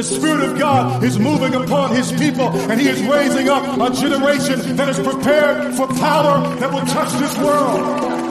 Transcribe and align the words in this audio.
The 0.00 0.04
Spirit 0.04 0.52
of 0.52 0.58
God 0.58 1.04
is 1.04 1.18
moving 1.18 1.54
upon 1.54 1.94
His 1.94 2.10
people, 2.10 2.48
and 2.48 2.80
He 2.80 2.88
is 2.88 3.02
raising 3.02 3.50
up 3.50 3.62
a 3.78 3.94
generation 3.94 4.74
that 4.76 4.88
is 4.88 4.98
prepared 4.98 5.74
for 5.74 5.86
power 5.88 6.56
that 6.56 6.72
will 6.72 6.86
touch 6.86 7.12
this 7.20 7.36
world. 7.36 8.29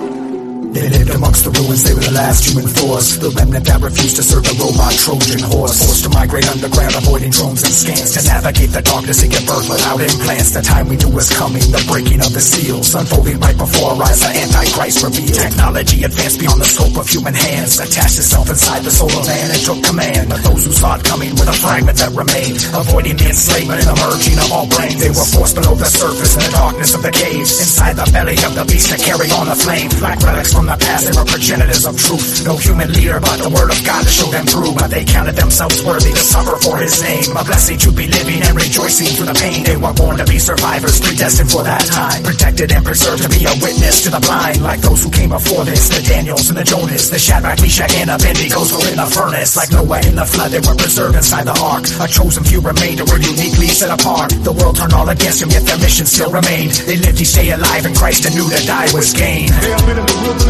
They 0.70 0.86
lived 0.86 1.10
amongst 1.10 1.44
the 1.46 1.50
ruins, 1.50 1.82
they 1.82 1.98
were 1.98 2.06
the 2.06 2.14
last 2.14 2.46
human 2.46 2.70
force. 2.70 3.18
The 3.18 3.34
remnant 3.34 3.66
that 3.66 3.82
refused 3.82 4.22
to 4.22 4.24
serve 4.24 4.46
the 4.46 4.54
robot 4.62 4.94
Trojan 4.94 5.42
horse. 5.50 5.82
Forced 5.82 6.06
to 6.06 6.12
migrate 6.14 6.46
underground, 6.46 6.94
avoiding 6.94 7.34
drones 7.34 7.66
and 7.66 7.74
scans. 7.74 8.14
To 8.14 8.22
navigate 8.30 8.70
the 8.70 8.86
darkness 8.86 9.26
and 9.26 9.34
give 9.34 9.50
birth 9.50 9.66
without 9.66 9.98
implants. 9.98 10.54
The 10.54 10.62
time 10.62 10.86
we 10.86 11.02
knew 11.02 11.10
was 11.10 11.26
coming, 11.34 11.66
the 11.74 11.82
breaking 11.90 12.22
of 12.22 12.38
the 12.38 12.44
seals. 12.44 12.94
Unfolding 12.94 13.42
right 13.42 13.58
before 13.58 13.98
our 13.98 14.06
eyes, 14.06 14.22
the 14.22 14.30
Antichrist 14.30 15.02
revealed. 15.02 15.42
Technology 15.42 15.98
advanced 16.06 16.38
beyond 16.38 16.62
the 16.62 16.70
scope 16.70 16.98
of 17.02 17.10
human 17.10 17.34
hands. 17.34 17.82
Attached 17.82 18.22
itself 18.22 18.46
inside 18.46 18.86
the 18.86 18.94
soul 18.94 19.10
of 19.10 19.26
man 19.26 19.50
and 19.50 19.62
took 19.66 19.82
command. 19.82 20.30
But 20.30 20.46
those 20.46 20.70
who 20.70 20.74
saw 20.78 21.02
it 21.02 21.04
coming 21.04 21.34
were 21.34 21.50
the 21.50 21.58
fragment 21.58 21.98
that 21.98 22.14
remained. 22.14 22.62
Avoiding 22.78 23.18
the 23.18 23.34
enslavement 23.34 23.82
and 23.82 23.90
the 23.90 23.98
merging 24.06 24.38
of 24.38 24.54
all 24.54 24.70
brains. 24.70 25.02
They 25.02 25.10
were 25.10 25.26
forced 25.34 25.58
below 25.58 25.74
the 25.74 25.90
surface 25.90 26.38
in 26.38 26.46
the 26.46 26.54
darkness 26.54 26.94
of 26.94 27.02
the 27.02 27.10
caves. 27.10 27.58
Inside 27.58 27.98
the 27.98 28.06
belly 28.14 28.38
of 28.46 28.54
the 28.54 28.70
beast 28.70 28.94
to 28.94 29.02
carry 29.02 29.34
on 29.34 29.50
the 29.50 29.58
flame. 29.58 29.90
Black 29.98 30.22
relics 30.22 30.54
from 30.60 30.68
the 30.68 30.76
past, 30.76 31.08
they 31.08 31.16
were 31.16 31.24
progenitors 31.24 31.88
of 31.88 31.96
truth. 31.96 32.44
No 32.44 32.60
human 32.60 32.92
leader 32.92 33.16
but 33.24 33.40
the 33.40 33.48
word 33.48 33.72
of 33.72 33.80
God 33.88 34.04
to 34.04 34.12
show 34.12 34.28
them 34.28 34.44
through. 34.44 34.76
But 34.76 34.92
they 34.92 35.08
counted 35.08 35.40
themselves 35.40 35.80
worthy 35.88 36.12
to 36.12 36.20
suffer 36.20 36.60
for 36.60 36.76
his 36.76 37.00
name. 37.00 37.32
A 37.40 37.48
blessing 37.48 37.80
to 37.88 37.96
be 37.96 38.12
living 38.12 38.44
and 38.44 38.52
rejoicing 38.52 39.08
through 39.16 39.32
the 39.32 39.40
pain. 39.40 39.64
They 39.64 39.80
were 39.80 39.96
born 39.96 40.20
to 40.20 40.28
be 40.28 40.36
survivors, 40.36 41.00
predestined 41.00 41.48
for 41.48 41.64
that 41.64 41.88
time. 41.88 42.28
Protected 42.28 42.76
and 42.76 42.84
preserved 42.84 43.24
to 43.24 43.32
be 43.32 43.48
a 43.48 43.56
witness 43.64 44.04
to 44.04 44.10
the 44.12 44.20
blind. 44.20 44.60
Like 44.60 44.84
those 44.84 45.00
who 45.00 45.10
came 45.16 45.32
before 45.32 45.64
this, 45.64 45.88
the 45.88 46.04
Daniels 46.04 46.52
and 46.52 46.60
the 46.60 46.68
Jonas, 46.68 47.08
the 47.08 47.20
Shadrach, 47.20 47.64
Meshach, 47.64 47.96
and 47.96 48.12
Abednego's 48.12 48.76
were 48.76 48.84
in 48.92 49.00
the 49.00 49.08
furnace. 49.08 49.56
Like 49.56 49.72
Noah 49.72 50.04
in 50.04 50.20
the 50.20 50.28
flood, 50.28 50.52
they 50.52 50.60
were 50.60 50.76
preserved 50.76 51.16
inside 51.16 51.48
the 51.48 51.56
ark. 51.64 51.88
A 52.04 52.08
chosen 52.12 52.44
few 52.44 52.60
remained 52.60 53.00
that 53.00 53.08
were 53.08 53.22
uniquely 53.24 53.72
set 53.72 53.96
apart. 53.96 54.36
The 54.44 54.52
world 54.52 54.76
turned 54.76 54.92
all 54.92 55.08
against 55.08 55.40
them, 55.40 55.56
yet 55.56 55.64
their 55.64 55.80
mission 55.80 56.04
still 56.04 56.36
remained. 56.36 56.84
They 56.84 57.00
lived 57.00 57.16
each 57.16 57.32
day 57.32 57.56
alive 57.56 57.88
in 57.88 57.96
Christ 57.96 58.28
and 58.28 58.36
knew 58.36 58.52
to 58.52 58.60
die 58.68 58.92
was 58.92 59.16
gain. 59.16 59.48
They 59.48 59.72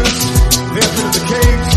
have 0.00 0.16
been 0.16 0.40
in 0.40 0.50
the 0.50 0.60
wilderness. 0.60 0.60
They 0.70 0.80
have 0.80 0.94
been 0.96 1.10
the 1.12 1.24
caves. 1.28 1.70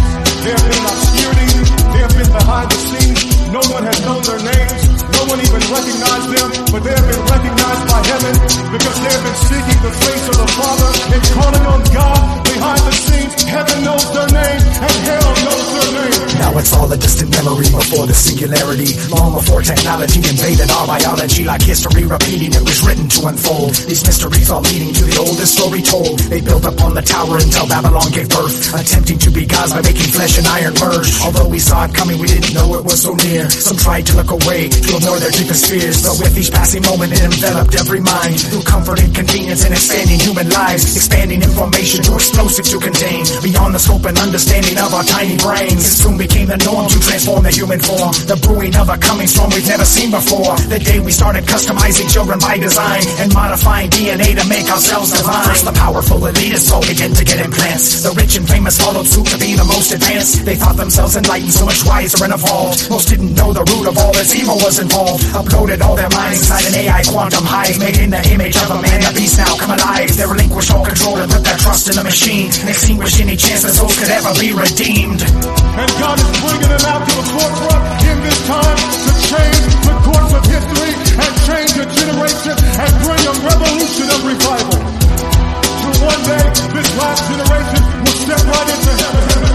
They 0.44 0.52
have 0.52 0.66
been 0.68 0.84
obscurity. 0.88 1.52
They 1.94 2.02
have 2.04 2.16
been 2.16 2.32
behind 2.32 2.68
the 2.72 2.80
scenes. 2.80 3.22
No 3.52 3.62
one 3.70 3.84
has 3.84 4.00
known 4.06 4.22
their 4.24 4.42
names. 4.44 4.82
No 5.14 5.22
one 5.30 5.40
even 5.40 5.62
recognized 5.72 6.30
them, 6.32 6.50
but 6.72 6.82
they 6.84 6.94
have 6.94 7.08
been 7.08 7.24
recognized 7.28 7.84
by 7.88 8.00
heaven 8.02 8.34
because 8.72 8.98
they 9.04 9.12
have 9.12 9.24
been 9.24 9.40
seeking 9.48 9.80
the 9.84 9.94
face 9.94 10.26
of 10.30 10.38
the 10.40 10.50
Father 10.58 10.90
and 11.14 11.24
calling 11.38 11.66
on 11.68 11.82
God 11.94 12.43
behind 12.64 12.84
the 12.88 12.96
scenes. 12.96 13.44
Heaven 13.44 13.80
knows 13.84 14.08
their 14.16 14.30
name 14.32 14.64
and 14.88 14.98
hell 15.04 15.32
knows 15.44 15.68
their 15.76 15.92
name. 16.00 16.40
Now 16.40 16.52
it's 16.58 16.72
all 16.74 16.88
a 16.92 16.98
distant 16.98 17.30
memory 17.36 17.68
before 17.68 18.08
the 18.08 18.16
singularity. 18.16 18.96
Long 19.12 19.36
before 19.36 19.62
technology 19.62 20.24
invaded 20.24 20.72
our 20.72 20.88
biology, 20.88 21.44
like 21.44 21.62
history 21.62 22.08
repeating, 22.08 22.52
it 22.56 22.64
was 22.64 22.80
written 22.88 23.08
to 23.20 23.28
unfold. 23.28 23.76
These 23.86 24.04
mysteries 24.08 24.50
all 24.50 24.64
leading 24.64 24.94
to 24.96 25.04
the 25.04 25.18
oldest 25.20 25.60
story 25.60 25.84
told. 25.84 26.20
They 26.32 26.42
built 26.42 26.66
upon 26.66 26.96
the 26.96 27.04
tower 27.04 27.36
until 27.38 27.68
Babylon 27.68 28.10
gave 28.16 28.30
birth, 28.32 28.74
attempting 28.74 29.20
to 29.20 29.30
be 29.30 29.46
gods 29.46 29.76
by 29.76 29.84
making 29.84 30.10
flesh 30.16 30.40
and 30.40 30.48
iron 30.48 30.74
merge. 30.80 31.12
Although 31.22 31.50
we 31.52 31.60
saw 31.60 31.86
it 31.86 31.94
coming, 31.94 32.18
we 32.18 32.28
didn't 32.32 32.56
know 32.56 32.80
it 32.80 32.84
was 32.84 33.04
so 33.04 33.14
near. 33.14 33.50
Some 33.52 33.78
tried 33.78 34.08
to 34.08 34.14
look 34.16 34.32
away 34.32 34.72
to 34.72 34.90
ignore 34.98 35.20
their 35.20 35.36
deepest 35.36 35.68
fears, 35.70 36.02
but 36.02 36.16
with 36.18 36.34
each 36.40 36.52
passing 36.52 36.84
moment, 36.84 37.12
it 37.14 37.24
enveloped 37.24 37.76
every 37.76 38.02
mind 38.02 38.40
through 38.40 38.64
comfort 38.64 39.04
and 39.04 39.14
convenience 39.14 39.64
and 39.68 39.74
expanding 39.76 40.20
human 40.20 40.50
lives, 40.50 40.96
expanding 40.96 41.44
information 41.44 42.02
to 42.04 42.16
explosive 42.16 42.53
to 42.62 42.78
contain 42.78 43.26
beyond 43.42 43.74
the 43.74 43.82
scope 43.82 44.06
and 44.06 44.14
understanding 44.22 44.78
of 44.78 44.94
our 44.94 45.02
tiny 45.04 45.34
brains. 45.42 45.82
It 45.82 45.98
soon 45.98 46.22
became 46.22 46.46
the 46.46 46.62
norm 46.62 46.86
to 46.86 47.00
transform 47.02 47.42
the 47.42 47.50
human 47.50 47.82
form, 47.82 48.14
the 48.30 48.38
brewing 48.38 48.78
of 48.78 48.94
a 48.94 48.98
coming 49.02 49.26
storm 49.26 49.50
we've 49.50 49.66
never 49.66 49.86
seen 49.86 50.14
before. 50.14 50.54
The 50.70 50.78
day 50.78 51.02
we 51.02 51.10
started 51.10 51.50
customizing 51.50 52.06
children 52.14 52.38
by 52.38 52.62
design 52.62 53.02
and 53.18 53.34
modifying 53.34 53.90
DNA 53.90 54.38
to 54.38 54.46
make 54.46 54.70
ourselves 54.70 55.10
divine. 55.18 55.50
First, 55.50 55.66
the 55.66 55.74
powerful 55.74 56.22
elitists 56.22 56.70
all 56.70 56.86
began 56.86 57.18
to 57.18 57.26
get 57.26 57.42
implants. 57.42 58.06
The 58.06 58.14
rich 58.14 58.38
and 58.38 58.46
famous 58.46 58.78
followed 58.78 59.10
suit 59.10 59.26
to 59.34 59.38
be 59.42 59.58
the 59.58 59.66
most 59.66 59.90
advanced. 59.90 60.46
They 60.46 60.54
thought 60.54 60.78
themselves 60.78 61.18
enlightened, 61.18 61.58
so 61.58 61.66
much 61.66 61.82
wiser 61.90 62.22
and 62.22 62.38
evolved. 62.38 62.86
Most 62.94 63.10
didn't 63.10 63.34
know 63.34 63.50
the 63.50 63.66
root 63.66 63.90
of 63.90 63.98
all 63.98 64.14
this 64.14 64.30
evil 64.38 64.62
was 64.62 64.78
involved. 64.78 65.26
Uploaded 65.34 65.82
all 65.82 65.98
their 65.98 66.14
minds 66.14 66.46
inside 66.46 66.70
an 66.70 66.76
AI 66.86 67.02
quantum 67.10 67.46
hive, 67.50 67.80
made 67.82 67.98
in 67.98 68.14
the 68.14 68.22
image 68.30 68.58
of 68.62 68.70
a 68.70 68.78
man. 68.78 69.02
The 69.02 69.12
beast 69.18 69.42
now 69.42 69.58
come 69.58 69.74
alive. 69.74 70.14
They 70.14 70.28
relinquish 70.30 70.70
all 70.70 70.86
control 70.86 71.18
and 71.18 71.32
put 71.32 71.44
their 71.44 71.58
trust 71.58 71.90
in 71.90 71.96
the 71.96 72.04
machine, 72.04 72.43
and 72.44 72.70
extinguish 72.70 73.22
any 73.22 73.38
chance 73.38 73.64
that 73.64 73.72
souls 73.72 73.96
could 73.96 74.12
ever 74.12 74.36
be 74.36 74.52
redeemed. 74.52 75.24
And 75.24 75.90
God 75.96 76.20
is 76.20 76.28
bringing 76.44 76.68
them 76.68 76.84
out 76.92 77.08
to 77.08 77.14
the 77.16 77.26
forefront 77.32 77.84
in 78.04 78.18
this 78.20 78.40
time 78.44 78.76
to 78.76 79.12
change 79.32 79.64
the 79.88 79.96
course 80.04 80.32
of 80.36 80.44
history 80.52 80.92
and 81.24 81.32
change 81.48 81.72
a 81.80 81.86
generation 81.88 82.56
and 82.60 82.92
bring 83.08 83.24
a 83.24 83.34
revolution 83.48 84.08
of 84.12 84.20
revival. 84.28 84.76
To 84.76 85.90
one 86.04 86.22
day, 86.28 86.46
this 86.76 86.90
last 87.00 87.24
generation 87.32 87.82
will 88.04 88.18
step 88.28 88.44
right 88.44 88.70
into 88.76 88.92
heaven. 88.92 89.53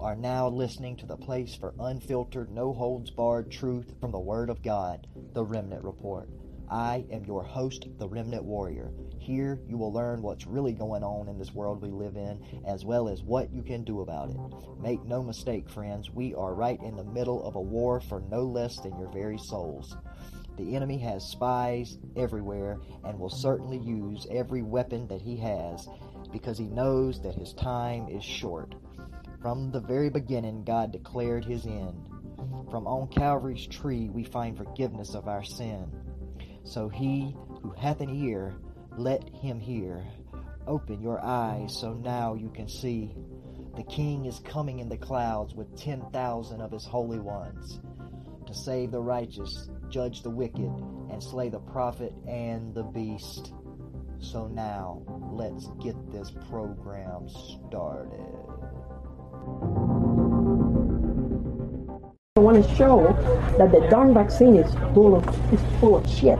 Are 0.00 0.14
now 0.14 0.48
listening 0.48 0.96
to 0.98 1.06
the 1.06 1.16
place 1.16 1.56
for 1.56 1.74
unfiltered, 1.80 2.52
no 2.52 2.72
holds 2.72 3.10
barred 3.10 3.50
truth 3.50 3.94
from 4.00 4.12
the 4.12 4.18
Word 4.20 4.48
of 4.48 4.62
God, 4.62 5.08
the 5.32 5.44
Remnant 5.44 5.82
Report. 5.82 6.28
I 6.70 7.04
am 7.10 7.24
your 7.24 7.42
host, 7.42 7.88
the 7.98 8.08
Remnant 8.08 8.44
Warrior. 8.44 8.92
Here 9.18 9.58
you 9.66 9.76
will 9.76 9.92
learn 9.92 10.22
what's 10.22 10.46
really 10.46 10.72
going 10.72 11.02
on 11.02 11.28
in 11.28 11.36
this 11.36 11.52
world 11.52 11.82
we 11.82 11.90
live 11.90 12.14
in, 12.14 12.40
as 12.64 12.84
well 12.84 13.08
as 13.08 13.24
what 13.24 13.52
you 13.52 13.60
can 13.60 13.82
do 13.82 14.00
about 14.00 14.30
it. 14.30 14.36
Make 14.80 15.04
no 15.04 15.20
mistake, 15.20 15.68
friends, 15.68 16.10
we 16.10 16.32
are 16.32 16.54
right 16.54 16.80
in 16.80 16.96
the 16.96 17.02
middle 17.02 17.42
of 17.42 17.56
a 17.56 17.60
war 17.60 18.00
for 18.00 18.20
no 18.30 18.44
less 18.44 18.78
than 18.78 18.96
your 19.00 19.10
very 19.10 19.38
souls. 19.38 19.96
The 20.56 20.76
enemy 20.76 20.98
has 20.98 21.24
spies 21.24 21.98
everywhere 22.16 22.78
and 23.04 23.18
will 23.18 23.30
certainly 23.30 23.78
use 23.78 24.28
every 24.30 24.62
weapon 24.62 25.08
that 25.08 25.22
he 25.22 25.36
has 25.38 25.88
because 26.30 26.56
he 26.56 26.68
knows 26.68 27.20
that 27.22 27.34
his 27.34 27.52
time 27.52 28.08
is 28.08 28.22
short. 28.22 28.76
From 29.40 29.70
the 29.70 29.80
very 29.80 30.10
beginning, 30.10 30.64
God 30.64 30.90
declared 30.90 31.44
his 31.44 31.64
end. 31.64 31.94
From 32.70 32.86
on 32.86 33.08
Calvary's 33.08 33.66
tree, 33.66 34.08
we 34.08 34.24
find 34.24 34.56
forgiveness 34.56 35.14
of 35.14 35.28
our 35.28 35.44
sin. 35.44 35.90
So 36.64 36.88
he 36.88 37.36
who 37.62 37.70
hath 37.70 38.00
an 38.00 38.10
ear, 38.10 38.56
let 38.96 39.28
him 39.28 39.60
hear. 39.60 40.04
Open 40.66 41.00
your 41.00 41.24
eyes 41.24 41.78
so 41.78 41.94
now 41.94 42.34
you 42.34 42.50
can 42.50 42.68
see. 42.68 43.14
The 43.76 43.84
King 43.84 44.24
is 44.24 44.40
coming 44.40 44.80
in 44.80 44.88
the 44.88 44.96
clouds 44.96 45.54
with 45.54 45.76
10,000 45.76 46.60
of 46.60 46.72
his 46.72 46.84
holy 46.84 47.20
ones 47.20 47.80
to 48.46 48.54
save 48.54 48.90
the 48.90 49.00
righteous, 49.00 49.70
judge 49.88 50.22
the 50.22 50.30
wicked, 50.30 50.72
and 51.10 51.22
slay 51.22 51.48
the 51.48 51.60
prophet 51.60 52.12
and 52.26 52.74
the 52.74 52.82
beast. 52.82 53.52
So 54.18 54.48
now, 54.48 55.02
let's 55.30 55.68
get 55.80 55.94
this 56.10 56.32
program 56.48 57.28
started. 57.28 58.47
I 62.38 62.40
want 62.40 62.64
to 62.64 62.76
show 62.76 63.02
that 63.58 63.72
the 63.72 63.80
darn 63.90 64.14
vaccine 64.14 64.54
is 64.54 64.72
full 64.94 65.16
of 65.16 65.52
is 65.52 65.60
full 65.80 65.96
of 65.96 66.08
shit. 66.08 66.38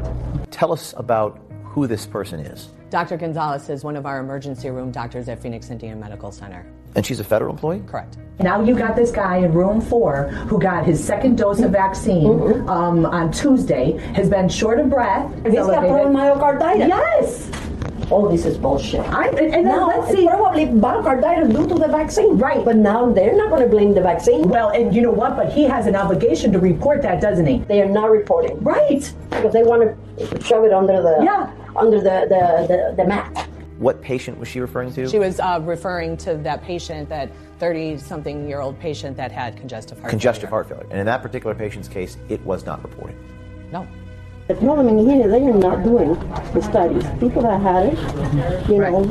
Tell 0.48 0.72
us 0.72 0.94
about 0.96 1.40
who 1.64 1.88
this 1.88 2.06
person 2.06 2.38
is. 2.38 2.68
Dr. 2.88 3.16
Gonzalez 3.16 3.68
is 3.68 3.82
one 3.82 3.96
of 3.96 4.06
our 4.06 4.20
emergency 4.20 4.70
room 4.70 4.92
doctors 4.92 5.28
at 5.28 5.42
Phoenix 5.42 5.70
Indian 5.70 5.98
Medical 5.98 6.30
Center. 6.30 6.64
And 6.94 7.04
she's 7.04 7.18
a 7.18 7.24
federal 7.24 7.50
employee? 7.50 7.82
Correct. 7.84 8.16
Now 8.38 8.62
you 8.62 8.76
got 8.76 8.94
this 8.94 9.10
guy 9.10 9.38
in 9.38 9.52
room 9.52 9.80
four 9.80 10.28
who 10.46 10.60
got 10.60 10.86
his 10.86 11.02
second 11.02 11.36
dose 11.36 11.60
of 11.62 11.72
vaccine 11.72 12.26
um, 12.68 13.04
on 13.04 13.32
Tuesday, 13.32 13.98
has 14.14 14.30
been 14.30 14.48
short 14.48 14.78
of 14.78 14.88
breath. 14.88 15.34
He's 15.44 15.54
got 15.54 15.84
elevated. 15.84 16.12
myocarditis. 16.12 16.88
Yes. 16.88 17.50
Oh, 18.10 18.28
this 18.30 18.46
is 18.46 18.56
bullshit. 18.56 19.00
I, 19.00 19.28
and, 19.28 19.38
and 19.38 19.52
then 19.52 19.64
No, 19.66 19.86
let's 19.88 20.10
see. 20.10 20.26
probably 20.26 20.66
myocarditis 20.66 21.52
due 21.54 21.66
to 21.68 21.74
the 21.74 21.88
vaccine. 21.88 22.38
Right. 22.38 22.64
But 22.64 22.76
now 22.76 23.10
they're 23.12 23.36
not 23.36 23.50
going 23.50 23.62
to 23.62 23.68
blame 23.68 23.92
the 23.92 24.00
vaccine. 24.00 24.48
Well, 24.48 24.70
and 24.70 24.94
you 24.94 25.02
know 25.02 25.10
what? 25.10 25.36
But 25.36 25.52
he 25.52 25.64
has 25.64 25.86
an 25.86 25.94
obligation 25.94 26.50
to 26.52 26.58
report 26.58 27.02
that, 27.02 27.20
doesn't 27.20 27.44
he? 27.46 27.58
They 27.58 27.82
are 27.82 27.88
not 27.88 28.10
reporting 28.10 28.58
Right. 28.62 29.12
because 29.30 29.52
they 29.52 29.62
want 29.62 29.82
to 30.18 30.42
shove 30.42 30.64
it 30.64 30.72
under 30.72 31.02
the 31.02 31.18
Yeah. 31.22 31.50
under 31.76 31.98
the 31.98 32.26
the, 32.28 32.66
the, 32.68 32.94
the 33.02 33.04
mat. 33.08 33.48
What 33.78 34.00
patient 34.02 34.38
was 34.38 34.48
she 34.48 34.58
referring 34.60 34.92
to? 34.94 35.06
She 35.08 35.18
was 35.20 35.38
uh, 35.38 35.60
referring 35.62 36.16
to 36.18 36.34
that 36.38 36.64
patient, 36.64 37.08
that 37.10 37.30
30 37.60 37.98
something 37.98 38.48
year 38.48 38.60
old 38.60 38.78
patient 38.80 39.16
that 39.18 39.30
had 39.30 39.56
congestive 39.56 39.98
heart 40.00 40.10
Congestive 40.10 40.48
failure. 40.50 40.64
heart 40.64 40.68
failure. 40.68 40.86
And 40.90 40.98
in 40.98 41.06
that 41.06 41.22
particular 41.22 41.54
patient's 41.54 41.88
case, 41.88 42.16
it 42.28 42.40
was 42.44 42.64
not 42.66 42.82
reported. 42.82 43.14
No. 43.70 43.86
The 44.48 44.54
problem 44.54 44.88
in 44.88 44.98
here, 45.06 45.28
they 45.28 45.42
are 45.44 45.52
not 45.52 45.84
doing 45.84 46.14
the 46.54 46.62
studies. 46.62 47.04
People 47.20 47.42
that 47.42 47.60
had 47.60 47.92
it, 47.92 48.68
you 48.68 48.78
know, 48.78 49.04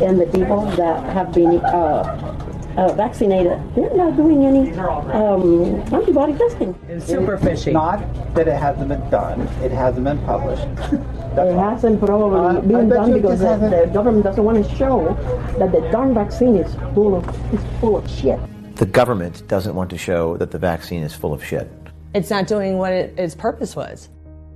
and 0.00 0.20
the 0.20 0.26
people 0.26 0.64
that 0.76 1.02
have 1.12 1.32
been 1.34 1.56
uh, 1.64 2.30
uh, 2.76 2.92
vaccinated, 2.94 3.58
they're 3.74 3.92
not 3.94 4.16
doing 4.16 4.44
any 4.46 4.70
um, 4.78 5.74
antibody 5.92 6.34
testing. 6.34 6.78
It's 6.88 7.06
super 7.06 7.36
fishy. 7.38 7.72
Not 7.72 7.98
that 8.36 8.46
it 8.46 8.56
hasn't 8.56 8.88
been 8.88 9.10
done, 9.10 9.40
it 9.64 9.72
hasn't 9.72 10.04
been 10.04 10.18
published. 10.24 10.64
That's 10.76 10.92
It 11.34 11.38
all. 11.40 11.70
hasn't 11.70 11.98
probably 11.98 12.38
Uh, 12.38 12.60
been 12.60 12.88
done 12.88 13.12
because 13.14 13.40
the, 13.40 13.56
the 13.56 13.90
government 13.92 14.22
doesn't 14.24 14.44
want 14.44 14.64
to 14.64 14.74
show 14.76 15.14
that 15.58 15.72
the 15.72 15.80
darn 15.90 16.14
vaccine 16.14 16.54
is 16.54 16.72
full 16.94 17.16
of 17.16 17.26
is 17.52 17.60
full 17.80 17.96
of 17.96 18.08
shit. 18.08 18.38
The 18.76 18.86
government 18.86 19.42
doesn't 19.48 19.74
want 19.74 19.90
to 19.90 19.98
show 19.98 20.36
that 20.36 20.52
the 20.52 20.58
vaccine 20.58 21.02
is 21.02 21.12
full 21.16 21.32
of 21.34 21.44
shit. 21.44 21.68
It's 22.14 22.30
not 22.30 22.46
doing 22.46 22.78
what 22.78 22.92
it, 22.92 23.18
its 23.18 23.34
purpose 23.34 23.74
was. 23.74 24.08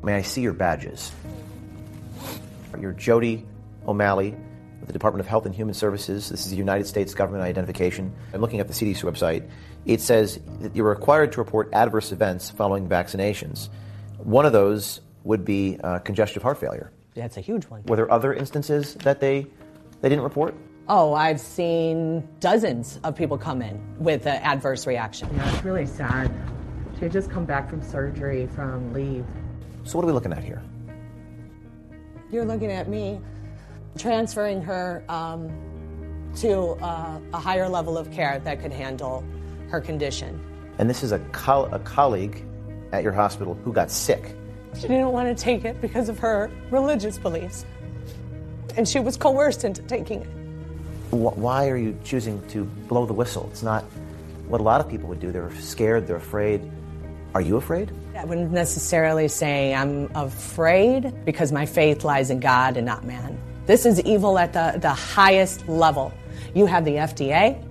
May 0.03 0.15
I 0.15 0.23
see 0.23 0.43
your 0.43 0.53
badges? 0.53 1.13
You're 2.81 2.93
Jody 2.93 3.47
O'Malley 3.87 4.31
with 4.79 4.87
the 4.87 4.93
Department 4.93 5.21
of 5.21 5.27
Health 5.27 5.47
and 5.47 5.55
Human 5.55 5.75
Services. 5.75 6.29
This 6.29 6.45
is 6.45 6.51
the 6.51 6.57
United 6.57 6.87
States 6.87 7.15
government 7.15 7.43
identification. 7.45 8.15
I'm 8.33 8.41
looking 8.41 8.61
at 8.61 8.69
the 8.69 8.75
CDC 8.75 9.03
website. 9.03 9.49
It 9.87 10.01
says 10.01 10.39
that 10.61 10.77
you're 10.77 10.89
required 10.89 11.33
to 11.33 11.39
report 11.39 11.71
adverse 11.73 12.13
events 12.13 12.51
following 12.51 12.89
vaccinations. 12.89 13.69
One 14.19 14.47
of 14.47 14.53
those 14.53 15.01
would 15.25 15.45
be 15.45 15.79
uh, 15.83 15.99
congestive 16.01 16.43
heart 16.43 16.59
failure. 16.59 16.93
That's 17.15 17.37
a 17.37 17.41
huge 17.41 17.65
one. 17.65 17.83
Were 17.87 17.97
there 17.97 18.11
other 18.11 18.33
instances 18.33 18.95
that 18.97 19.21
they 19.21 19.47
they 20.01 20.09
didn't 20.09 20.23
report? 20.23 20.55
Oh, 20.89 21.13
I've 21.13 21.41
seen 21.41 22.27
dozens 22.39 23.01
of 23.03 23.17
people 23.17 23.37
come 23.37 23.61
in 23.61 23.81
with 23.99 24.27
an 24.27 24.41
adverse 24.43 24.87
reaction. 24.87 25.29
Yeah, 25.35 25.55
it's 25.55 25.65
really 25.65 25.87
sad. 25.87 26.33
She 26.95 27.01
had 27.01 27.13
just 27.13 27.31
come 27.31 27.45
back 27.45 27.69
from 27.69 27.83
surgery, 27.83 28.47
from 28.55 28.93
leave. 28.93 29.27
So 29.89 29.97
what 29.97 30.05
are 30.05 30.09
we 30.09 30.13
looking 30.13 30.35
at 30.35 30.45
here? 30.45 30.63
You're 32.31 32.45
looking 32.45 32.71
at 32.71 32.91
me 32.91 33.23
transferring 33.97 34.61
her 34.61 35.03
um, 35.09 35.49
to 36.37 36.73
uh, 36.83 37.19
a 37.33 37.39
higher 37.39 37.71
level 37.71 37.97
of 37.97 38.13
care 38.13 38.39
that 38.39 38.61
could 38.61 38.71
handle 38.71 39.25
her 39.71 39.81
condition. 39.81 40.39
And 40.77 40.91
this 40.91 41.03
is 41.03 41.13
a, 41.13 41.19
col- 41.33 41.73
a 41.75 41.79
colleague 41.79 42.45
at 42.93 43.03
your 43.03 43.15
hospital 43.15 43.55
who 43.65 43.73
got 43.73 43.91
sick. 43.91 44.35
She 44.75 44.89
didn't 44.89 45.11
want 45.11 45.35
to 45.35 45.43
take 45.43 45.65
it 45.65 45.81
because 45.81 46.11
of 46.11 46.19
her 46.19 46.51
religious 46.71 47.17
beliefs. 47.17 47.65
And 48.77 48.87
she 48.87 49.01
was 49.01 49.17
coerced 49.17 49.65
into 49.65 49.81
taking 49.81 50.21
it. 50.21 50.29
Why 51.13 51.67
are 51.71 51.79
you 51.79 51.99
choosing 52.05 52.47
to 52.49 52.65
blow 52.65 53.07
the 53.07 53.15
whistle? 53.15 53.49
It's 53.51 53.63
not 53.63 53.85
what 54.49 54.61
a 54.61 54.65
lot 54.65 54.83
of 54.83 54.91
people 54.91 55.09
would 55.09 55.21
do. 55.21 55.33
They're 55.33 55.51
scared, 55.55 56.07
they're 56.07 56.17
afraid. 56.17 56.71
Are 57.35 57.41
you 57.41 57.57
afraid? 57.57 57.91
I 58.19 58.25
wouldn't 58.25 58.51
necessarily 58.51 59.29
say 59.29 59.73
I'm 59.73 60.11
afraid 60.17 61.25
because 61.25 61.53
my 61.53 61.65
faith 61.65 62.03
lies 62.03 62.31
in 62.31 62.41
God 62.41 62.77
and 62.77 62.85
not 62.85 63.05
man. 63.05 63.39
This 63.67 63.87
is 63.87 64.01
evil 64.01 64.41
at 64.41 64.53
the, 64.53 64.77
the 64.81 64.91
highest 64.91 65.69
level. 65.69 66.13
You 66.53 66.67
have 66.67 66.85
the 66.85 66.95
FDA, 66.95 67.65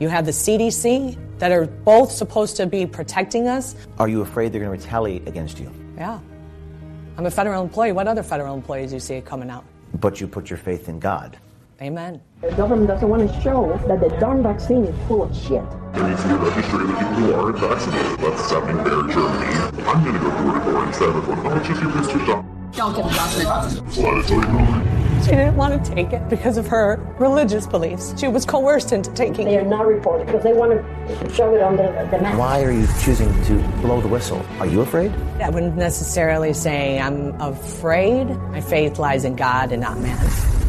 you 0.00 0.08
have 0.08 0.26
the 0.26 0.32
CDC 0.32 1.16
that 1.38 1.52
are 1.52 1.66
both 1.66 2.10
supposed 2.10 2.56
to 2.56 2.66
be 2.66 2.84
protecting 2.84 3.46
us. 3.46 3.76
Are 4.00 4.08
you 4.08 4.22
afraid 4.22 4.52
they're 4.52 4.60
going 4.60 4.76
to 4.76 4.84
retaliate 4.84 5.28
against 5.28 5.60
you? 5.60 5.72
Yeah. 5.96 6.18
I'm 7.16 7.26
a 7.26 7.30
federal 7.30 7.62
employee. 7.62 7.92
What 7.92 8.08
other 8.08 8.24
federal 8.24 8.56
employees 8.56 8.90
do 8.90 8.96
you 8.96 9.00
see 9.00 9.20
coming 9.20 9.50
out? 9.50 9.64
But 10.00 10.20
you 10.20 10.26
put 10.26 10.50
your 10.50 10.58
faith 10.58 10.88
in 10.88 10.98
God. 10.98 11.38
Amen. 11.82 12.20
The 12.40 12.52
government 12.52 12.86
doesn't 12.86 13.08
want 13.08 13.28
to 13.28 13.40
show 13.40 13.76
that 13.88 13.98
the 13.98 14.08
darn 14.20 14.40
vaccine 14.40 14.84
is 14.84 15.08
full 15.08 15.24
of 15.24 15.34
shit. 15.34 15.64
There 15.94 16.08
needs 16.08 16.22
to 16.22 16.28
be 16.28 16.34
a 16.34 16.38
registry 16.38 16.80
of 16.80 16.86
the 16.86 16.94
people 16.94 17.14
who 17.14 17.34
aren't 17.34 17.58
vaccinated. 17.58 18.18
That's 18.20 18.50
happening 18.52 18.84
there 18.84 19.00
in 19.00 19.10
Germany. 19.10 19.82
I'm 19.82 20.04
going 20.04 20.14
to 20.14 20.20
go 20.20 20.30
door 20.30 20.58
to 20.60 20.70
door 20.70 20.86
instead 20.86 21.08
of 21.08 21.26
going, 21.26 21.40
oh, 21.44 21.56
it's 21.56 21.66
just 21.66 21.82
your 21.82 21.90
booster 21.90 22.18
shot. 22.24 22.44
Don't 22.72 22.94
get 22.94 23.04
the 23.04 23.42
doctor. 23.42 23.90
So 23.90 24.06
I 24.06 24.22
tell 24.22 24.36
you 24.36 24.46
no. 24.46 25.22
She 25.24 25.30
didn't 25.30 25.56
want 25.56 25.84
to 25.84 25.90
take 25.92 26.12
it 26.12 26.28
because 26.28 26.56
of 26.56 26.68
her 26.68 27.00
religious 27.18 27.66
beliefs. 27.66 28.14
She 28.16 28.28
was 28.28 28.46
coerced 28.46 28.92
into 28.92 29.12
taking 29.14 29.46
They 29.46 29.58
are 29.58 29.64
not 29.64 29.84
reporting 29.84 30.26
because 30.26 30.44
they 30.44 30.52
want 30.52 30.72
to 30.72 31.34
shove 31.34 31.52
it 31.52 31.62
on 31.62 31.76
the, 31.76 31.82
the 32.12 32.18
mat. 32.22 32.38
Why 32.38 32.62
are 32.62 32.70
you 32.70 32.86
choosing 33.02 33.28
to 33.46 33.54
blow 33.80 34.00
the 34.00 34.08
whistle? 34.08 34.44
Are 34.60 34.66
you 34.66 34.82
afraid? 34.82 35.12
I 35.40 35.50
wouldn't 35.50 35.76
necessarily 35.76 36.52
say 36.52 37.00
I'm 37.00 37.40
afraid. 37.40 38.28
My 38.50 38.60
faith 38.60 39.00
lies 39.00 39.24
in 39.24 39.34
God 39.34 39.72
and 39.72 39.82
not 39.82 39.98
man. 39.98 40.61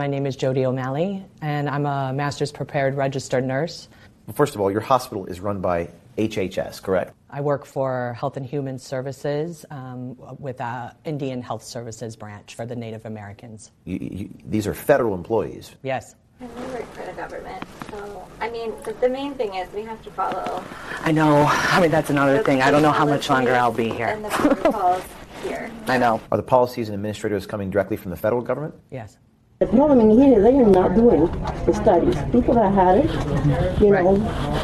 My 0.00 0.06
name 0.06 0.24
is 0.24 0.34
Jody 0.34 0.64
O'Malley, 0.64 1.22
and 1.42 1.68
I'm 1.68 1.84
a 1.84 2.10
master's 2.14 2.50
prepared 2.50 2.94
registered 2.94 3.44
nurse. 3.44 3.86
First 4.32 4.54
of 4.54 4.62
all, 4.62 4.70
your 4.70 4.80
hospital 4.80 5.26
is 5.26 5.40
run 5.40 5.60
by 5.60 5.90
HHS, 6.16 6.82
correct? 6.82 7.12
I 7.28 7.42
work 7.42 7.66
for 7.66 8.16
Health 8.18 8.38
and 8.38 8.46
Human 8.46 8.78
Services 8.78 9.66
um, 9.70 10.16
with 10.38 10.58
a 10.62 10.96
Indian 11.04 11.42
Health 11.42 11.62
Services 11.62 12.16
branch 12.16 12.54
for 12.54 12.64
the 12.64 12.74
Native 12.74 13.04
Americans. 13.04 13.72
You, 13.84 13.98
you, 14.00 14.30
these 14.46 14.66
are 14.66 14.72
federal 14.72 15.14
employees. 15.14 15.76
Yes. 15.82 16.14
And 16.40 16.48
we 16.54 16.62
work 16.72 16.90
for 16.94 17.04
the 17.04 17.12
government. 17.12 17.62
So, 17.90 18.26
I 18.40 18.48
mean, 18.48 18.72
the, 18.86 18.94
the 18.94 19.08
main 19.10 19.34
thing 19.34 19.54
is 19.54 19.70
we 19.74 19.82
have 19.82 20.00
to 20.04 20.10
follow. 20.12 20.64
I 21.02 21.12
know. 21.12 21.44
I 21.46 21.78
mean, 21.78 21.90
that's 21.90 22.08
another 22.08 22.38
the 22.38 22.44
thing. 22.44 22.62
I 22.62 22.70
don't 22.70 22.80
know 22.80 22.90
how 22.90 23.04
much 23.04 23.28
longer 23.28 23.54
I'll 23.54 23.70
be 23.70 23.90
here. 23.90 24.06
And 24.06 24.24
the 24.24 24.30
protocols 24.30 25.04
here. 25.42 25.70
I 25.88 25.98
know. 25.98 26.22
Are 26.32 26.38
the 26.38 26.42
policies 26.42 26.88
and 26.88 26.94
administrators 26.94 27.44
coming 27.44 27.68
directly 27.68 27.98
from 27.98 28.12
the 28.12 28.16
federal 28.16 28.40
government? 28.40 28.74
Yes. 28.90 29.18
The 29.60 29.66
problem 29.66 30.00
in 30.00 30.18
here, 30.18 30.40
they 30.40 30.56
are 30.56 30.64
not 30.64 30.94
doing 30.94 31.26
the 31.66 31.74
studies. 31.74 32.16
People 32.32 32.54
that 32.54 32.72
had 32.72 32.96
it, 33.04 33.10
you 33.78 33.90
know, 33.90 34.16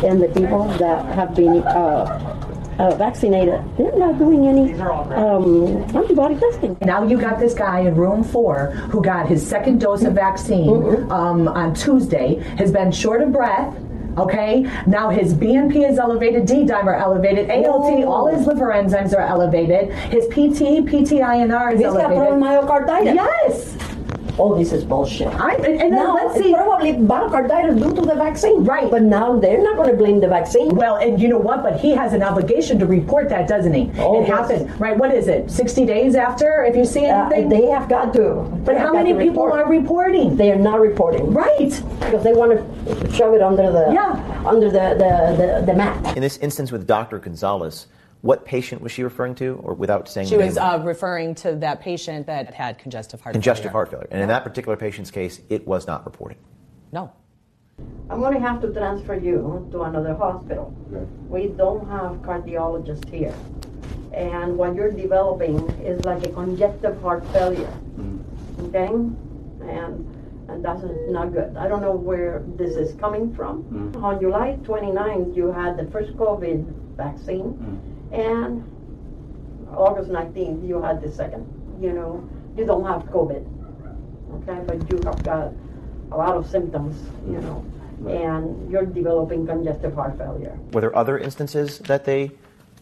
and 0.03 0.23
the 0.23 0.29
people 0.29 0.65
that 0.79 1.05
have 1.15 1.35
been 1.35 1.63
uh, 1.65 2.75
uh, 2.79 2.95
vaccinated, 2.95 3.61
they're 3.77 3.95
not 3.99 4.17
doing 4.17 4.47
any 4.49 4.73
um, 4.81 5.85
antibody 5.95 6.37
testing. 6.37 6.79
Now 6.81 7.03
you 7.07 7.21
got 7.21 7.39
this 7.39 7.53
guy 7.53 7.81
in 7.81 7.95
room 7.95 8.25
four 8.25 8.71
who 8.91 9.03
got 9.03 9.29
his 9.29 9.47
second 9.47 9.83
dose 9.83 10.03
of 10.03 10.15
vaccine 10.15 10.71
um, 11.13 11.47
on 11.47 11.75
Tuesday, 11.75 12.39
has 12.57 12.73
been 12.73 12.91
short 12.91 13.21
of 13.21 13.33
breath. 13.33 13.77
Okay, 14.17 14.63
now 14.87 15.11
his 15.11 15.35
BNP 15.35 15.91
is 15.91 15.99
elevated, 15.99 16.47
D 16.47 16.65
dimer 16.65 16.99
elevated, 16.99 17.51
ALT, 17.51 18.03
all 18.05 18.35
his 18.35 18.47
liver 18.47 18.69
enzymes 18.69 19.15
are 19.15 19.21
elevated. 19.21 19.93
His 20.11 20.25
PT, 20.29 20.89
PTINR 20.89 21.75
is 21.75 21.83
elevated. 21.83 21.83
He's 21.83 21.93
got 21.93 22.13
elevated. 22.13 22.43
myocarditis. 22.43 23.15
Yes. 23.15 23.96
Oh, 24.39 24.57
this 24.59 24.73
is 24.73 24.85
bullshit. 24.85 25.29
I, 25.29 25.55
and, 25.55 25.65
and 25.67 25.81
then 25.81 25.93
No, 25.93 26.15
let's 26.15 26.35
see. 26.39 26.53
probably 26.53 26.93
myocarditis 26.93 27.79
due 27.83 27.95
to 27.95 28.03
the 28.03 28.15
vaccine. 28.15 28.65
Right. 28.65 28.91
But 28.91 29.03
now 29.03 29.39
they're 29.39 29.63
not 29.63 29.77
going 29.77 29.91
to 29.91 29.97
blame 29.97 30.21
the 30.21 30.29
vaccine. 30.29 30.75
Well, 30.75 30.97
and 30.97 31.21
you 31.21 31.29
know 31.29 31.39
what? 31.39 31.63
But 31.63 31.81
he 31.81 31.93
has 31.93 32.13
an 32.13 32.23
obligation 32.23 32.79
to 32.81 32.87
report 32.87 33.29
that, 33.31 33.49
doesn't 33.49 33.73
he? 33.73 33.91
Oh, 33.99 34.21
it 34.23 34.29
yes. 34.29 34.39
happened, 34.39 34.81
right? 34.81 34.97
What 34.97 35.15
is 35.15 35.29
it? 35.29 35.51
60 35.51 35.87
days 35.87 36.15
after, 36.17 36.65
if 36.65 36.77
you 36.77 36.85
see 36.85 37.07
Uh, 37.07 37.29
anything? 37.31 37.49
they 37.49 37.67
have 37.67 37.89
got 37.89 38.13
to. 38.15 38.35
but 38.65 38.77
how 38.77 38.93
many 38.93 39.13
people 39.15 39.45
report. 39.47 39.53
are 39.61 39.69
reporting? 39.71 40.37
They 40.37 40.53
are 40.53 40.57
not 40.71 40.81
reporting. 40.81 41.33
Right. 41.33 41.71
Because 42.01 42.23
they 42.23 42.35
want 42.35 42.53
to 42.53 43.13
shove 43.13 43.33
it 43.35 43.43
under 43.43 43.71
the 43.73 43.91
Yeah. 43.93 44.21
under 44.45 44.71
the, 44.71 44.87
the, 45.03 45.37
the, 45.61 45.67
the 45.67 45.75
mat. 45.75 46.15
In 46.17 46.23
this 46.23 46.37
instance 46.39 46.71
with 46.71 46.87
Dr. 46.87 47.19
Gonzalez, 47.19 47.87
what 48.23 48.45
patient 48.45 48.83
was 48.83 48.93
she 48.93 49.03
referring 49.03 49.35
to, 49.37 49.61
or 49.63 49.75
without 49.75 50.09
saying 50.09 50.29
She 50.29 50.37
the 50.37 50.45
was 50.45 50.57
uh, 50.57 50.81
referring 50.85 51.35
to 51.37 51.55
that 51.57 51.81
patient 51.81 52.27
that 52.27 52.53
had 52.55 52.79
congestive 52.79 53.21
heart 53.21 53.35
congestive 53.35 53.65
failure. 53.65 53.73
heart 53.73 53.91
failure. 53.91 54.09
And 54.11 54.23
in 54.23 54.29
that 54.29 54.45
particular 54.45 54.77
patient's 54.77 55.11
case, 55.11 55.41
it 55.49 55.67
was 55.67 55.87
not 55.87 56.05
reported. 56.05 56.39
No. 56.93 57.13
I'm 58.09 58.21
going 58.21 58.35
to 58.35 58.41
have 58.41 58.61
to 58.63 58.73
transfer 58.73 59.15
you 59.15 59.69
to 59.71 59.83
another 59.83 60.15
hospital. 60.15 60.75
We 61.29 61.49
don't 61.49 61.87
have 61.89 62.13
cardiologists 62.23 63.09
here. 63.11 63.35
And 64.13 64.57
what 64.57 64.75
you're 64.75 64.93
developing 64.93 65.69
is 65.81 66.03
like 66.05 66.25
a 66.25 66.31
congestive 66.31 67.01
heart 67.03 67.27
failure. 67.33 67.73
Mm-hmm. 67.99 68.67
Okay? 68.67 68.87
And 69.69 70.17
and 70.49 70.65
that's 70.65 70.83
not 71.09 71.33
good. 71.33 71.57
I 71.57 71.67
don't 71.67 71.81
know 71.81 71.95
where 71.95 72.45
this 72.57 72.77
is 72.77 72.95
coming 73.01 73.35
from. 73.35 73.65
Mm-hmm. 73.65 74.05
On 74.05 74.21
July 74.21 74.57
29th, 74.63 75.37
you 75.37 75.51
had 75.51 75.77
the 75.77 75.91
first 75.91 76.17
COVID 76.17 76.65
vaccine, 76.97 77.55
mm-hmm. 77.55 77.96
And 78.13 78.65
August 79.75 80.11
19th, 80.11 80.67
you 80.67 80.81
had 80.83 81.01
the 81.01 81.11
second. 81.11 81.47
You 81.81 81.93
know, 81.93 82.29
you 82.57 82.65
don't 82.65 82.85
have 82.85 83.03
COVID, 83.05 83.45
okay, 84.35 84.63
but 84.67 84.91
you 84.91 85.01
have 85.05 85.23
got 85.23 85.53
a 86.11 86.17
lot 86.17 86.37
of 86.37 86.49
symptoms, 86.49 86.97
you 87.27 87.41
know, 87.41 87.65
and 88.09 88.71
you're 88.71 88.87
developing 88.87 89.47
congestive 89.47 89.95
heart 89.95 90.17
failure. 90.17 90.59
Were 90.73 90.81
there 90.81 90.97
other 90.97 91.19
instances 91.19 91.79
that 91.81 92.05
they 92.05 92.31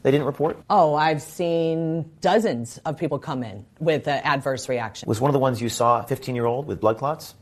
they 0.03 0.11
didn't 0.11 0.27
report? 0.27 0.59
Oh, 0.69 0.95
I've 0.95 1.23
seen 1.23 2.11
dozens 2.21 2.79
of 2.85 2.99
people 2.99 3.19
come 3.19 3.43
in 3.43 3.65
with 3.81 4.07
an 4.07 4.21
adverse 4.23 4.69
reaction. 4.69 5.09
Was 5.09 5.21
one 5.21 5.31
of 5.31 5.33
the 5.33 5.39
ones 5.39 5.63
you 5.63 5.71
saw 5.71 6.01
a 6.01 6.03
15 6.03 6.35
year 6.35 6.45
old 6.45 6.67
with 6.67 6.81
blood 6.81 6.99
clots? 6.99 7.35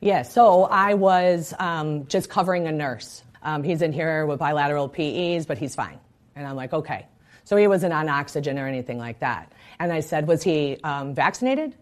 Yeah, 0.00 0.22
so 0.22 0.64
I 0.64 0.94
was 0.94 1.52
um, 1.58 2.06
just 2.06 2.30
covering 2.30 2.66
a 2.66 2.72
nurse. 2.72 3.22
Um, 3.42 3.62
he's 3.62 3.82
in 3.82 3.92
here 3.92 4.26
with 4.26 4.38
bilateral 4.38 4.88
PEs, 4.88 5.44
but 5.46 5.58
he's 5.58 5.74
fine. 5.74 5.98
And 6.36 6.46
I'm 6.46 6.56
like, 6.56 6.72
okay. 6.72 7.06
So 7.44 7.56
he 7.56 7.66
wasn't 7.66 7.92
on 7.92 8.08
oxygen 8.08 8.58
or 8.58 8.66
anything 8.66 8.98
like 8.98 9.20
that. 9.20 9.52
And 9.78 9.92
I 9.92 10.00
said, 10.00 10.26
was 10.26 10.42
he 10.42 10.78
um, 10.82 11.14
vaccinated? 11.14 11.74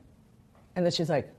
And 0.74 0.84
then 0.84 0.92
she's 0.92 1.08
like, 1.08 1.32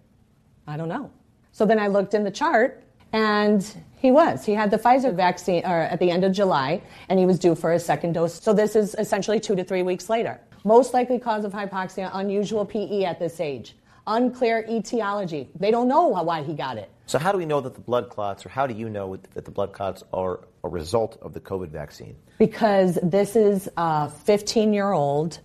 I 0.68 0.78
don't 0.78 0.90
know. 0.90 1.12
So 1.52 1.66
then 1.66 1.78
I 1.80 1.88
looked 1.88 2.14
in 2.14 2.24
the 2.24 2.32
chart, 2.32 2.84
and 3.12 3.64
he 3.98 4.12
was. 4.12 4.44
He 4.44 4.54
had 4.54 4.72
the 4.72 4.78
Pfizer 4.78 5.14
vaccine 5.14 5.64
at 5.64 6.00
the 6.00 6.10
end 6.10 6.24
of 6.24 6.32
July, 6.32 6.82
and 7.10 7.20
he 7.20 7.26
was 7.26 7.38
due 7.38 7.54
for 7.54 7.74
a 7.74 7.80
second 7.80 8.14
dose. 8.14 8.42
So 8.42 8.54
this 8.54 8.76
is 8.76 8.96
essentially 8.98 9.40
two 9.40 9.56
to 9.56 9.64
three 9.64 9.84
weeks 9.84 10.10
later. 10.10 10.40
Most 10.64 10.94
likely 10.94 11.20
cause 11.20 11.46
of 11.46 11.52
hypoxia, 11.52 12.10
unusual 12.14 12.66
PE 12.66 13.04
at 13.04 13.20
this 13.20 13.40
age. 13.40 13.76
Unclear 14.06 14.66
etiology. 14.70 15.50
They 15.60 15.72
don't 15.72 15.88
know 15.88 16.08
why 16.08 16.44
he 16.44 16.54
got 16.54 16.78
it. 16.78 16.90
So, 17.06 17.20
how 17.20 17.32
do 17.32 17.38
we 17.38 17.46
know 17.46 17.62
that 17.62 17.74
the 17.74 17.82
blood 17.82 18.10
clots, 18.10 18.46
or 18.46 18.50
how 18.50 18.66
do 18.68 18.74
you 18.74 18.90
know 18.90 19.18
that 19.34 19.46
the 19.46 19.52
blood 19.52 19.74
clots 19.74 20.04
are 20.14 20.42
a 20.64 20.70
result 20.70 21.18
of 21.22 21.34
the 21.34 21.40
COVID 21.40 21.70
vaccine? 21.70 22.16
Because 22.38 22.98
this 23.04 23.36
is 23.36 23.70
a 23.78 24.10
15 24.10 24.74
year 24.74 24.92
old, 24.92 25.40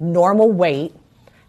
normal 0.00 0.50
weight, 0.52 0.94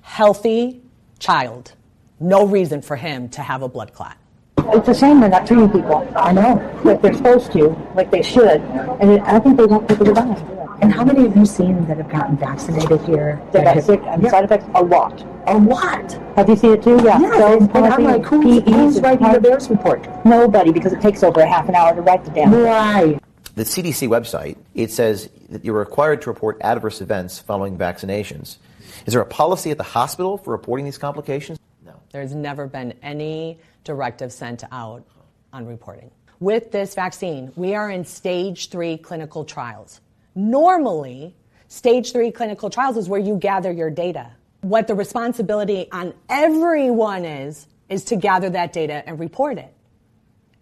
healthy 0.02 0.82
child. 1.20 1.74
No 2.20 2.46
reason 2.46 2.82
for 2.82 2.96
him 2.96 3.30
to 3.30 3.42
have 3.42 3.62
a 3.62 3.70
blood 3.70 3.94
clot. 3.94 4.18
It's 4.58 4.88
a 4.88 4.94
shame 4.94 5.20
they're 5.20 5.30
not 5.30 5.48
treating 5.48 5.70
people. 5.70 6.08
I 6.16 6.32
know. 6.32 6.82
Like 6.84 7.02
they're 7.02 7.14
supposed 7.14 7.52
to, 7.54 7.70
like 7.96 8.12
they 8.12 8.22
should. 8.22 8.62
And 9.02 9.22
I 9.22 9.40
think 9.40 9.58
they 9.58 9.66
want 9.66 9.88
people 9.88 10.06
to 10.06 10.14
die. 10.14 10.59
And 10.82 10.94
how 10.94 11.04
many 11.04 11.24
have 11.24 11.36
you 11.36 11.46
seen 11.46 11.86
that 11.88 11.98
have 11.98 12.10
gotten 12.10 12.38
vaccinated 12.38 13.02
here? 13.02 13.42
That 13.52 13.64
got 13.66 13.90
and 13.90 14.24
Yeah. 14.24 14.30
side 14.30 14.46
effects? 14.46 14.66
A 14.76 14.84
lot. 14.84 15.24
A 15.48 15.58
lot. 15.58 16.12
Have 16.38 16.48
you 16.48 16.56
seen 16.56 16.72
it 16.74 16.84
too? 16.84 16.98
Yeah. 17.04 17.20
Yes, 17.20 17.38
So, 17.38 17.58
and, 17.58 17.76
and 17.76 17.86
I'm 17.94 18.04
like, 18.04 18.26
who's, 18.26 18.64
who's 18.64 19.02
writing 19.02 19.32
the 19.32 19.40
VAERS 19.40 19.70
report? 19.70 20.08
Nobody, 20.26 20.72
because 20.72 20.94
it 20.94 21.02
takes 21.02 21.22
over 21.22 21.42
a 21.42 21.48
half 21.48 21.68
an 21.68 21.76
hour 21.76 21.94
to 21.96 22.02
write 22.02 22.24
the 22.24 22.32
damn 22.32 22.52
thing. 22.52 22.64
Right. 22.64 23.20
The 23.56 23.64
CDC 23.66 24.08
website, 24.08 24.58
it 24.74 24.90
says 24.92 25.30
that 25.50 25.66
you're 25.66 25.78
required 25.78 26.22
to 26.22 26.30
report 26.30 26.58
adverse 26.62 27.02
events 27.02 27.40
following 27.40 27.78
vaccinations. 27.78 28.58
Is 29.06 29.14
there 29.14 29.22
a 29.22 29.26
policy 29.26 29.72
at 29.72 29.78
the 29.78 29.84
hospital 29.84 30.38
for 30.38 30.52
reporting 30.52 30.86
these 30.86 30.98
complications? 30.98 31.60
No. 31.86 31.94
There's 32.12 32.34
never 32.34 32.68
been 32.68 32.94
any 33.04 33.60
directive 33.84 34.32
sent 34.32 34.64
out 34.72 35.04
on 35.52 35.66
reporting. 35.66 36.12
With 36.40 36.72
this 36.72 36.96
vaccine, 36.96 37.52
we 37.58 37.76
are 37.76 37.90
in 37.90 38.06
stage 38.06 38.70
three 38.70 38.98
clinical 38.98 39.44
trials. 39.44 40.00
Normally, 40.40 41.36
stage 41.68 42.14
three 42.14 42.32
clinical 42.32 42.70
trials 42.70 42.96
is 42.96 43.10
where 43.10 43.20
you 43.20 43.36
gather 43.36 43.74
your 43.74 43.90
data. 43.90 44.32
What 44.62 44.88
the 44.88 44.96
responsibility 44.96 45.90
on 45.92 46.14
everyone 46.30 47.26
is, 47.26 47.68
is 47.90 48.06
to 48.06 48.16
gather 48.16 48.50
that 48.52 48.72
data 48.72 49.04
and 49.06 49.20
report 49.20 49.58
it. 49.58 49.74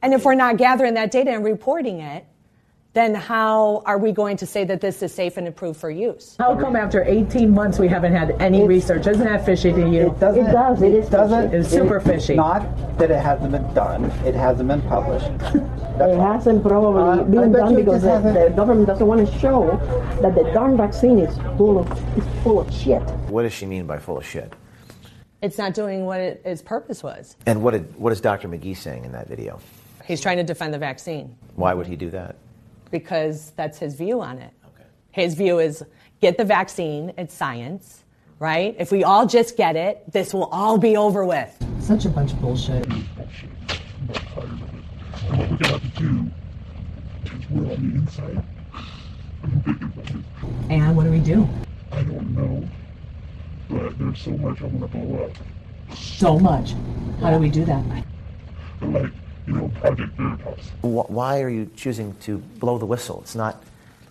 And 0.01 0.15
if 0.15 0.25
we're 0.25 0.34
not 0.34 0.57
gathering 0.57 0.96
that 0.96 1.12
data 1.12 1.29
and 1.29 1.46
reporting 1.46 2.00
it, 2.00 2.25
then 2.98 3.13
how 3.13 3.84
are 3.86 4.00
we 4.00 4.12
going 4.12 4.36
to 4.38 4.46
say 4.48 4.63
that 4.63 4.82
this 4.82 5.04
is 5.04 5.13
safe 5.13 5.38
and 5.38 5.48
approved 5.48 5.80
for 5.80 5.92
use? 5.92 6.36
How 6.39 6.60
come 6.60 6.75
after 6.75 7.04
18 7.04 7.54
months 7.54 7.77
we 7.77 7.88
haven't 7.88 8.13
had 8.13 8.32
any 8.42 8.66
research? 8.66 9.06
Isn't 9.06 9.24
that 9.25 9.46
fishy 9.46 9.72
to 9.72 9.88
you? 9.88 10.08
It 10.08 10.20
doesn't. 10.20 10.48
It 10.48 10.51
does, 10.51 10.82
it 10.82 10.94
is 10.94 11.10
doesn't. 11.10 11.54
It's 11.54 11.70
super 11.70 11.98
it- 11.98 12.04
fishy. 12.04 12.34
Not 12.36 12.98
that 12.98 13.12
it 13.12 13.22
hasn't 13.22 13.51
been 13.51 13.72
done. 13.75 14.06
It 14.25 14.34
hasn't 14.34 14.68
been 14.68 14.82
published. 14.84 15.27
It 16.00 16.18
hasn't 16.20 16.63
probably 16.63 17.01
Uh, 17.01 17.24
been 17.24 17.51
done 17.51 17.75
because 17.75 18.01
the, 18.01 18.20
the 18.20 18.54
government 18.56 18.88
doesn't 18.88 19.06
want 19.06 19.27
to 19.27 19.39
show 19.39 19.68
that 20.22 20.34
the 20.34 20.44
darn 20.54 20.75
vaccine 20.75 21.20
is 21.20 21.38
full 21.58 21.80
of 21.80 21.92
is 22.18 22.24
full 22.44 22.60
of 22.60 22.74
shit. 22.74 23.01
What 23.30 23.44
does 23.44 23.54
she 23.54 23.66
mean 23.68 23.86
by 23.86 24.00
full 24.00 24.18
of 24.18 24.25
shit? 24.25 24.54
It's 25.42 25.58
not 25.60 25.75
doing 25.75 26.06
what 26.06 26.20
it, 26.20 26.42
its 26.46 26.63
purpose 26.63 27.04
was. 27.04 27.36
And 27.46 27.62
what, 27.62 27.72
did, 27.72 27.96
what 27.96 28.12
is 28.12 28.22
Dr. 28.22 28.48
McGee 28.48 28.75
saying 28.75 29.06
in 29.06 29.12
that 29.12 29.27
video? 29.27 29.60
He's 30.04 30.20
trying 30.20 30.38
to 30.38 30.44
defend 30.44 30.74
the 30.74 30.80
vaccine. 30.80 31.36
Why 31.56 31.75
would 31.75 31.86
he 31.86 31.96
do 31.96 32.10
that? 32.10 32.38
Because 32.91 33.51
that's 33.56 33.77
his 33.77 33.96
view 33.96 34.22
on 34.22 34.38
it. 34.38 34.53
Okay. 34.65 34.86
His 35.12 35.36
view 35.36 35.60
is 35.60 35.84
get 36.22 36.38
the 36.38 36.46
vaccine, 36.46 37.13
it's 37.17 37.34
science, 37.34 38.03
right? 38.39 38.75
If 38.79 38.91
we 38.91 39.03
all 39.03 39.25
just 39.25 39.58
get 39.58 39.75
it, 39.75 40.12
this 40.12 40.34
will 40.34 40.46
all 40.46 40.77
be 40.77 40.98
over 40.98 41.25
with. 41.25 41.53
Such 41.79 42.06
a 42.06 42.10
bunch 42.10 42.34
of 42.34 42.41
bullshit. 42.41 42.86
And 42.88 43.03
what 45.38 45.50
we're 45.50 45.58
gonna 45.58 45.74
have 45.74 45.82
to 45.82 46.00
do 46.00 46.32
is 47.25 47.50
we're 47.50 47.74
on 47.74 47.89
the 47.89 47.96
inside. 47.98 48.44
I'm 49.44 49.62
thinking. 49.62 50.24
And 50.70 50.96
what 50.96 51.03
do 51.03 51.12
we 51.12 51.20
do? 51.20 51.48
I 51.91 52.03
don't 52.03 52.36
know. 52.36 52.67
But 53.70 53.98
there's 53.98 54.22
so 54.22 54.32
much 54.32 54.62
I 54.62 54.65
want 54.65 54.91
to 54.91 54.98
blow 54.98 55.25
up. 55.25 55.32
So 55.96 56.39
much. 56.39 56.74
How 57.22 57.32
do 57.32 57.38
we 57.38 57.50
do 57.50 57.65
that? 57.65 57.84
But 58.79 58.89
like, 58.89 59.12
you 59.48 59.54
know, 59.54 59.68
Project 59.80 60.13
Veritas. 60.13 60.72
Why 60.82 61.42
are 61.42 61.50
you 61.50 61.70
choosing 61.75 62.13
to 62.22 62.38
blow 62.38 62.77
the 62.77 62.86
whistle? 62.86 63.22
It's 63.22 63.36
not 63.36 63.63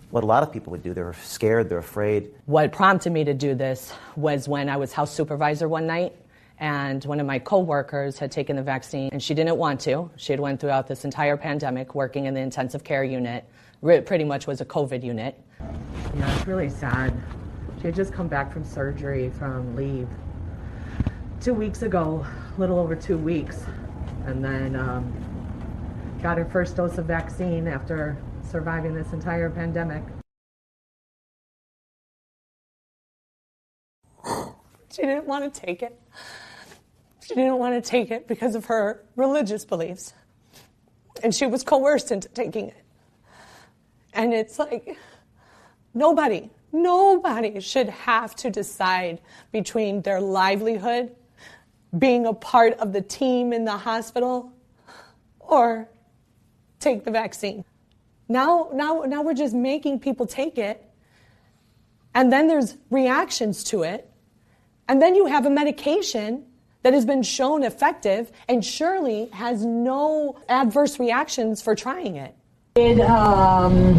what 0.09 0.23
a 0.23 0.27
lot 0.27 0.43
of 0.43 0.51
people 0.51 0.71
would 0.71 0.83
do. 0.83 0.93
They're 0.93 1.13
scared, 1.21 1.69
they're 1.69 1.77
afraid. 1.77 2.29
What 2.45 2.71
prompted 2.71 3.11
me 3.11 3.23
to 3.23 3.33
do 3.33 3.55
this 3.55 3.93
was 4.15 4.47
when 4.47 4.69
I 4.69 4.77
was 4.77 4.93
house 4.93 5.13
supervisor 5.13 5.67
one 5.67 5.85
night 5.85 6.15
and 6.59 7.03
one 7.05 7.19
of 7.19 7.27
my 7.27 7.39
coworkers 7.39 8.17
had 8.17 8.31
taken 8.31 8.55
the 8.55 8.63
vaccine 8.63 9.09
and 9.11 9.21
she 9.21 9.33
didn't 9.33 9.57
want 9.57 9.79
to. 9.81 10.09
She 10.15 10.33
had 10.33 10.39
went 10.39 10.59
throughout 10.59 10.87
this 10.87 11.05
entire 11.05 11.37
pandemic 11.37 11.93
working 11.93 12.25
in 12.25 12.33
the 12.33 12.39
intensive 12.39 12.83
care 12.83 13.03
unit. 13.03 13.45
Re- 13.81 14.01
Pretty 14.01 14.23
much 14.23 14.47
was 14.47 14.61
a 14.61 14.65
COVID 14.65 15.03
unit. 15.03 15.39
Yeah, 16.17 16.35
it's 16.35 16.47
really 16.47 16.69
sad. 16.69 17.13
She 17.79 17.87
had 17.87 17.95
just 17.95 18.11
come 18.11 18.27
back 18.27 18.51
from 18.51 18.63
surgery 18.63 19.29
from 19.29 19.75
leave 19.75 20.07
two 21.41 21.53
weeks 21.53 21.83
ago, 21.83 22.25
a 22.55 22.59
little 22.59 22.79
over 22.79 22.95
two 22.95 23.17
weeks, 23.17 23.63
and 24.25 24.43
then 24.43 24.75
um, 24.75 25.13
got 26.21 26.37
her 26.37 26.45
first 26.45 26.75
dose 26.75 26.97
of 26.97 27.05
vaccine 27.05 27.67
after 27.67 28.17
surviving 28.41 28.93
this 28.93 29.13
entire 29.13 29.49
pandemic. 29.49 30.03
She 34.91 35.03
didn't 35.03 35.27
want 35.27 35.53
to 35.53 35.59
take 35.61 35.83
it. 35.83 35.99
She 37.23 37.35
didn't 37.35 37.57
want 37.59 37.75
to 37.75 37.87
take 37.87 38.09
it 38.09 38.27
because 38.27 38.55
of 38.55 38.65
her 38.65 39.05
religious 39.15 39.63
beliefs. 39.63 40.13
And 41.21 41.35
she 41.35 41.45
was 41.45 41.63
coerced 41.63 42.11
into 42.11 42.29
taking 42.29 42.69
it. 42.69 42.83
And 44.13 44.33
it's 44.33 44.57
like, 44.57 44.97
nobody, 45.93 46.49
nobody 46.71 47.59
should 47.59 47.89
have 47.89 48.35
to 48.37 48.49
decide 48.49 49.21
between 49.51 50.01
their 50.01 50.19
livelihood, 50.19 51.15
being 51.99 52.25
a 52.25 52.33
part 52.33 52.73
of 52.79 52.93
the 52.93 53.01
team 53.01 53.53
in 53.53 53.65
the 53.65 53.77
hospital, 53.77 54.51
or 55.39 55.87
take 56.79 57.03
the 57.03 57.11
vaccine. 57.11 57.63
Now, 58.29 58.69
now, 58.73 59.03
now 59.07 59.21
we're 59.21 59.33
just 59.33 59.53
making 59.53 59.99
people 59.99 60.25
take 60.25 60.57
it. 60.57 60.83
And 62.13 62.31
then 62.31 62.47
there's 62.47 62.77
reactions 62.89 63.63
to 63.65 63.83
it. 63.83 64.09
And 64.87 65.01
then 65.01 65.15
you 65.15 65.25
have 65.27 65.45
a 65.45 65.49
medication 65.49 66.45
that 66.83 66.93
has 66.93 67.05
been 67.05 67.23
shown 67.23 67.63
effective 67.63 68.31
and 68.47 68.63
surely 68.63 69.27
has 69.33 69.65
no 69.65 70.39
adverse 70.49 70.99
reactions 70.99 71.61
for 71.61 71.75
trying 71.75 72.15
it. 72.15 72.33
Did 72.75 73.01
um, 73.01 73.93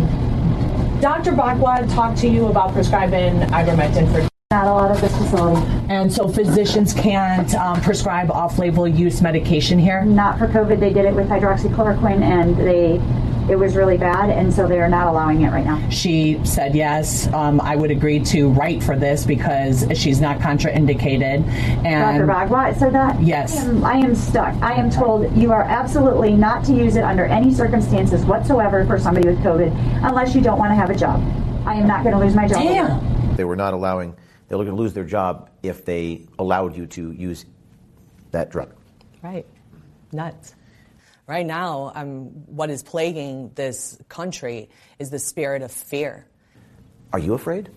Dr. 1.00 1.32
Backwad 1.32 1.92
talk 1.94 2.16
to 2.16 2.28
you 2.28 2.47
about 2.47 2.73
prescribing 2.73 3.40
ivermectin 3.50 4.11
for? 4.12 4.28
Not 4.50 4.67
a 4.67 4.73
lot 4.73 4.90
of 4.90 4.99
this 5.02 5.14
facility. 5.14 5.61
And 5.90 6.11
so 6.11 6.26
physicians 6.26 6.95
can't 6.95 7.55
um, 7.57 7.83
prescribe 7.83 8.31
off-label 8.31 8.88
use 8.88 9.21
medication 9.21 9.78
here. 9.78 10.07
Not 10.07 10.38
for 10.38 10.47
COVID. 10.49 10.81
They 10.81 10.90
did 10.90 11.05
it 11.05 11.14
with 11.14 11.28
hydroxychloroquine, 11.28 12.23
and 12.23 12.57
they 12.57 12.99
it 13.52 13.59
was 13.59 13.76
really 13.76 13.99
bad, 13.99 14.31
and 14.31 14.50
so 14.50 14.67
they 14.67 14.81
are 14.81 14.88
not 14.88 15.07
allowing 15.07 15.43
it 15.43 15.50
right 15.50 15.67
now. 15.67 15.87
She 15.90 16.40
said 16.45 16.75
yes. 16.75 17.31
Um, 17.35 17.61
I 17.61 17.76
would 17.76 17.90
agree 17.90 18.21
to 18.21 18.49
write 18.49 18.83
for 18.83 18.97
this 18.97 19.26
because 19.26 19.85
she's 19.95 20.19
not 20.19 20.38
contraindicated. 20.38 21.47
And 21.85 22.19
Dr. 22.19 22.26
Bagwa 22.26 22.78
said 22.78 22.95
that? 22.95 23.21
Yes. 23.21 23.55
I 23.55 23.64
am, 23.69 23.85
I 23.85 23.97
am 23.99 24.14
stuck. 24.14 24.55
I 24.62 24.73
am 24.73 24.88
told 24.88 25.31
you 25.37 25.52
are 25.52 25.64
absolutely 25.64 26.33
not 26.33 26.64
to 26.64 26.73
use 26.73 26.97
it 26.97 27.05
under 27.05 27.26
any 27.26 27.52
circumstances 27.52 28.25
whatsoever 28.25 28.87
for 28.87 28.99
somebody 28.99 29.28
with 29.28 29.40
COVID 29.40 30.09
unless 30.09 30.35
you 30.35 30.40
don't 30.40 30.59
want 30.59 30.71
to 30.71 30.75
have 30.75 30.88
a 30.88 30.97
job. 30.97 31.23
I 31.67 31.75
am 31.75 31.87
not 31.87 32.02
going 32.02 32.14
to 32.14 32.25
lose 32.25 32.35
my 32.35 32.49
job. 32.49 32.62
Damn. 32.62 33.37
They 33.37 33.45
were 33.45 33.57
not 33.57 33.75
allowing, 33.75 34.17
they 34.49 34.57
were 34.57 34.64
going 34.64 34.76
to 34.76 34.83
lose 34.83 34.95
their 34.95 35.05
job 35.05 35.50
if 35.62 35.85
they 35.85 36.26
allowed 36.38 36.76
you 36.76 36.87
to 36.87 37.12
use 37.12 37.45
that 38.31 38.50
drug. 38.50 38.73
Right. 39.23 39.47
Nuts. 40.12 40.55
Right 41.26 41.45
now, 41.45 41.93
um, 41.95 42.28
what 42.47 42.71
is 42.71 42.83
plaguing 42.83 43.50
this 43.55 43.99
country 44.09 44.71
is 44.99 45.11
the 45.11 45.19
spirit 45.19 45.61
of 45.62 45.71
fear. 45.71 46.26
Are 47.12 47.19
you 47.19 47.35
afraid? 47.35 47.71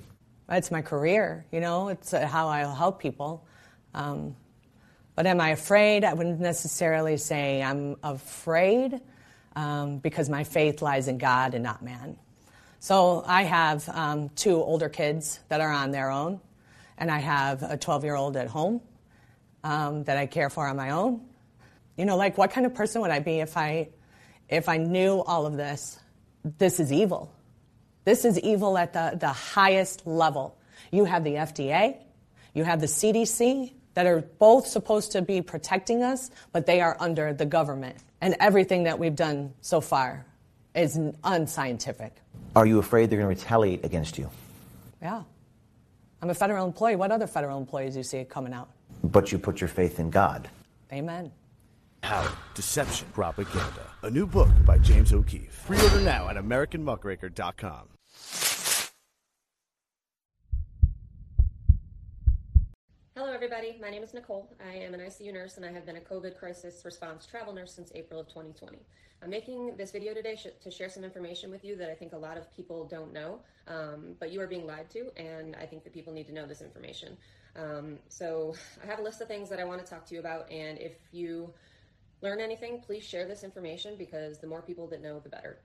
It's 0.50 0.72
my 0.72 0.82
career, 0.82 1.46
you 1.52 1.60
know, 1.60 1.90
it's 1.90 2.14
uh, 2.14 2.28
how 2.28 2.50
I'll 2.50 2.76
help 2.76 3.02
people. 3.02 3.46
Um, 3.94 4.36
but 5.16 5.26
am 5.26 5.40
I 5.40 5.50
afraid? 5.50 6.04
I 6.04 6.14
wouldn't 6.14 6.40
necessarily 6.40 7.18
say 7.18 7.62
I'm 7.62 7.98
afraid 8.04 9.00
um, 9.56 10.00
because 10.00 10.30
my 10.30 10.44
faith 10.44 10.82
lies 10.82 11.08
in 11.08 11.18
God 11.18 11.54
and 11.54 11.64
not 11.64 11.84
man. 11.84 12.18
So 12.80 13.24
I 13.26 13.44
have 13.44 13.88
um, 13.90 14.30
two 14.30 14.56
older 14.56 14.90
kids 14.90 15.40
that 15.50 15.62
are 15.62 15.72
on 15.72 15.92
their 15.92 16.10
own, 16.10 16.42
and 17.02 17.10
I 17.10 17.18
have 17.18 17.64
a 17.64 17.76
12 17.76 18.04
year 18.04 18.16
old 18.16 18.38
at 18.38 18.48
home 18.48 18.80
um, 19.64 20.04
that 20.04 20.18
I 20.18 20.28
care 20.28 20.50
for 20.52 20.68
on 20.68 20.78
my 20.78 20.92
own. 20.92 21.22
You 21.98 22.06
know, 22.06 22.16
like 22.16 22.38
what 22.38 22.52
kind 22.52 22.66
of 22.66 22.76
person 22.76 23.02
would 23.02 23.10
I 23.10 23.20
be 23.20 23.40
if 23.40 23.58
I, 23.58 23.90
if 24.48 24.70
I 24.70 24.78
knew 24.78 25.22
all 25.22 25.48
of 25.48 25.58
this? 25.58 26.00
This 26.60 26.80
is 26.80 26.94
evil. 26.94 27.34
This 28.06 28.24
is 28.24 28.40
evil 28.40 28.78
at 28.78 28.94
the, 28.94 29.18
the 29.20 29.30
highest 29.30 30.06
level. 30.06 30.58
You 30.92 31.06
have 31.06 31.24
the 31.24 31.34
FDA, 31.34 31.98
you 32.54 32.64
have 32.64 32.80
the 32.80 32.88
CDC 32.88 33.74
that 33.96 34.06
are 34.06 34.22
both 34.22 34.68
supposed 34.68 35.12
to 35.14 35.22
be 35.22 35.42
protecting 35.42 36.04
us, 36.04 36.30
but 36.52 36.66
they 36.68 36.82
are 36.82 36.96
under 37.00 37.34
the 37.34 37.46
government. 37.46 37.98
And 38.22 38.36
everything 38.40 38.84
that 38.84 39.00
we've 39.00 39.16
done 39.16 39.54
so 39.62 39.82
far 39.82 40.26
is 40.76 41.00
unscientific. 41.24 42.14
Are 42.56 42.66
you 42.66 42.78
afraid 42.78 43.10
they're 43.10 43.20
going 43.20 43.36
to 43.36 43.42
retaliate 43.42 43.84
against 43.84 44.18
you? 44.20 44.30
Yeah. 45.02 45.24
I'm 46.22 46.30
a 46.30 46.34
federal 46.34 46.66
employee. 46.66 46.96
What 46.96 47.12
other 47.12 47.28
federal 47.28 47.58
employees 47.58 47.94
do 47.94 48.00
you 48.00 48.04
see 48.04 48.24
coming 48.24 48.54
out? 48.54 48.70
but 49.04 49.32
you 49.32 49.40
put 49.40 49.60
your 49.60 49.68
faith 49.68 50.00
in 50.00 50.10
God. 50.10 50.50
Amen. 50.94 51.32
How 52.04 52.32
Deception, 52.56 53.08
Propaganda. 53.14 53.88
A 54.04 54.10
new 54.10 54.26
book 54.26 54.50
by 54.66 54.78
James 54.78 55.14
O'Keefe. 55.14 55.64
Pre-order 55.66 56.02
now 56.02 56.30
at 56.30 56.36
AmericanMuckraker.com. 56.36 57.88
everybody. 63.44 63.76
My 63.82 63.90
name 63.90 64.04
is 64.04 64.14
Nicole. 64.14 64.48
I 64.64 64.76
am 64.76 64.94
an 64.94 65.00
ICU 65.00 65.34
nurse 65.34 65.58
and 65.58 65.66
I 65.66 65.72
have 65.72 65.84
been 65.84 65.96
a 65.96 66.00
COVID 66.00 66.38
crisis 66.38 66.86
response 66.86 67.26
travel 67.26 67.52
nurse 67.52 67.74
since 67.74 67.92
April 67.96 68.20
of 68.20 68.28
2020. 68.28 68.78
I'm 69.24 69.32
making 69.32 69.76
this 69.78 69.90
video 69.90 70.14
today 70.14 70.36
sh- 70.36 70.62
to 70.62 70.70
share 70.70 70.90
some 70.90 71.04
information 71.04 71.50
with 71.50 71.66
you 71.66 71.76
that 71.78 71.90
I 71.90 71.96
think 71.96 72.14
a 72.14 72.18
lot 72.18 72.38
of 72.38 72.56
people 72.56 72.86
don't 72.86 73.12
know, 73.12 73.40
um, 73.68 74.16
but 74.20 74.32
you 74.32 74.42
are 74.42 74.46
being 74.46 74.68
lied 74.68 74.92
to, 74.92 75.10
and 75.18 75.56
I 75.56 75.66
think 75.66 75.84
that 75.86 75.92
people 75.92 76.14
need 76.14 76.28
to 76.28 76.34
know 76.34 76.46
this 76.46 76.62
information. 76.62 77.18
Um, 77.56 77.98
so, 78.10 78.54
I 78.84 78.86
have 78.86 79.00
a 79.00 79.02
list 79.02 79.22
of 79.22 79.28
things 79.28 79.50
that 79.50 79.60
I 79.60 79.64
want 79.64 79.84
to 79.84 79.90
talk 79.90 80.06
to 80.06 80.14
you 80.14 80.20
about, 80.20 80.48
and 80.52 80.78
if 80.78 80.94
you 81.12 81.52
learn 82.22 82.42
anything, 82.42 82.80
please 82.80 83.04
share 83.04 83.28
this 83.28 83.44
information 83.44 83.96
because 83.98 84.38
the 84.38 84.46
more 84.46 84.62
people 84.62 84.86
that 84.90 85.02
know, 85.02 85.20
the 85.20 85.30
better. 85.30 85.58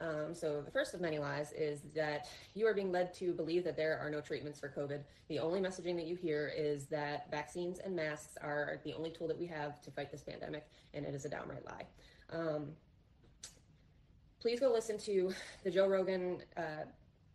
Um, 0.00 0.34
so, 0.34 0.62
the 0.62 0.70
first 0.70 0.94
of 0.94 1.00
many 1.00 1.18
lies 1.18 1.52
is 1.52 1.82
that 1.94 2.28
you 2.54 2.66
are 2.66 2.74
being 2.74 2.90
led 2.90 3.12
to 3.14 3.32
believe 3.32 3.64
that 3.64 3.76
there 3.76 3.98
are 3.98 4.10
no 4.10 4.20
treatments 4.20 4.58
for 4.58 4.68
COVID. 4.68 5.00
The 5.28 5.38
only 5.38 5.60
messaging 5.60 5.94
that 5.96 6.06
you 6.06 6.16
hear 6.16 6.50
is 6.56 6.86
that 6.86 7.30
vaccines 7.30 7.80
and 7.80 7.94
masks 7.94 8.38
are 8.40 8.80
the 8.84 8.94
only 8.94 9.10
tool 9.10 9.28
that 9.28 9.38
we 9.38 9.46
have 9.46 9.80
to 9.82 9.90
fight 9.90 10.10
this 10.10 10.22
pandemic, 10.22 10.66
and 10.94 11.04
it 11.04 11.14
is 11.14 11.26
a 11.26 11.28
downright 11.28 11.66
lie. 11.66 11.86
Um, 12.32 12.68
please 14.40 14.58
go 14.58 14.72
listen 14.72 14.96
to 14.98 15.34
the 15.64 15.70
Joe 15.70 15.86
Rogan 15.86 16.38
uh, 16.56 16.84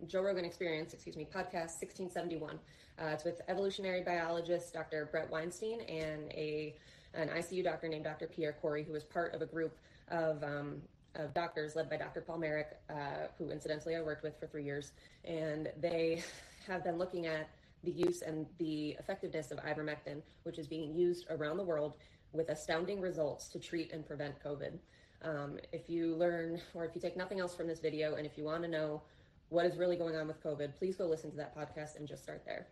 Joe 0.08 0.22
Rogan 0.22 0.44
Experience, 0.44 0.94
excuse 0.94 1.16
me, 1.16 1.26
podcast 1.26 1.80
1671. 1.80 2.60
Uh, 2.98 3.06
it's 3.08 3.24
with 3.24 3.42
evolutionary 3.48 4.02
biologist 4.02 4.74
Dr. 4.74 5.08
Bret 5.12 5.30
Weinstein 5.30 5.82
and 5.82 6.32
a 6.32 6.76
an 7.14 7.30
ICU 7.30 7.64
doctor 7.64 7.88
named 7.88 8.04
Dr. 8.04 8.28
Pierre 8.28 8.58
Kory, 8.62 8.84
who 8.84 8.92
was 8.92 9.04
part 9.04 9.34
of 9.34 9.42
a 9.42 9.46
group 9.46 9.78
of 10.10 10.44
um, 10.44 10.82
of 11.16 11.34
doctors 11.34 11.76
led 11.76 11.90
by 11.90 11.98
Dr. 11.98 12.22
Paul 12.22 12.40
Marik, 12.40 12.78
uh, 12.90 13.28
who 13.38 13.50
incidentally 13.50 13.96
I 13.96 14.02
worked 14.02 14.24
with 14.24 14.40
for 14.40 14.48
three 14.48 14.64
years, 14.64 14.92
and 15.24 15.70
they 15.80 16.24
have 16.68 16.84
been 16.84 16.98
looking 16.98 17.26
at 17.28 17.50
the 17.84 17.92
use 17.92 18.22
and 18.22 18.46
the 18.58 18.96
effectiveness 19.00 19.52
of 19.52 19.60
ivermectin, 19.60 20.22
which 20.44 20.58
is 20.58 20.68
being 20.68 20.96
used 20.96 21.26
around 21.30 21.58
the 21.58 21.64
world 21.64 21.94
with 22.34 22.50
astounding 22.50 23.00
results 23.00 23.48
to 23.50 23.60
treat 23.60 23.92
and 23.94 24.06
prevent 24.06 24.36
COVID. 24.44 24.78
Um, 25.24 25.58
if 25.72 25.90
you 25.90 26.16
learn, 26.16 26.62
or 26.74 26.86
if 26.86 26.96
you 26.96 27.02
take 27.02 27.16
nothing 27.16 27.40
else 27.40 27.56
from 27.56 27.68
this 27.68 27.80
video, 27.80 28.16
and 28.16 28.26
if 28.26 28.38
you 28.38 28.44
want 28.44 28.64
to 28.64 28.70
know 28.70 29.02
what 29.50 29.66
is 29.66 29.78
really 29.78 29.96
going 29.96 30.16
on 30.16 30.28
with 30.28 30.44
COVID, 30.44 30.76
please 30.78 30.96
go 30.96 31.06
listen 31.06 31.32
to 31.32 31.38
that 31.38 31.56
podcast 31.56 31.96
and 31.98 32.08
just 32.08 32.24
start 32.24 32.44
there. 32.46 32.68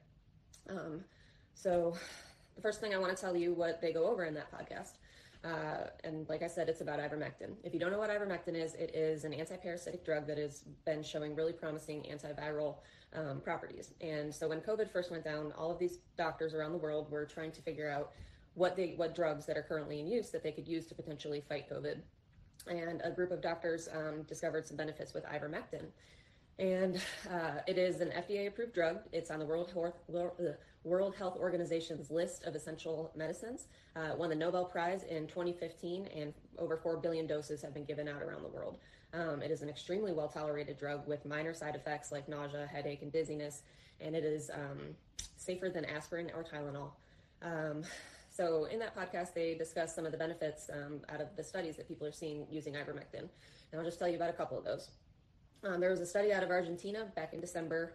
Um, 0.69 1.03
so, 1.53 1.95
the 2.55 2.61
first 2.61 2.81
thing 2.81 2.93
I 2.93 2.97
want 2.97 3.15
to 3.15 3.21
tell 3.21 3.35
you 3.35 3.53
what 3.53 3.81
they 3.81 3.93
go 3.93 4.05
over 4.05 4.25
in 4.25 4.33
that 4.35 4.51
podcast. 4.51 4.93
Uh, 5.43 5.87
and 6.05 6.27
like 6.29 6.41
I 6.41 6.47
said, 6.47 6.69
it's 6.69 6.79
about 6.79 6.99
ivermectin. 6.99 7.55
If 7.63 7.73
you 7.73 7.79
don't 7.79 7.91
know 7.91 7.99
what 7.99 8.09
ivermectin 8.09 8.55
is, 8.55 8.75
it 8.75 8.95
is 8.95 9.25
an 9.25 9.33
anti-parasitic 9.33 10.05
drug 10.05 10.25
that 10.27 10.37
has 10.37 10.63
been 10.85 11.03
showing 11.03 11.35
really 11.35 11.51
promising 11.51 12.03
antiviral 12.03 12.77
um, 13.13 13.41
properties. 13.41 13.93
And 13.99 14.33
so 14.33 14.47
when 14.47 14.61
COVID 14.61 14.89
first 14.89 15.11
went 15.11 15.25
down, 15.25 15.51
all 15.57 15.69
of 15.69 15.79
these 15.79 15.99
doctors 16.17 16.53
around 16.53 16.71
the 16.71 16.77
world 16.77 17.11
were 17.11 17.25
trying 17.25 17.51
to 17.51 17.61
figure 17.61 17.89
out 17.89 18.11
what 18.55 18.75
they 18.75 18.93
what 18.97 19.15
drugs 19.15 19.45
that 19.47 19.57
are 19.57 19.63
currently 19.63 19.99
in 19.99 20.07
use 20.07 20.29
that 20.29 20.43
they 20.43 20.51
could 20.51 20.67
use 20.67 20.85
to 20.87 20.95
potentially 20.95 21.43
fight 21.49 21.69
COVID. 21.69 21.97
And 22.67 23.01
a 23.03 23.11
group 23.11 23.31
of 23.31 23.41
doctors 23.41 23.89
um, 23.93 24.23
discovered 24.23 24.65
some 24.65 24.77
benefits 24.77 25.13
with 25.13 25.25
ivermectin. 25.25 25.87
And 26.59 27.01
uh, 27.31 27.61
it 27.67 27.77
is 27.77 27.99
an 28.01 28.09
FDA 28.09 28.47
approved 28.47 28.73
drug. 28.73 28.99
It's 29.11 29.31
on 29.31 29.39
the 29.39 29.45
World 29.45 29.71
Health, 29.71 29.95
World 30.83 31.15
Health 31.15 31.37
Organization's 31.37 32.11
list 32.11 32.43
of 32.43 32.55
essential 32.55 33.11
medicines. 33.15 33.67
Uh, 33.95 34.15
won 34.15 34.29
the 34.29 34.35
Nobel 34.35 34.65
Prize 34.65 35.03
in 35.03 35.27
2015, 35.27 36.07
and 36.15 36.33
over 36.59 36.77
4 36.77 36.97
billion 36.97 37.25
doses 37.25 37.61
have 37.61 37.73
been 37.73 37.85
given 37.85 38.07
out 38.07 38.21
around 38.21 38.43
the 38.43 38.49
world. 38.49 38.77
Um, 39.13 39.41
it 39.41 39.51
is 39.51 39.61
an 39.61 39.69
extremely 39.69 40.11
well 40.11 40.27
tolerated 40.27 40.77
drug 40.77 41.07
with 41.07 41.25
minor 41.25 41.53
side 41.53 41.75
effects 41.75 42.11
like 42.11 42.27
nausea, 42.27 42.67
headache, 42.67 43.01
and 43.01 43.11
dizziness, 43.11 43.61
and 43.99 44.15
it 44.15 44.23
is 44.23 44.49
um, 44.51 44.95
safer 45.37 45.69
than 45.69 45.85
aspirin 45.85 46.31
or 46.35 46.43
Tylenol. 46.43 46.91
Um, 47.41 47.83
so, 48.29 48.65
in 48.65 48.79
that 48.79 48.95
podcast, 48.95 49.35
they 49.35 49.53
discuss 49.53 49.93
some 49.93 50.07
of 50.07 50.11
the 50.11 50.17
benefits 50.17 50.69
um, 50.73 51.01
out 51.09 51.21
of 51.21 51.35
the 51.35 51.43
studies 51.43 51.77
that 51.77 51.87
people 51.87 52.07
are 52.07 52.11
seeing 52.11 52.47
using 52.49 52.73
ivermectin. 52.73 53.29
And 53.71 53.79
I'll 53.79 53.85
just 53.85 53.99
tell 53.99 54.07
you 54.07 54.15
about 54.15 54.31
a 54.31 54.33
couple 54.33 54.57
of 54.57 54.65
those. 54.65 54.89
Um, 55.63 55.79
there 55.79 55.89
was 55.89 56.01
a 56.01 56.05
study 56.05 56.33
out 56.33 56.43
of 56.43 56.49
Argentina 56.49 57.07
back 57.15 57.33
in 57.33 57.39
December 57.39 57.93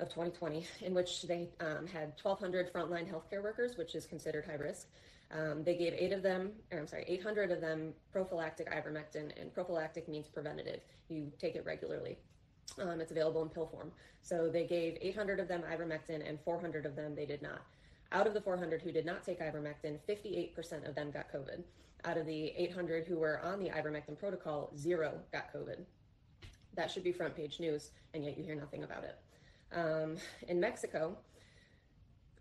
of 0.00 0.08
2020 0.08 0.66
in 0.80 0.94
which 0.94 1.22
they 1.22 1.50
um, 1.60 1.86
had 1.86 2.12
1,200 2.22 2.72
frontline 2.72 3.10
healthcare 3.10 3.42
workers, 3.42 3.76
which 3.76 3.94
is 3.94 4.06
considered 4.06 4.44
high 4.46 4.54
risk. 4.54 4.88
Um, 5.30 5.62
they 5.62 5.76
gave 5.76 5.94
eight 5.94 6.12
of 6.12 6.22
them, 6.22 6.52
or 6.70 6.78
I'm 6.78 6.86
sorry, 6.86 7.04
800 7.08 7.50
of 7.50 7.60
them 7.60 7.92
prophylactic 8.12 8.70
ivermectin, 8.70 9.38
and 9.40 9.52
prophylactic 9.52 10.08
means 10.08 10.26
preventative. 10.26 10.80
You 11.08 11.32
take 11.38 11.54
it 11.54 11.64
regularly. 11.64 12.18
Um, 12.78 13.00
it's 13.00 13.10
available 13.10 13.42
in 13.42 13.48
pill 13.48 13.66
form. 13.66 13.92
So 14.22 14.48
they 14.48 14.66
gave 14.66 14.98
800 15.00 15.40
of 15.40 15.48
them 15.48 15.62
ivermectin, 15.70 16.26
and 16.26 16.38
400 16.44 16.86
of 16.86 16.96
them 16.96 17.14
they 17.14 17.26
did 17.26 17.42
not. 17.42 17.62
Out 18.12 18.26
of 18.26 18.34
the 18.34 18.40
400 18.40 18.82
who 18.82 18.92
did 18.92 19.06
not 19.06 19.24
take 19.24 19.40
ivermectin, 19.40 19.98
58% 20.08 20.86
of 20.86 20.94
them 20.94 21.10
got 21.10 21.32
COVID. 21.32 21.62
Out 22.04 22.18
of 22.18 22.26
the 22.26 22.52
800 22.56 23.06
who 23.06 23.18
were 23.18 23.40
on 23.42 23.58
the 23.58 23.70
ivermectin 23.70 24.18
protocol, 24.18 24.70
zero 24.76 25.18
got 25.32 25.52
COVID. 25.52 25.84
That 26.74 26.90
should 26.90 27.04
be 27.04 27.12
front 27.12 27.36
page 27.36 27.60
news, 27.60 27.90
and 28.14 28.24
yet 28.24 28.36
you 28.36 28.44
hear 28.44 28.54
nothing 28.54 28.84
about 28.84 29.04
it. 29.04 29.18
Um, 29.74 30.16
in 30.48 30.60
Mexico, 30.60 31.16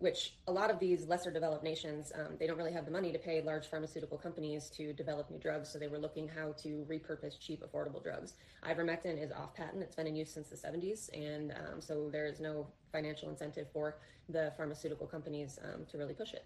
which 0.01 0.33
a 0.47 0.51
lot 0.51 0.71
of 0.71 0.79
these 0.79 1.05
lesser 1.05 1.29
developed 1.29 1.63
nations, 1.63 2.11
um, 2.15 2.35
they 2.39 2.47
don't 2.47 2.57
really 2.57 2.73
have 2.73 2.85
the 2.85 2.91
money 2.91 3.11
to 3.11 3.19
pay 3.19 3.39
large 3.39 3.67
pharmaceutical 3.67 4.17
companies 4.17 4.67
to 4.71 4.93
develop 4.93 5.29
new 5.29 5.37
drugs. 5.37 5.69
So 5.69 5.77
they 5.77 5.87
were 5.87 5.99
looking 5.99 6.27
how 6.27 6.53
to 6.63 6.85
repurpose 6.89 7.39
cheap, 7.39 7.63
affordable 7.63 8.01
drugs. 8.01 8.33
Ivermectin 8.67 9.23
is 9.23 9.31
off 9.31 9.53
patent. 9.53 9.83
It's 9.83 9.95
been 9.95 10.07
in 10.07 10.15
use 10.15 10.31
since 10.31 10.49
the 10.49 10.55
70s. 10.55 11.09
And 11.13 11.51
um, 11.51 11.81
so 11.81 12.09
there 12.11 12.25
is 12.25 12.39
no 12.39 12.65
financial 12.91 13.29
incentive 13.29 13.67
for 13.71 13.97
the 14.27 14.51
pharmaceutical 14.57 15.05
companies 15.05 15.59
um, 15.63 15.85
to 15.91 15.99
really 15.99 16.15
push 16.15 16.33
it. 16.33 16.45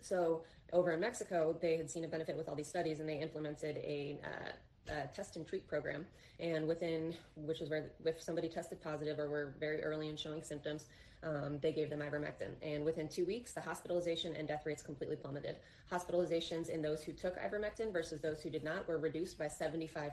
So 0.00 0.42
over 0.72 0.92
in 0.92 1.00
Mexico, 1.00 1.56
they 1.60 1.76
had 1.76 1.90
seen 1.90 2.04
a 2.04 2.08
benefit 2.08 2.36
with 2.36 2.48
all 2.48 2.54
these 2.54 2.68
studies 2.68 3.00
and 3.00 3.08
they 3.08 3.18
implemented 3.18 3.78
a 3.78 4.20
uh, 4.24 4.52
uh, 4.90 5.06
test 5.14 5.36
and 5.36 5.46
treat 5.46 5.66
program. 5.68 6.06
And 6.40 6.68
within, 6.68 7.14
which 7.36 7.60
is 7.60 7.68
where 7.68 7.90
if 8.04 8.22
somebody 8.22 8.48
tested 8.48 8.80
positive 8.82 9.18
or 9.18 9.28
were 9.28 9.54
very 9.58 9.82
early 9.82 10.08
in 10.08 10.16
showing 10.16 10.42
symptoms, 10.42 10.84
um, 11.22 11.58
they 11.60 11.72
gave 11.72 11.90
them 11.90 12.00
ivermectin. 12.00 12.52
And 12.62 12.84
within 12.84 13.08
two 13.08 13.24
weeks, 13.24 13.52
the 13.52 13.60
hospitalization 13.60 14.36
and 14.36 14.46
death 14.46 14.64
rates 14.64 14.82
completely 14.82 15.16
plummeted. 15.16 15.56
Hospitalizations 15.90 16.68
in 16.68 16.80
those 16.80 17.02
who 17.02 17.12
took 17.12 17.36
ivermectin 17.38 17.92
versus 17.92 18.20
those 18.20 18.40
who 18.40 18.50
did 18.50 18.62
not 18.62 18.86
were 18.86 18.98
reduced 18.98 19.38
by 19.38 19.46
75%. 19.46 20.12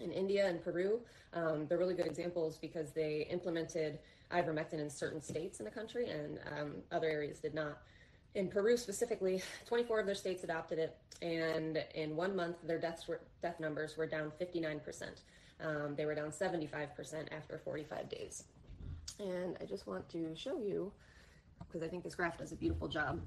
In 0.00 0.12
India 0.12 0.46
and 0.46 0.62
Peru, 0.62 1.00
um, 1.32 1.66
they're 1.66 1.78
really 1.78 1.94
good 1.94 2.06
examples 2.06 2.58
because 2.58 2.92
they 2.92 3.26
implemented 3.30 3.98
ivermectin 4.30 4.78
in 4.78 4.90
certain 4.90 5.22
states 5.22 5.58
in 5.58 5.64
the 5.64 5.70
country 5.70 6.10
and 6.10 6.38
um, 6.58 6.74
other 6.90 7.08
areas 7.08 7.38
did 7.38 7.54
not 7.54 7.78
in 8.36 8.48
Peru 8.48 8.76
specifically, 8.76 9.42
24 9.66 10.00
of 10.00 10.06
their 10.06 10.14
states 10.14 10.44
adopted 10.44 10.78
it, 10.78 10.96
and 11.22 11.82
in 11.94 12.14
one 12.14 12.36
month, 12.36 12.56
their 12.62 12.78
deaths 12.78 13.08
were, 13.08 13.20
death 13.42 13.58
numbers 13.58 13.96
were 13.96 14.06
down 14.06 14.30
59%. 14.38 15.22
Um, 15.64 15.94
they 15.96 16.04
were 16.04 16.14
down 16.14 16.30
75% 16.30 16.68
after 17.34 17.58
45 17.58 18.08
days. 18.10 18.44
And 19.18 19.56
I 19.60 19.64
just 19.64 19.86
want 19.86 20.06
to 20.10 20.36
show 20.36 20.58
you, 20.58 20.92
because 21.66 21.82
I 21.82 21.88
think 21.88 22.04
this 22.04 22.14
graph 22.14 22.36
does 22.36 22.52
a 22.52 22.56
beautiful 22.56 22.88
job. 22.88 23.22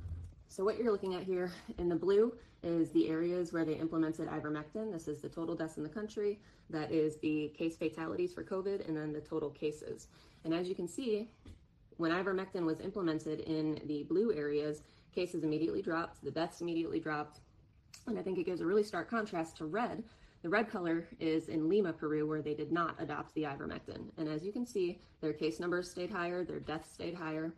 So 0.48 0.64
what 0.64 0.78
you're 0.78 0.92
looking 0.92 1.16
at 1.16 1.24
here 1.24 1.52
in 1.80 1.90
the 1.90 1.96
blue 1.96 2.34
is 2.62 2.92
the 2.92 3.10
areas 3.10 3.52
where 3.52 3.66
they 3.66 3.74
implemented 3.74 4.28
ivermectin. 4.28 4.92
This 4.92 5.08
is 5.08 5.22
the 5.22 5.30
total 5.30 5.56
deaths 5.56 5.78
in 5.78 5.84
the 5.84 5.90
country. 5.90 6.40
That 6.70 6.92
is 6.92 7.18
the 7.18 7.52
case 7.58 7.78
fatalities 7.78 8.32
for 8.32 8.44
COVID, 8.44 8.88
and 8.88 8.96
then 8.96 9.12
the 9.12 9.22
total 9.22 9.50
cases. 9.50 10.08
And 10.44 10.54
as 10.54 10.68
you 10.68 10.76
can 10.76 10.88
see, 10.88 11.30
when 11.98 12.12
ivermectin 12.12 12.64
was 12.64 12.80
implemented 12.80 13.42
in 13.42 13.82
the 13.86 14.04
blue 14.04 14.32
areas, 14.34 14.84
cases 15.14 15.44
immediately 15.44 15.82
dropped, 15.82 16.24
the 16.24 16.32
deaths 16.32 16.62
immediately 16.62 17.00
dropped. 17.00 17.40
And 18.08 18.18
I 18.18 18.22
think 18.22 18.38
it 18.38 18.46
gives 18.46 18.62
a 18.62 18.66
really 18.66 18.84
stark 18.84 19.10
contrast 19.10 19.58
to 19.58 19.66
red. 19.66 20.04
The 20.42 20.50
red 20.50 20.70
color 20.70 21.06
is 21.20 21.50
in 21.50 21.68
Lima, 21.68 21.92
Peru, 21.92 22.28
where 22.28 22.42
they 22.42 22.54
did 22.54 22.72
not 22.72 22.96
adopt 23.00 23.34
the 23.34 23.44
ivermectin. 23.44 24.10
And 24.18 24.30
as 24.30 24.44
you 24.44 24.52
can 24.52 24.66
see, 24.66 25.00
their 25.22 25.34
case 25.34 25.60
numbers 25.60 25.92
stayed 25.92 26.10
higher, 26.10 26.46
their 26.46 26.60
deaths 26.62 26.94
stayed 26.94 27.14
higher, 27.14 27.54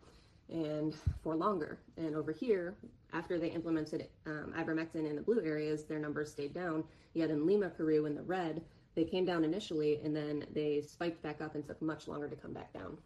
and 0.48 0.94
for 1.22 1.36
longer. 1.36 1.78
And 1.96 2.16
over 2.16 2.32
here, 2.32 2.74
after 3.12 3.38
they 3.38 3.48
implemented 3.48 4.08
um, 4.26 4.52
ivermectin 4.56 5.08
in 5.08 5.16
the 5.16 5.22
blue 5.22 5.40
areas, 5.44 5.84
their 5.84 5.98
numbers 5.98 6.30
stayed 6.32 6.54
down. 6.54 6.84
Yet 7.14 7.30
in 7.30 7.46
Lima, 7.46 7.68
Peru, 7.68 8.06
in 8.06 8.14
the 8.14 8.22
red, 8.22 8.62
they 8.94 9.04
came 9.04 9.24
down 9.24 9.44
initially 9.44 10.00
and 10.04 10.14
then 10.14 10.44
they 10.52 10.80
spiked 10.80 11.22
back 11.22 11.40
up 11.40 11.54
and 11.54 11.64
took 11.64 11.80
much 11.80 12.08
longer 12.08 12.28
to 12.28 12.36
come 12.36 12.52
back 12.52 12.72
down. 12.72 12.98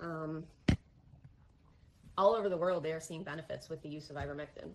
Um, 0.00 0.44
all 2.22 2.34
over 2.36 2.48
the 2.48 2.56
world, 2.56 2.84
they 2.84 2.92
are 2.92 3.00
seeing 3.00 3.24
benefits 3.24 3.68
with 3.68 3.82
the 3.82 3.88
use 3.88 4.08
of 4.08 4.16
ivermectin. 4.16 4.70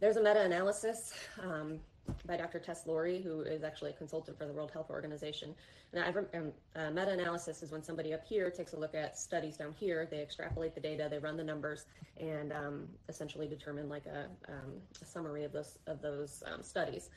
There's 0.00 0.16
a 0.16 0.22
meta 0.22 0.40
analysis 0.40 1.12
um, 1.42 1.78
by 2.26 2.38
Dr. 2.38 2.58
Tess 2.58 2.86
Lawrie, 2.86 3.22
who 3.22 3.42
is 3.42 3.62
actually 3.62 3.90
a 3.90 3.92
consultant 3.92 4.38
for 4.38 4.46
the 4.46 4.52
World 4.52 4.70
Health 4.70 4.88
Organization. 4.88 5.54
Now, 5.92 6.06
um, 6.34 6.52
uh, 6.74 6.90
meta-analysis 6.90 7.62
is 7.62 7.70
when 7.70 7.82
somebody 7.82 8.14
up 8.14 8.24
here 8.24 8.50
takes 8.50 8.72
a 8.72 8.78
look 8.78 8.94
at 8.94 9.18
studies 9.18 9.58
down 9.58 9.74
here, 9.78 10.08
they 10.10 10.22
extrapolate 10.22 10.74
the 10.74 10.80
data, 10.80 11.06
they 11.10 11.18
run 11.18 11.36
the 11.36 11.44
numbers, 11.44 11.84
and 12.18 12.50
um, 12.50 12.88
essentially 13.10 13.46
determine 13.46 13.90
like 13.90 14.06
a, 14.06 14.28
um, 14.48 14.72
a, 15.02 15.04
summary 15.04 15.44
of 15.44 15.52
those 15.52 15.78
of 15.86 16.00
those 16.00 16.42
um, 16.50 16.62
studies. 16.62 17.10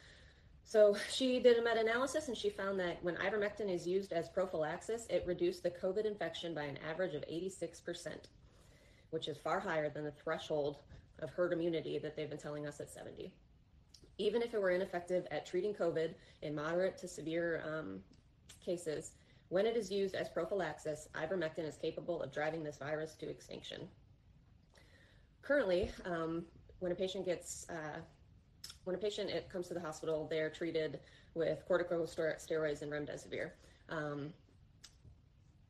So 0.66 0.96
she 1.10 1.40
did 1.40 1.58
a 1.58 1.64
meta-analysis 1.64 2.28
and 2.28 2.38
she 2.38 2.50
found 2.50 2.80
that 2.80 3.04
when 3.04 3.16
ivermectin 3.16 3.74
is 3.74 3.88
used 3.88 4.12
as 4.12 4.28
prophylaxis, 4.30 5.06
it 5.10 5.24
reduced 5.26 5.64
the 5.64 5.72
COVID 5.72 6.06
infection 6.06 6.54
by 6.54 6.64
an 6.64 6.80
average 6.90 7.14
of 7.14 7.22
86%, 7.24 8.28
which 9.14 9.28
is 9.28 9.38
far 9.38 9.60
higher 9.60 9.90
than 9.90 10.04
the 10.04 10.12
threshold 10.12 10.78
of 11.20 11.30
herd 11.30 11.54
immunity 11.54 12.00
that 12.00 12.16
they've 12.16 12.30
been 12.30 12.38
telling 12.38 12.68
us 12.68 12.80
at 12.80 12.92
70 12.92 13.32
even 14.18 14.42
if 14.42 14.54
it 14.54 14.62
were 14.62 14.72
ineffective 14.72 15.26
at 15.32 15.46
treating 15.46 15.74
COVID 15.74 16.14
in 16.42 16.56
moderate 16.56 16.98
to 17.00 17.08
severe 17.08 17.64
um, 17.66 18.00
cases, 18.64 19.12
when 19.50 19.66
it 19.66 19.76
is 19.76 19.92
used 19.92 20.16
as 20.16 20.30
prophylaxis, 20.30 21.08
ivermectin 21.16 21.68
is 21.68 21.78
capable 21.78 22.22
of 22.22 22.32
driving 22.32 22.64
this 22.64 22.78
virus 22.78 23.16
to 23.16 23.30
extinction. 23.30 23.88
Currently, 25.42 25.92
um, 26.06 26.46
when 26.80 26.92
a 26.92 26.96
patient 26.96 27.26
gets 27.26 27.68
uh, 27.70 28.00
when 28.86 28.96
a 28.96 29.00
patient 29.00 29.30
it 29.30 29.50
comes 29.50 29.68
to 29.68 29.74
the 29.74 29.80
hospital, 29.80 30.28
they're 30.30 30.50
treated 30.50 31.00
with 31.34 31.64
corticosteroids 31.68 32.82
and 32.82 32.92
remdesivir. 32.92 33.52
Um, 33.90 34.34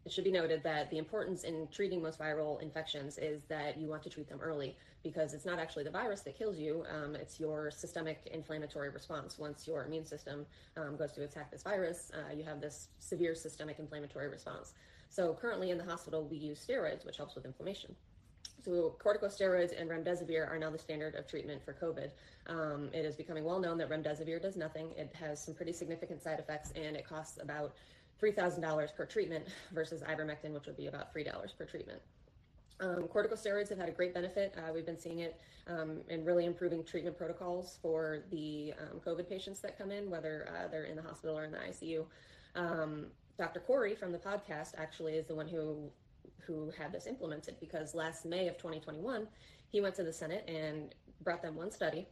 it 0.06 0.12
should 0.12 0.24
be 0.24 0.32
noted 0.32 0.64
that 0.64 0.90
the 0.90 0.98
importance 0.98 1.44
in 1.44 1.68
treating 1.72 2.02
most 2.02 2.20
viral 2.20 2.62
infections 2.62 3.18
is 3.18 3.44
that 3.46 3.78
you 3.78 3.88
want 3.88 4.04
to 4.04 4.10
treat 4.10 4.28
them 4.28 4.40
early 4.42 4.76
because 5.02 5.34
it's 5.34 5.46
not 5.46 5.60
actually 5.60 5.84
the 5.84 5.92
virus 5.92 6.22
that 6.22 6.38
kills 6.38 6.58
you, 6.58 6.84
um, 6.90 7.16
it's 7.16 7.40
your 7.40 7.72
systemic 7.72 8.28
inflammatory 8.32 8.90
response. 8.90 9.38
Once 9.38 9.68
your 9.68 9.86
immune 9.86 10.06
system 10.06 10.46
um, 10.78 10.96
goes 10.98 11.12
to 11.14 11.24
attack 11.24 11.52
this 11.52 11.64
virus, 11.64 12.12
uh, 12.14 12.34
you 12.34 12.44
have 12.44 12.60
this 12.60 12.90
severe 13.00 13.36
systemic 13.36 13.80
inflammatory 13.80 14.30
response. 14.30 14.74
So 15.10 15.38
currently 15.40 15.72
in 15.72 15.78
the 15.78 15.84
hospital, 15.84 16.28
we 16.30 16.38
use 16.38 16.66
steroids, 16.66 17.06
which 17.06 17.18
helps 17.18 17.36
with 17.36 17.46
inflammation. 17.46 17.96
So 18.64 18.96
corticosteroids 19.04 19.80
and 19.80 19.90
remdesivir 19.90 20.50
are 20.50 20.58
now 20.58 20.70
the 20.70 20.80
standard 20.80 21.16
of 21.16 21.28
treatment 21.28 21.62
for 21.64 21.74
COVID. 21.74 22.12
Um, 22.48 22.90
it 22.94 23.06
is 23.06 23.16
becoming 23.16 23.44
well 23.44 23.60
known 23.60 23.78
that 23.80 23.90
remdesivir 23.90 24.42
does 24.42 24.56
nothing. 24.56 24.90
It 24.98 25.14
has 25.20 25.44
some 25.44 25.54
pretty 25.54 25.74
significant 25.74 26.24
side 26.24 26.40
effects, 26.40 26.72
and 26.76 26.96
it 26.96 27.08
costs 27.08 27.40
about 27.42 27.76
$3,000 28.22 28.96
per 28.96 29.06
treatment 29.06 29.46
versus 29.74 30.02
ivermectin, 30.02 30.54
which 30.54 30.66
would 30.66 30.78
be 30.78 30.88
about 30.88 31.14
$3 31.14 31.58
per 31.58 31.66
treatment. 31.66 32.02
Um, 32.80 33.08
corticosteroids 33.14 33.70
have 33.70 33.78
had 33.78 33.90
a 33.90 33.92
great 33.92 34.14
benefit. 34.14 34.54
Uh, 34.58 34.74
we've 34.74 34.86
been 34.86 35.00
seeing 35.00 35.20
it 35.20 35.40
um, 35.68 36.02
in 36.10 36.26
really 36.26 36.46
improving 36.46 36.84
treatment 36.84 37.18
protocols 37.18 37.78
for 37.82 38.24
the 38.32 38.74
um, 38.80 39.00
COVID 39.00 39.30
patients 39.30 39.60
that 39.62 39.78
come 39.78 39.92
in, 39.92 40.10
whether 40.10 40.50
uh, 40.50 40.68
they're 40.68 40.86
in 40.86 40.96
the 40.96 41.02
hospital 41.02 41.38
or 41.38 41.46
in 41.46 41.52
the 41.52 41.60
ICU. 41.60 42.06
Um, 42.56 43.08
Dr. 43.38 43.60
Kory 43.62 43.96
from 43.96 44.12
the 44.12 44.18
podcast 44.18 44.74
actually 44.78 45.14
is 45.14 45.28
the 45.28 45.36
one 45.36 45.48
who 45.48 45.90
who 46.46 46.72
had 46.78 46.92
this 46.92 47.08
implemented 47.08 47.56
because 47.62 47.96
last 47.96 48.26
May 48.26 48.50
of 48.50 48.58
2021, 48.58 49.28
he 49.72 49.80
went 49.80 49.96
to 49.96 50.04
the 50.04 50.12
Senate 50.12 50.44
and 50.48 50.94
brought 51.22 51.42
them 51.42 51.56
one 51.56 51.72
study 51.72 52.06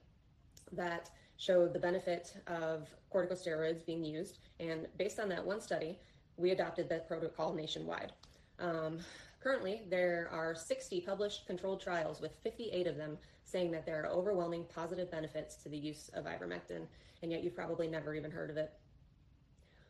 that 0.71 1.09
showed 1.41 1.73
the 1.73 1.79
benefit 1.79 2.35
of 2.45 2.87
corticosteroids 3.11 3.83
being 3.83 4.03
used. 4.03 4.37
And 4.59 4.85
based 4.99 5.19
on 5.19 5.27
that 5.29 5.43
one 5.43 5.59
study, 5.59 5.97
we 6.37 6.51
adopted 6.51 6.87
that 6.89 7.07
protocol 7.07 7.51
nationwide. 7.51 8.11
Um, 8.59 8.99
currently, 9.41 9.81
there 9.89 10.29
are 10.31 10.53
60 10.53 11.01
published 11.01 11.47
controlled 11.47 11.81
trials 11.81 12.21
with 12.21 12.31
58 12.43 12.85
of 12.85 12.95
them 12.95 13.17
saying 13.43 13.71
that 13.71 13.87
there 13.87 14.03
are 14.03 14.07
overwhelming 14.11 14.65
positive 14.73 15.09
benefits 15.09 15.55
to 15.63 15.69
the 15.69 15.77
use 15.77 16.11
of 16.13 16.25
ivermectin, 16.25 16.85
and 17.23 17.31
yet 17.31 17.43
you've 17.43 17.55
probably 17.55 17.87
never 17.87 18.13
even 18.13 18.29
heard 18.29 18.51
of 18.51 18.57
it. 18.57 18.71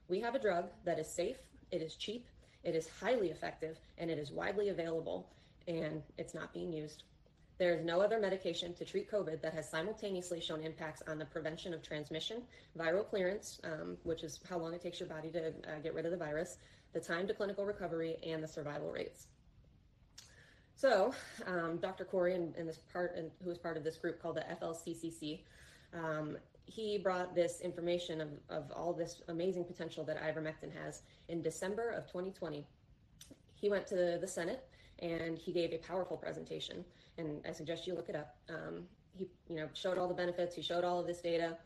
We 0.08 0.22
have 0.22 0.36
a 0.36 0.40
drug 0.40 0.70
that 0.86 1.00
is 1.00 1.08
safe, 1.08 1.38
it 1.70 1.82
is 1.82 1.96
cheap, 1.96 2.28
it 2.64 2.76
is 2.76 2.88
highly 3.02 3.30
effective, 3.30 3.78
and 3.98 4.10
it 4.10 4.18
is 4.18 4.32
widely 4.32 4.70
available, 4.70 5.28
and 5.68 6.02
it's 6.18 6.34
not 6.34 6.54
being 6.54 6.72
used. 6.72 7.04
There 7.62 7.76
is 7.76 7.86
no 7.86 8.02
other 8.02 8.20
medication 8.20 8.74
to 8.74 8.84
treat 8.84 9.12
COVID 9.12 9.40
that 9.44 9.54
has 9.54 9.70
simultaneously 9.70 10.42
shown 10.42 10.64
impacts 10.64 11.04
on 11.08 11.20
the 11.20 11.26
prevention 11.26 11.76
of 11.76 11.84
transmission, 11.84 12.42
viral 12.76 13.08
clearance, 13.08 13.60
um, 13.64 13.98
which 14.02 14.24
is 14.24 14.40
how 14.50 14.58
long 14.58 14.74
it 14.74 14.82
takes 14.82 15.00
your 15.00 15.08
body 15.08 15.30
to 15.30 15.50
uh, 15.50 15.78
get 15.84 15.94
rid 15.94 16.06
of 16.06 16.12
the 16.12 16.18
virus, 16.18 16.58
the 16.94 17.00
time 17.00 17.28
to 17.28 17.36
clinical 17.36 17.64
recovery, 17.64 18.18
and 18.26 18.42
the 18.44 18.48
survival 18.48 18.92
rates. 18.92 19.28
So, 20.74 21.14
um, 21.46 21.78
Dr. 21.78 22.04
Kory, 22.04 22.34
and, 22.34 22.56
this 22.68 22.80
part, 22.92 23.16
and 23.16 23.30
who 23.44 23.52
is 23.52 23.60
part 23.60 23.78
of 23.78 23.84
this 23.84 23.98
group 23.98 24.20
called 24.20 24.38
the 24.38 24.46
FLCCC, 24.60 25.42
um, 25.94 26.40
he 26.66 26.98
brought 26.98 27.36
this 27.36 27.62
information 27.62 28.22
of, 28.22 28.30
of 28.50 28.72
all 28.72 28.92
this 28.92 29.22
amazing 29.28 29.66
potential 29.66 30.04
that 30.06 30.20
ivermectin 30.20 30.76
has 30.84 31.04
in 31.28 31.44
December 31.44 31.92
of 31.92 32.08
2020. 32.08 32.66
He 33.54 33.70
went 33.70 33.86
to 33.86 34.18
the 34.20 34.28
Senate 34.28 34.66
and 35.02 35.38
he 35.38 35.52
gave 35.52 35.74
a 35.74 35.78
powerful 35.78 36.18
presentation. 36.18 36.86
And 37.18 37.42
I 37.48 37.52
suggest 37.52 37.88
you 37.88 37.96
look 37.96 38.10
it 38.10 38.16
up. 38.16 38.36
Um, 38.50 38.84
he, 39.18 39.28
you 39.50 39.56
know, 39.56 39.68
showed 39.74 39.98
all 39.98 40.08
the 40.08 40.14
benefits. 40.14 40.56
He 40.56 40.62
showed 40.62 40.84
all 40.84 41.00
of 41.00 41.08
this 41.08 41.22
data, 41.22 41.58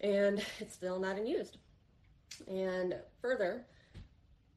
and 0.00 0.44
it's 0.60 0.74
still 0.74 0.98
not 0.98 1.18
in 1.18 1.26
used. 1.26 1.58
And 2.48 2.96
further, 3.20 3.64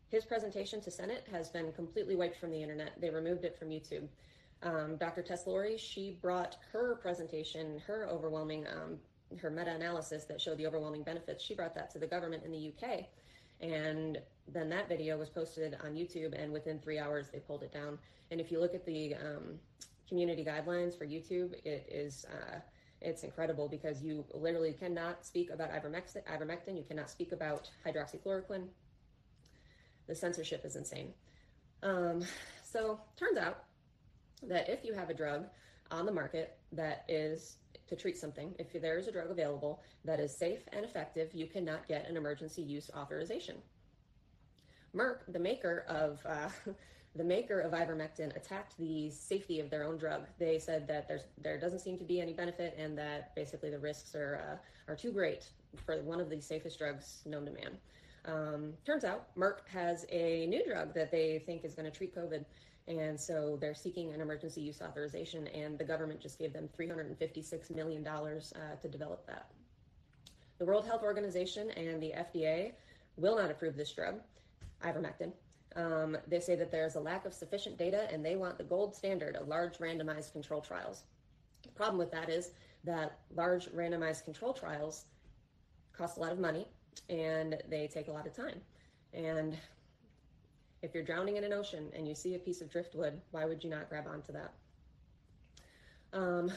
his 0.10 0.26
presentation 0.26 0.82
to 0.82 0.92
Senate 0.92 1.28
has 1.32 1.50
been 1.50 1.72
completely 1.74 2.16
wiped 2.16 2.40
from 2.40 2.52
the 2.52 2.62
internet. 2.62 3.00
They 3.00 3.10
removed 3.10 3.44
it 3.44 3.58
from 3.58 3.70
YouTube. 3.70 4.08
Um, 4.64 4.96
Dr. 4.98 5.22
Tess 5.22 5.46
Lawrie, 5.46 5.78
she 5.78 6.18
brought 6.22 6.58
her 6.72 6.96
presentation, 6.96 7.80
her 7.86 8.08
overwhelming, 8.10 8.66
um, 8.68 8.98
her 9.40 9.52
meta-analysis 9.52 10.24
that 10.26 10.42
showed 10.42 10.58
the 10.58 10.66
overwhelming 10.66 11.04
benefits. 11.04 11.44
She 11.44 11.54
brought 11.54 11.76
that 11.76 11.92
to 11.92 12.00
the 12.00 12.08
government 12.08 12.44
in 12.44 12.52
the 12.52 12.72
UK, 12.72 13.06
and 13.62 14.20
then 14.48 14.70
that 14.70 14.88
video 14.88 15.18
was 15.18 15.30
posted 15.30 15.78
on 15.84 15.94
YouTube, 15.94 16.40
and 16.42 16.52
within 16.52 16.80
three 16.80 17.00
hours 17.00 17.28
they 17.32 17.40
pulled 17.40 17.64
it 17.64 17.74
down. 17.74 17.98
And 18.32 18.40
if 18.40 18.52
you 18.52 18.60
look 18.60 18.76
at 18.76 18.86
the 18.86 19.16
um, 19.16 19.60
community 20.08 20.44
guidelines 20.44 20.98
for 20.98 21.06
YouTube, 21.06 21.54
it 21.66 21.88
is 21.92 22.26
uh, 22.32 22.60
it's 23.02 23.24
incredible 23.24 23.68
because 23.68 24.02
you 24.02 24.26
literally 24.34 24.74
cannot 24.74 25.26
speak 25.26 25.50
about 25.52 25.72
ivermectin. 25.72 26.78
You 26.78 26.84
cannot 26.88 27.10
speak 27.10 27.32
about 27.32 27.70
hydroxychloroquine. 27.86 28.68
The 30.08 30.16
censorship 30.16 30.66
is 30.66 30.76
insane. 30.76 31.14
Um, 31.84 32.24
so 32.64 33.00
turns 33.18 33.38
out 33.38 33.66
that 34.44 34.70
if 34.70 34.84
you 34.84 34.94
have 34.94 35.10
a 35.10 35.14
drug 35.14 35.46
on 35.92 36.06
the 36.06 36.12
market 36.12 36.58
that 36.72 37.06
is 37.08 37.58
to 37.88 37.96
treat 37.96 38.18
something, 38.18 38.54
if 38.60 38.74
there 38.80 38.98
is 38.98 39.08
a 39.08 39.12
drug 39.12 39.32
available 39.32 39.82
that 40.06 40.20
is 40.20 40.36
safe 40.36 40.62
and 40.74 40.86
effective, 40.86 41.34
you 41.34 41.48
cannot 41.48 41.88
get 41.88 42.10
an 42.10 42.18
emergency 42.18 42.62
use 42.62 42.90
authorization. 42.96 43.56
Merck, 44.96 45.20
the 45.28 45.40
maker 45.40 45.86
of 45.88 46.20
uh, 46.26 46.50
the 47.16 47.24
maker 47.24 47.60
of 47.60 47.72
ivermectin, 47.74 48.36
attacked 48.36 48.78
the 48.78 49.10
safety 49.10 49.60
of 49.60 49.70
their 49.70 49.84
own 49.84 49.98
drug. 49.98 50.26
They 50.40 50.60
said 50.60 50.88
that 50.88 51.08
there's 51.08 51.24
there 51.42 51.60
doesn't 51.60 51.80
seem 51.80 51.98
to 51.98 52.04
be 52.04 52.22
any 52.22 52.34
benefit, 52.34 52.76
and 52.78 52.98
that 52.98 53.36
basically 53.36 53.70
the 53.70 53.80
risks 53.80 54.16
are 54.16 54.60
uh, 54.88 54.92
are 54.92 54.96
too 54.96 55.12
great 55.12 55.50
for 55.86 56.02
one 56.04 56.20
of 56.20 56.30
the 56.30 56.40
safest 56.40 56.80
drugs 56.80 57.22
known 57.26 57.46
to 57.46 57.52
man. 57.52 57.78
Um, 58.26 58.74
turns 58.86 59.06
out 59.06 59.34
Merck 59.38 59.68
has 59.72 60.06
a 60.10 60.46
new 60.48 60.66
drug 60.66 60.94
that 60.94 61.12
they 61.12 61.42
think 61.46 61.64
is 61.64 61.74
going 61.74 61.90
to 61.90 61.98
treat 61.98 62.14
COVID, 62.14 62.44
and 62.88 63.20
so 63.20 63.58
they're 63.60 63.76
seeking 63.76 64.14
an 64.14 64.22
emergency 64.22 64.62
use 64.62 64.82
authorization, 64.82 65.48
and 65.48 65.78
the 65.78 65.84
government 65.84 66.22
just 66.22 66.40
gave 66.40 66.54
them 66.54 66.70
$356 66.80 67.76
million 67.76 68.08
uh, 68.08 68.76
to 68.82 68.88
develop 68.88 69.28
that. 69.28 69.52
The 70.58 70.66
World 70.66 70.86
Health 70.86 71.04
Organization 71.04 71.70
and 71.72 72.02
the 72.02 72.14
FDA 72.18 72.72
will 73.18 73.36
not 73.38 73.52
approve 73.52 73.76
this 73.76 73.92
drug, 73.92 74.22
ivermectin. 74.84 75.32
Um, 75.76 76.18
they 76.28 76.40
say 76.40 76.56
that 76.56 76.72
there's 76.72 76.96
a 76.96 77.00
lack 77.00 77.26
of 77.26 77.34
sufficient 77.34 77.78
data 77.78 78.08
and 78.12 78.26
they 78.26 78.36
want 78.36 78.58
the 78.58 78.64
gold 78.64 78.96
standard 78.96 79.36
of 79.36 79.48
large 79.48 79.78
randomized 79.78 80.32
control 80.32 80.62
trials. 80.62 81.04
The 81.64 81.70
problem 81.70 82.00
with 82.00 82.12
that 82.12 82.30
is 82.30 82.52
that 82.86 83.20
large 83.36 83.68
randomized 83.72 84.24
control 84.24 84.54
trials 84.54 85.06
cost 85.96 86.18
a 86.18 86.20
lot 86.22 86.32
of 86.32 86.40
money 86.40 86.68
and 87.10 87.62
they 87.70 87.88
take 87.88 88.08
a 88.08 88.12
lot 88.12 88.26
of 88.26 88.34
time. 88.34 88.62
And 89.14 89.58
if 90.82 90.94
you're 90.94 91.04
drowning 91.04 91.38
in 91.38 91.44
an 91.44 91.54
ocean 91.54 91.90
and 91.96 92.08
you 92.08 92.16
see 92.16 92.36
a 92.36 92.40
piece 92.40 92.62
of 92.62 92.70
driftwood, 92.70 93.22
why 93.32 93.46
would 93.46 93.64
you 93.64 93.70
not 93.70 93.90
grab 93.90 94.06
onto 94.08 94.32
that? 94.34 94.54
Um, 96.14 96.52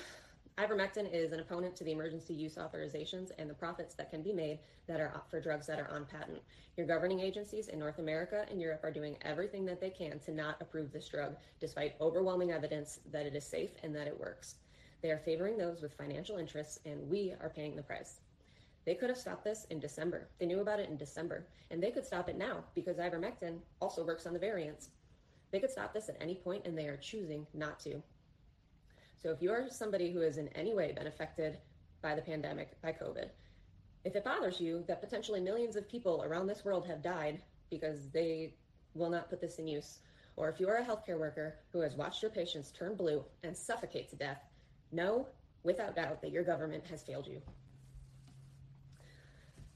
ivermectin 0.59 1.13
is 1.13 1.33
an 1.33 1.41
opponent 1.41 1.75
to 1.77 1.85
the 1.85 1.93
emergency 1.93 2.35
use 2.35 2.57
authorizations 2.57 3.31
and 3.39 3.49
the 3.49 3.55
profits 3.55 3.95
that 3.95 4.11
can 4.11 4.23
be 4.23 4.33
made 4.33 4.59
that 4.87 5.01
are 5.01 5.23
for 5.31 5.41
drugs 5.41 5.67
that 5.67 5.81
are 5.81 5.91
on 5.91 6.05
patent. 6.05 6.41
Your 6.77 6.87
governing 6.87 7.21
agencies 7.21 7.69
in 7.69 7.79
North 7.79 7.99
America 7.99 8.47
and 8.51 8.61
Europe 8.61 8.81
are 8.85 8.93
doing 8.93 9.17
everything 9.23 9.65
that 9.67 9.81
they 9.81 9.91
can 9.91 10.19
to 10.21 10.33
not 10.33 10.57
approve 10.61 10.93
this 10.93 11.09
drug, 11.09 11.37
despite 11.61 11.95
overwhelming 12.01 12.53
evidence 12.53 13.01
that 13.11 13.27
it 13.27 13.35
is 13.35 13.45
safe 13.45 13.71
and 13.83 13.95
that 13.95 14.07
it 14.07 14.19
works. 14.19 14.57
They 15.03 15.11
are 15.11 15.19
favoring 15.19 15.57
those 15.57 15.81
with 15.81 15.95
financial 15.95 16.37
interests, 16.37 16.79
and 16.85 17.09
we 17.09 17.35
are 17.41 17.49
paying 17.49 17.75
the 17.75 17.83
price. 17.83 18.21
They 18.87 18.95
could 18.95 19.11
have 19.11 19.19
stopped 19.19 19.45
this 19.45 19.67
in 19.71 19.79
December. 19.79 20.29
They 20.39 20.47
knew 20.47 20.61
about 20.61 20.81
it 20.81 20.89
in 20.89 20.97
December, 20.97 21.47
and 21.71 21.83
they 21.83 21.91
could 21.91 22.07
stop 22.07 22.29
it 22.29 22.39
now 22.39 22.65
because 22.75 22.97
ivermectin 22.97 23.59
also 23.81 24.05
works 24.05 24.27
on 24.27 24.33
the 24.33 24.39
variants. 24.39 24.91
They 25.51 25.61
could 25.61 25.71
stop 25.71 25.93
this 25.93 26.09
at 26.09 26.17
any 26.21 26.35
point, 26.35 26.67
and 26.67 26.77
they 26.77 26.87
are 26.87 26.97
choosing 26.97 27.47
not 27.53 27.81
to. 27.81 28.03
So 29.23 29.31
if 29.31 29.43
you 29.43 29.51
are 29.53 29.69
somebody 29.69 30.13
who 30.13 30.21
has 30.21 30.39
in 30.39 30.49
any 30.49 30.73
way 30.73 30.93
been 30.93 31.07
affected 31.07 31.59
by 32.01 32.15
the 32.15 32.23
pandemic, 32.23 32.81
by 32.81 32.93
COVID, 32.93 33.29
if 34.05 34.17
it 34.17 34.25
bothers 34.25 34.61
you 34.61 34.83
that 34.89 35.03
potentially 35.03 35.41
millions 35.41 35.77
of 35.77 35.89
people 35.89 36.23
around 36.25 36.47
this 36.47 36.65
world 36.65 36.87
have 36.87 37.03
died 37.03 37.43
because 37.69 38.09
they 38.09 38.55
will 38.95 39.11
not 39.11 39.29
put 39.29 39.41
this 39.41 39.59
in 39.59 39.69
use, 39.69 39.99
or 40.37 40.49
if 40.49 40.59
you 40.59 40.69
are 40.69 40.79
a 40.79 40.85
healthcare 40.85 41.19
worker 41.19 41.57
who 41.71 41.81
has 41.81 41.97
watched 41.97 42.23
your 42.23 42.31
patients 42.31 42.73
turn 42.73 42.95
blue 42.95 43.23
and 43.43 43.55
suffocate 43.55 44.09
to 44.09 44.17
death, 44.17 44.43
know 44.91 45.27
without 45.65 45.95
doubt 45.95 46.23
that 46.23 46.33
your 46.33 46.43
government 46.43 46.85
has 46.89 47.03
failed 47.03 47.27
you. 47.27 47.43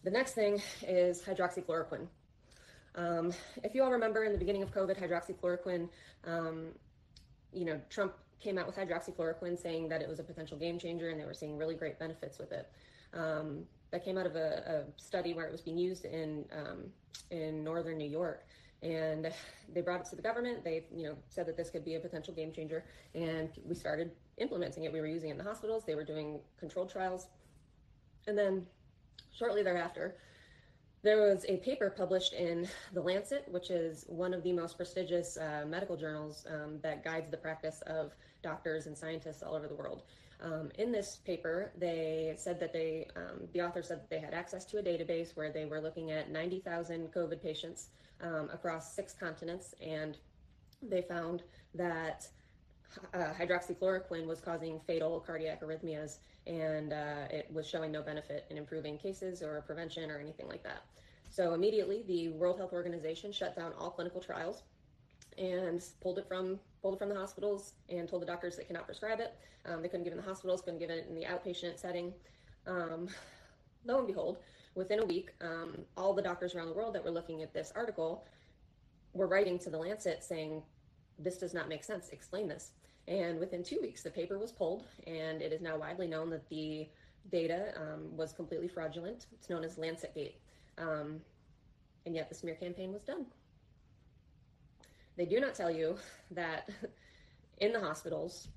The 0.04 0.10
next 0.10 0.32
thing 0.32 0.60
is 0.86 1.22
hydroxychloroquine. 1.22 2.06
Um, 2.94 3.32
if 3.62 3.74
you 3.74 3.82
all 3.82 3.90
remember 3.90 4.24
in 4.24 4.32
the 4.32 4.38
beginning 4.38 4.62
of 4.62 4.70
COVID, 4.70 5.00
hydroxychloroquine, 5.00 5.88
um, 6.26 6.66
you 7.54 7.64
know, 7.64 7.80
Trump 7.88 8.12
came 8.38 8.58
out 8.58 8.66
with 8.66 8.76
hydroxychloroquine 8.76 9.58
saying 9.58 9.88
that 9.88 10.02
it 10.02 10.08
was 10.08 10.18
a 10.18 10.22
potential 10.22 10.58
game 10.58 10.78
changer 10.78 11.08
and 11.08 11.18
they 11.18 11.24
were 11.24 11.32
seeing 11.32 11.56
really 11.56 11.74
great 11.74 11.98
benefits 11.98 12.38
with 12.38 12.52
it. 12.52 12.70
Um, 13.14 13.64
that 13.92 14.04
came 14.04 14.18
out 14.18 14.26
of 14.26 14.36
a, 14.36 14.84
a, 14.86 15.00
study 15.00 15.32
where 15.32 15.46
it 15.46 15.52
was 15.52 15.62
being 15.62 15.78
used 15.78 16.04
in 16.04 16.44
um, 16.52 16.86
in 17.30 17.62
northern 17.62 17.96
New 17.96 18.10
York, 18.10 18.44
and 18.82 19.32
they 19.72 19.80
brought 19.80 20.00
it 20.00 20.06
to 20.10 20.16
the 20.16 20.22
government. 20.22 20.64
They 20.64 20.84
you 20.92 21.04
know 21.04 21.14
said 21.28 21.46
that 21.46 21.56
this 21.56 21.70
could 21.70 21.84
be 21.84 21.94
a 21.94 22.00
potential 22.00 22.34
game 22.34 22.52
changer, 22.52 22.84
and 23.14 23.50
we 23.64 23.76
started 23.76 24.10
implementing 24.38 24.82
it. 24.82 24.92
We 24.92 25.00
were 25.00 25.06
using 25.06 25.28
it 25.28 25.32
in 25.32 25.38
the 25.38 25.44
hospitals. 25.44 25.84
They 25.84 25.94
were 25.94 26.04
doing 26.04 26.40
controlled 26.58 26.90
trials, 26.90 27.28
and 28.26 28.36
then 28.36 28.66
shortly 29.36 29.62
thereafter, 29.62 30.16
there 31.02 31.20
was 31.20 31.44
a 31.48 31.58
paper 31.58 31.90
published 31.90 32.32
in 32.32 32.66
The 32.94 33.02
Lancet, 33.02 33.44
which 33.48 33.70
is 33.70 34.06
one 34.08 34.32
of 34.32 34.42
the 34.42 34.52
most 34.52 34.78
prestigious 34.78 35.36
uh, 35.36 35.64
medical 35.68 35.96
journals 35.96 36.46
um, 36.48 36.78
that 36.82 37.04
guides 37.04 37.30
the 37.30 37.36
practice 37.36 37.82
of 37.86 38.12
doctors 38.42 38.86
and 38.86 38.96
scientists 38.96 39.42
all 39.42 39.54
over 39.54 39.68
the 39.68 39.74
world. 39.74 40.04
Um, 40.40 40.70
in 40.78 40.92
this 40.92 41.16
paper, 41.16 41.72
they 41.76 42.34
said 42.36 42.58
that 42.60 42.72
they, 42.72 43.06
um, 43.16 43.48
the 43.52 43.60
author 43.60 43.82
said 43.82 44.00
that 44.00 44.10
they 44.10 44.18
had 44.18 44.32
access 44.32 44.64
to 44.66 44.78
a 44.78 44.82
database 44.82 45.36
where 45.36 45.52
they 45.52 45.66
were 45.66 45.80
looking 45.80 46.10
at 46.10 46.30
90,000 46.30 47.12
COVID 47.12 47.42
patients 47.42 47.88
um, 48.22 48.48
across 48.52 48.94
six 48.94 49.12
continents, 49.12 49.74
and 49.82 50.16
they 50.82 51.02
found 51.02 51.42
that 51.74 52.26
uh, 53.12 53.32
hydroxychloroquine 53.38 54.26
was 54.26 54.40
causing 54.40 54.80
fatal 54.86 55.20
cardiac 55.20 55.62
arrhythmias, 55.62 56.18
and 56.46 56.92
uh, 56.92 57.26
it 57.30 57.48
was 57.52 57.66
showing 57.66 57.90
no 57.92 58.02
benefit 58.02 58.46
in 58.50 58.58
improving 58.58 58.98
cases 58.98 59.42
or 59.42 59.62
prevention 59.62 60.10
or 60.10 60.18
anything 60.18 60.46
like 60.48 60.62
that. 60.62 60.82
So 61.30 61.54
immediately, 61.54 62.04
the 62.06 62.28
World 62.28 62.58
Health 62.58 62.72
Organization 62.72 63.32
shut 63.32 63.56
down 63.56 63.72
all 63.78 63.90
clinical 63.90 64.20
trials 64.20 64.62
and 65.36 65.82
pulled 66.00 66.18
it 66.18 66.28
from 66.28 66.60
pulled 66.80 66.94
it 66.94 66.98
from 66.98 67.08
the 67.08 67.16
hospitals 67.16 67.72
and 67.88 68.08
told 68.08 68.22
the 68.22 68.26
doctors 68.26 68.56
they 68.56 68.64
cannot 68.64 68.86
prescribe 68.86 69.20
it. 69.20 69.34
Um, 69.66 69.80
they 69.82 69.88
couldn't 69.88 70.04
give 70.04 70.12
it 70.12 70.16
in 70.16 70.22
the 70.22 70.28
hospitals, 70.28 70.60
couldn't 70.60 70.78
give 70.78 70.90
it 70.90 71.06
in 71.08 71.14
the 71.14 71.22
outpatient 71.22 71.78
setting. 71.78 72.12
Um, 72.66 73.08
lo 73.84 73.98
and 73.98 74.06
behold, 74.06 74.38
within 74.74 75.00
a 75.00 75.04
week, 75.04 75.30
um, 75.40 75.78
all 75.96 76.12
the 76.12 76.22
doctors 76.22 76.54
around 76.54 76.68
the 76.68 76.74
world 76.74 76.94
that 76.94 77.02
were 77.02 77.10
looking 77.10 77.42
at 77.42 77.54
this 77.54 77.72
article 77.74 78.26
were 79.14 79.26
writing 79.26 79.58
to 79.60 79.70
the 79.70 79.78
Lancet 79.78 80.22
saying, 80.22 80.62
"This 81.18 81.38
does 81.38 81.54
not 81.54 81.68
make 81.68 81.84
sense. 81.84 82.10
Explain 82.10 82.48
this." 82.48 82.72
And 83.06 83.38
within 83.38 83.62
two 83.62 83.78
weeks, 83.82 84.02
the 84.02 84.10
paper 84.10 84.38
was 84.38 84.50
pulled, 84.50 84.84
and 85.06 85.42
it 85.42 85.52
is 85.52 85.60
now 85.60 85.76
widely 85.76 86.06
known 86.06 86.30
that 86.30 86.48
the 86.48 86.88
data 87.30 87.72
um, 87.76 88.16
was 88.16 88.32
completely 88.32 88.68
fraudulent. 88.68 89.26
It's 89.32 89.50
known 89.50 89.64
as 89.64 89.76
LancetGate. 89.76 90.34
Um, 90.78 91.20
and 92.06 92.14
yet 92.14 92.28
the 92.28 92.34
smear 92.34 92.54
campaign 92.54 92.92
was 92.92 93.02
done. 93.02 93.26
They 95.16 95.26
do 95.26 95.40
not 95.40 95.54
tell 95.54 95.70
you 95.70 95.96
that 96.30 96.70
in 97.58 97.72
the 97.72 97.80
hospitals, 97.80 98.48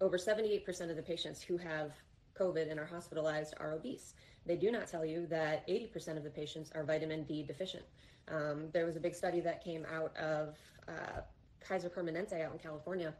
over 0.00 0.18
78% 0.18 0.90
of 0.90 0.96
the 0.96 1.02
patients 1.02 1.42
who 1.42 1.56
have 1.56 1.92
COVID 2.38 2.70
and 2.70 2.78
are 2.78 2.86
hospitalized 2.86 3.54
are 3.58 3.72
obese. 3.72 4.14
They 4.46 4.56
do 4.56 4.70
not 4.70 4.86
tell 4.86 5.04
you 5.04 5.26
that 5.26 5.66
80% 5.68 6.16
of 6.16 6.24
the 6.24 6.30
patients 6.30 6.70
are 6.74 6.84
vitamin 6.84 7.24
D 7.24 7.42
deficient. 7.42 7.84
Um, 8.28 8.68
there 8.72 8.86
was 8.86 8.96
a 8.96 9.00
big 9.00 9.14
study 9.14 9.40
that 9.40 9.64
came 9.64 9.86
out 9.92 10.16
of 10.16 10.56
uh, 10.86 11.20
Kaiser 11.60 11.88
Permanente 11.88 12.42
out 12.44 12.52
in 12.52 12.58
California 12.58 13.14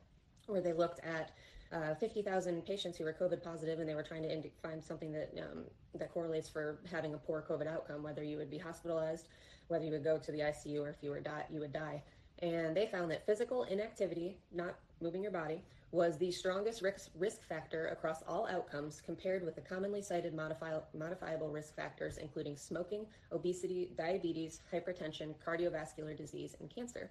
where 0.46 0.60
they 0.60 0.72
looked 0.72 1.00
at 1.00 1.32
uh, 1.70 1.94
50,000 1.94 2.64
patients 2.64 2.96
who 2.96 3.04
were 3.04 3.12
COVID 3.12 3.42
positive, 3.42 3.78
and 3.78 3.86
they 3.86 3.94
were 3.94 4.02
trying 4.02 4.22
to 4.22 4.32
ind- 4.32 4.48
find 4.62 4.82
something 4.82 5.12
that 5.12 5.30
um, 5.38 5.64
that 5.94 6.10
correlates 6.14 6.48
for 6.48 6.78
having 6.90 7.12
a 7.12 7.18
poor 7.18 7.44
COVID 7.46 7.66
outcome, 7.66 8.02
whether 8.02 8.22
you 8.22 8.38
would 8.38 8.50
be 8.50 8.56
hospitalized 8.56 9.28
whether 9.68 9.84
you 9.84 9.92
would 9.92 10.04
go 10.04 10.18
to 10.18 10.32
the 10.32 10.40
ICU 10.40 10.80
or 10.80 10.88
if 10.88 10.96
you 11.02 11.10
were 11.10 11.20
die, 11.20 11.44
you 11.50 11.60
would 11.60 11.72
die. 11.72 12.02
And 12.40 12.76
they 12.76 12.86
found 12.86 13.10
that 13.10 13.26
physical 13.26 13.64
inactivity, 13.64 14.38
not 14.52 14.76
moving 15.00 15.22
your 15.22 15.32
body, 15.32 15.62
was 15.90 16.18
the 16.18 16.30
strongest 16.30 16.82
risk, 16.82 17.10
risk 17.14 17.42
factor 17.48 17.88
across 17.88 18.22
all 18.28 18.46
outcomes 18.48 19.00
compared 19.00 19.44
with 19.44 19.54
the 19.54 19.60
commonly 19.60 20.02
cited 20.02 20.36
modifi- 20.36 20.82
modifiable 20.96 21.48
risk 21.48 21.74
factors, 21.74 22.18
including 22.18 22.56
smoking, 22.56 23.06
obesity, 23.32 23.92
diabetes, 23.96 24.60
hypertension, 24.72 25.34
cardiovascular 25.46 26.16
disease, 26.16 26.56
and 26.60 26.72
cancer. 26.72 27.10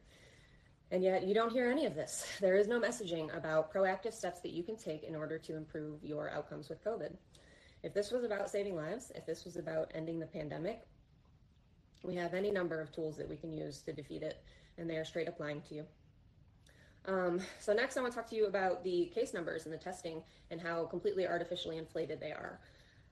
And 0.89 1.03
yet, 1.03 1.23
you 1.23 1.33
don't 1.33 1.51
hear 1.51 1.69
any 1.69 1.85
of 1.85 1.95
this. 1.95 2.25
There 2.39 2.55
is 2.55 2.67
no 2.67 2.79
messaging 2.79 3.35
about 3.35 3.73
proactive 3.73 4.13
steps 4.13 4.39
that 4.41 4.51
you 4.51 4.63
can 4.63 4.77
take 4.77 5.03
in 5.03 5.15
order 5.15 5.37
to 5.37 5.55
improve 5.55 6.03
your 6.03 6.29
outcomes 6.29 6.69
with 6.69 6.83
COVID. 6.83 7.13
If 7.83 7.93
this 7.93 8.11
was 8.11 8.23
about 8.23 8.49
saving 8.49 8.75
lives, 8.75 9.11
if 9.15 9.25
this 9.25 9.45
was 9.45 9.57
about 9.57 9.91
ending 9.93 10.19
the 10.19 10.25
pandemic, 10.25 10.87
we 12.03 12.15
have 12.15 12.33
any 12.33 12.51
number 12.51 12.79
of 12.79 12.91
tools 12.91 13.17
that 13.17 13.27
we 13.27 13.35
can 13.35 13.51
use 13.51 13.81
to 13.83 13.93
defeat 13.93 14.23
it, 14.23 14.43
and 14.77 14.89
they 14.89 14.97
are 14.97 15.05
straight 15.05 15.27
up 15.27 15.39
lying 15.39 15.61
to 15.69 15.75
you. 15.75 15.85
Um, 17.05 17.39
so 17.59 17.73
next 17.73 17.95
I 17.95 18.01
want 18.01 18.13
to 18.13 18.19
talk 18.19 18.29
to 18.29 18.35
you 18.35 18.47
about 18.47 18.83
the 18.83 19.11
case 19.15 19.33
numbers 19.33 19.65
and 19.65 19.73
the 19.73 19.77
testing 19.77 20.21
and 20.51 20.59
how 20.59 20.85
completely 20.85 21.25
artificially 21.25 21.77
inflated 21.77 22.19
they 22.19 22.31
are. 22.31 22.59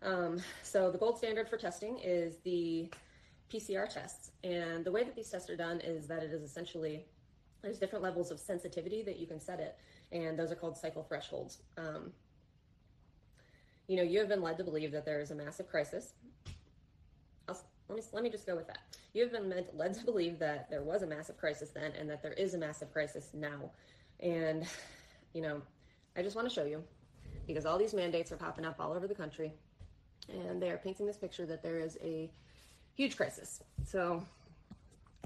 Um, 0.02 0.42
so 0.64 0.92
the 0.92 0.98
gold 0.98 1.18
standard 1.18 1.48
for 1.48 1.58
testing 1.58 2.00
is 2.04 2.38
the 2.44 2.90
PCR 3.52 3.88
tests. 3.88 4.32
And 4.44 4.84
the 4.84 4.92
way 4.92 5.04
that 5.04 5.16
these 5.16 5.30
tests 5.30 5.50
are 5.50 5.56
done 5.56 5.80
is 5.80 6.08
that 6.08 6.24
it 6.24 6.32
is 6.32 6.42
essentially, 6.42 7.06
there's 7.66 7.80
different 7.80 8.04
levels 8.04 8.32
of 8.32 8.40
sensitivity 8.40 9.04
that 9.04 9.20
you 9.20 9.28
can 9.28 9.40
set 9.40 9.60
it. 9.60 9.76
And 10.12 10.38
those 10.40 10.52
are 10.52 10.56
called 10.56 10.78
cycle 10.78 11.04
thresholds. 11.04 11.58
Um, 11.78 12.12
you 13.88 13.98
know, 13.98 14.04
you 14.04 14.20
have 14.20 14.30
been 14.30 14.42
led 14.42 14.58
to 14.58 14.64
believe 14.64 14.92
that 14.94 15.06
there 15.06 15.20
is 15.20 15.32
a 15.32 15.36
massive 15.36 15.68
crisis 15.68 16.14
let 17.88 17.98
me 17.98 18.04
let 18.14 18.24
me 18.24 18.30
just 18.30 18.46
go 18.46 18.56
with 18.56 18.68
that. 18.68 18.80
You 19.14 19.24
have 19.24 19.32
been 19.32 19.50
meant, 19.50 19.76
led 19.78 19.94
to 19.96 20.06
believe 20.06 20.40
that 20.40 20.70
there 20.70 20.82
was 20.82 21.04
a 21.04 21.08
massive 21.08 21.38
crisis 21.38 21.70
then, 21.70 21.92
and 22.00 22.10
that 22.10 22.24
there 22.24 22.34
is 22.34 22.54
a 22.54 22.58
massive 22.58 22.92
crisis 22.92 23.30
now. 23.34 23.72
And 24.20 24.66
you 25.34 25.42
know, 25.42 25.62
I 26.16 26.22
just 26.22 26.36
want 26.36 26.48
to 26.48 26.54
show 26.54 26.66
you 26.66 26.84
because 27.48 27.66
all 27.66 27.78
these 27.78 27.94
mandates 27.94 28.32
are 28.32 28.38
popping 28.38 28.66
up 28.66 28.78
all 28.80 28.94
over 28.94 29.08
the 29.08 29.16
country, 29.16 29.54
and 30.30 30.62
they 30.62 30.70
are 30.72 30.78
painting 30.78 31.06
this 31.06 31.18
picture 31.18 31.46
that 31.46 31.62
there 31.62 31.80
is 31.80 31.98
a 32.04 32.32
huge 32.96 33.16
crisis. 33.16 33.62
So 33.86 34.26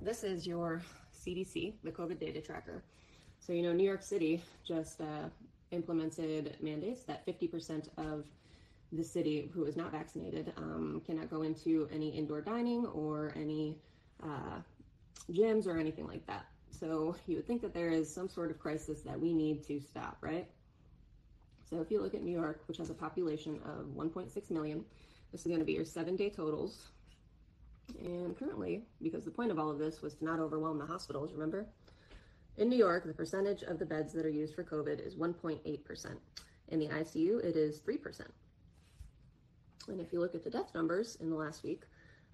this 0.02 0.23
is 0.23 0.45
your 0.45 0.82
CDC, 1.30 1.74
the 1.84 1.92
COVID 1.92 2.20
data 2.20 2.42
tracker. 2.42 2.84
So 3.39 3.54
you 3.54 3.62
know, 3.62 3.74
New 3.74 3.84
York 3.84 4.02
City 4.02 4.42
just 4.65 5.02
uh, 5.02 5.30
implemented 5.72 6.58
mandates 6.62 7.04
that 7.04 7.26
50% 7.26 7.88
of 7.98 8.26
the 8.92 9.04
city 9.04 9.50
who 9.54 9.65
is 9.65 9.78
not 9.78 9.92
vaccinated 9.92 10.52
um, 10.58 11.02
cannot 11.06 11.30
go 11.30 11.44
into 11.44 11.88
any 11.94 12.10
indoor 12.10 12.42
dining 12.42 12.86
or 12.88 13.32
any 13.36 13.78
uh, 14.24 14.60
gyms 15.32 15.68
or 15.68 15.78
anything 15.78 16.08
like 16.08 16.26
that. 16.26 16.46
So 16.72 17.15
you 17.28 17.36
would 17.36 17.46
think 17.48 17.62
that 17.62 17.74
there 17.74 17.89
is 17.89 18.12
some 18.12 18.28
sort 18.28 18.50
of 18.52 18.60
crisis 18.60 19.02
that 19.02 19.20
we 19.20 19.34
need 19.34 19.65
to 19.68 19.80
stop, 19.80 20.18
right? 20.22 20.48
So 21.70 21.82
if 21.82 21.92
you 21.92 22.02
look 22.02 22.15
at 22.15 22.24
New 22.24 22.32
York, 22.32 22.63
which 22.68 22.78
has 22.78 22.89
a 22.89 22.96
population 22.96 23.60
of 23.63 23.86
1.6 23.96 24.50
million, 24.50 24.84
this 25.32 25.42
is 25.42 25.48
going 25.48 25.60
to 25.60 25.65
be 25.65 25.74
your 25.74 25.86
seven 25.86 26.15
day 26.15 26.30
totals. 26.30 26.88
And 27.97 28.38
currently, 28.38 28.84
because 29.02 29.25
the 29.25 29.32
point 29.32 29.52
of 29.52 29.60
all 29.60 29.69
of 29.69 29.80
this 29.80 30.02
was 30.02 30.13
to 30.15 30.25
not 30.25 30.39
overwhelm 30.39 30.78
the 30.78 30.86
hospitals, 30.86 31.34
remember? 31.34 31.65
In 32.58 32.69
New 32.69 32.78
York, 32.78 33.06
the 33.06 33.13
percentage 33.13 33.63
of 33.63 33.80
the 33.80 33.86
beds 33.86 34.13
that 34.13 34.25
are 34.25 34.30
used 34.30 34.54
for 34.54 34.63
COVID 34.63 35.06
is 35.06 35.15
1.8%. 35.15 36.17
In 36.67 36.80
the 36.80 36.88
ICU, 36.88 37.43
it 37.43 37.56
is 37.56 37.80
3%. 37.80 38.21
And 39.88 39.99
if 39.99 40.13
you 40.13 40.19
look 40.19 40.36
at 40.36 40.43
the 40.43 40.49
death 40.49 40.73
numbers 40.75 41.17
in 41.21 41.30
the 41.30 41.36
last 41.36 41.63
week, 41.63 41.84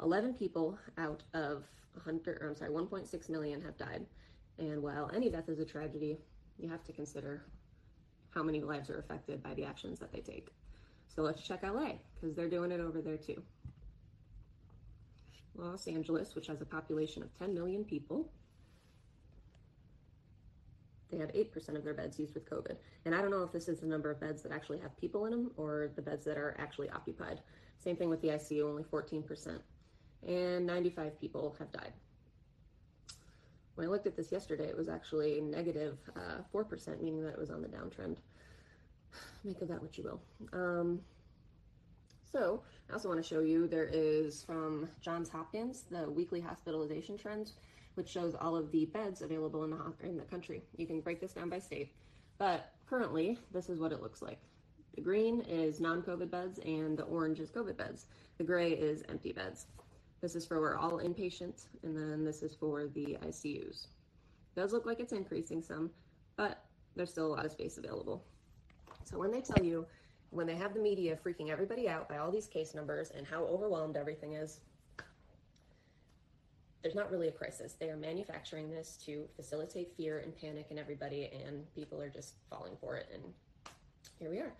11 0.02 0.34
people 0.34 0.78
out 0.98 1.24
of 1.34 1.64
100, 1.94 2.42
or 2.42 2.50
I'm 2.50 2.56
sorry, 2.56 2.72
1.6 2.72 3.30
million 3.30 3.62
have 3.62 3.78
died. 3.78 4.06
And 4.58 4.82
while 4.82 5.10
any 5.14 5.30
death 5.30 5.48
is 5.48 5.60
a 5.60 5.66
tragedy, 5.66 6.18
you 6.58 6.70
have 6.70 6.84
to 6.86 6.92
consider 6.92 7.46
how 8.30 8.44
many 8.44 8.62
lives 8.62 8.90
are 8.90 9.00
affected 9.00 9.42
by 9.42 9.54
the 9.54 9.64
actions 9.64 10.00
that 10.00 10.12
they 10.12 10.20
take. 10.20 10.50
So 11.08 11.22
let's 11.22 11.42
check 11.42 11.64
LA, 11.64 11.94
because 12.14 12.36
they're 12.36 12.50
doing 12.50 12.72
it 12.72 12.82
over 12.82 13.02
there 13.02 13.18
too. 13.18 13.42
Los 15.56 15.88
Angeles, 15.88 16.36
which 16.36 16.48
has 16.48 16.62
a 16.62 16.66
population 16.66 17.24
of 17.24 17.38
10 17.38 17.54
million 17.54 17.84
people, 17.84 18.30
they 21.12 21.18
had 21.18 21.34
8% 21.34 21.76
of 21.76 21.84
their 21.84 21.94
beds 21.94 22.20
used 22.20 22.34
with 22.34 22.50
COVID. 22.50 22.76
And 23.06 23.14
I 23.16 23.22
don't 23.22 23.32
know 23.32 23.44
if 23.44 23.52
this 23.52 23.68
is 23.68 23.80
the 23.80 23.86
number 23.86 24.12
of 24.12 24.20
beds 24.20 24.42
that 24.44 24.52
actually 24.52 24.80
have 24.80 24.98
people 24.98 25.26
in 25.26 25.32
them 25.32 25.52
or 25.56 25.92
the 25.96 26.02
beds 26.02 26.26
that 26.26 26.38
are 26.38 26.56
actually 26.60 26.90
occupied. 26.90 27.42
Same 27.80 27.96
thing 27.96 28.10
with 28.10 28.22
the 28.22 28.30
ICU, 28.30 28.64
only 28.64 28.84
14%. 28.84 29.60
And 30.28 30.66
95 30.66 31.20
people 31.20 31.56
have 31.60 31.72
died. 31.72 31.94
When 33.76 33.88
I 33.88 33.90
looked 33.90 34.08
at 34.08 34.16
this 34.16 34.32
yesterday, 34.32 34.66
it 34.66 34.78
was 34.78 34.90
actually 34.90 35.42
negative 35.42 35.98
uh, 36.16 36.42
4%, 36.54 37.02
meaning 37.02 37.24
that 37.24 37.34
it 37.34 37.40
was 37.40 37.52
on 37.52 37.62
the 37.62 37.68
downtrend. 37.68 38.16
Make 39.44 39.62
of 39.62 39.68
that 39.68 39.82
what 39.82 39.98
you 39.98 40.04
will. 40.04 40.22
Um, 40.54 41.02
So, 42.32 42.62
I 42.90 42.94
also 42.94 43.08
want 43.08 43.22
to 43.22 43.28
show 43.28 43.42
you 43.42 43.68
there 43.68 43.90
is 43.92 44.44
from 44.44 44.90
Johns 45.02 45.30
Hopkins 45.30 45.84
the 45.90 46.10
weekly 46.10 46.42
hospitalization 46.42 47.18
trends, 47.18 47.54
which 47.96 48.10
shows 48.10 48.36
all 48.36 48.56
of 48.56 48.72
the 48.72 48.86
beds 48.86 49.22
available 49.22 49.64
in 49.64 49.72
the, 49.72 49.94
in 50.04 50.18
the 50.18 50.24
country. 50.24 50.64
You 50.76 50.86
can 50.86 51.02
break 51.02 51.22
this 51.22 51.34
down 51.34 51.50
by 51.50 51.60
state, 51.60 51.94
but 52.38 52.74
currently, 52.90 53.40
this 53.52 53.70
is 53.70 53.80
what 53.80 53.92
it 53.92 54.02
looks 54.02 54.22
like. 54.22 54.40
The 54.96 55.02
green 55.02 55.42
is 55.42 55.80
non 55.80 56.02
COVID 56.02 56.30
beds, 56.30 56.60
and 56.60 56.98
the 56.98 57.04
orange 57.04 57.40
is 57.40 57.52
COVID 57.52 57.78
beds. 57.78 58.06
The 58.38 58.44
gray 58.44 58.72
is 58.72 59.04
empty 59.10 59.32
beds. 59.32 59.68
This 60.22 60.36
is 60.36 60.46
for 60.46 60.78
all 60.78 61.00
inpatients, 61.00 61.66
and 61.84 61.96
then 61.96 62.24
this 62.24 62.42
is 62.42 62.56
for 62.56 62.88
the 62.88 63.18
ICUs. 63.22 63.86
It 63.86 64.56
does 64.56 64.74
look 64.74 64.86
like 64.86 65.00
it's 65.00 65.14
increasing 65.14 65.62
some, 65.62 65.92
but 66.38 66.64
there's 66.96 67.12
still 67.12 67.28
a 67.28 67.36
lot 67.36 67.46
of 67.46 67.52
space 67.52 67.78
available. 67.78 68.24
So 69.04 69.20
when 69.20 69.32
they 69.32 69.42
tell 69.42 69.64
you, 69.64 69.86
when 70.32 70.48
they 70.48 70.56
have 70.56 70.74
the 70.74 70.80
media 70.80 71.18
freaking 71.26 71.50
everybody 71.50 71.88
out 71.88 72.10
by 72.10 72.18
all 72.18 72.32
these 72.32 72.48
case 72.48 72.74
numbers 72.74 73.12
and 73.16 73.26
how 73.26 73.44
overwhelmed 73.44 73.98
everything 73.98 74.34
is, 74.34 74.60
there's 76.86 76.96
not 76.96 77.10
really 77.10 77.30
a 77.30 77.32
crisis. 77.32 77.74
They 77.80 77.90
are 77.90 77.98
manufacturing 77.98 78.70
this 78.70 78.98
to 79.06 79.26
facilitate 79.36 79.92
fear 79.98 80.20
and 80.20 80.36
panic 80.40 80.68
in 80.70 80.78
everybody, 80.78 81.32
and 81.46 81.66
people 81.74 82.00
are 82.00 82.10
just 82.10 82.36
falling 82.48 82.78
for 82.80 82.96
it. 82.96 83.10
And 83.12 83.24
here 84.20 84.30
we 84.30 84.38
are. 84.38 84.54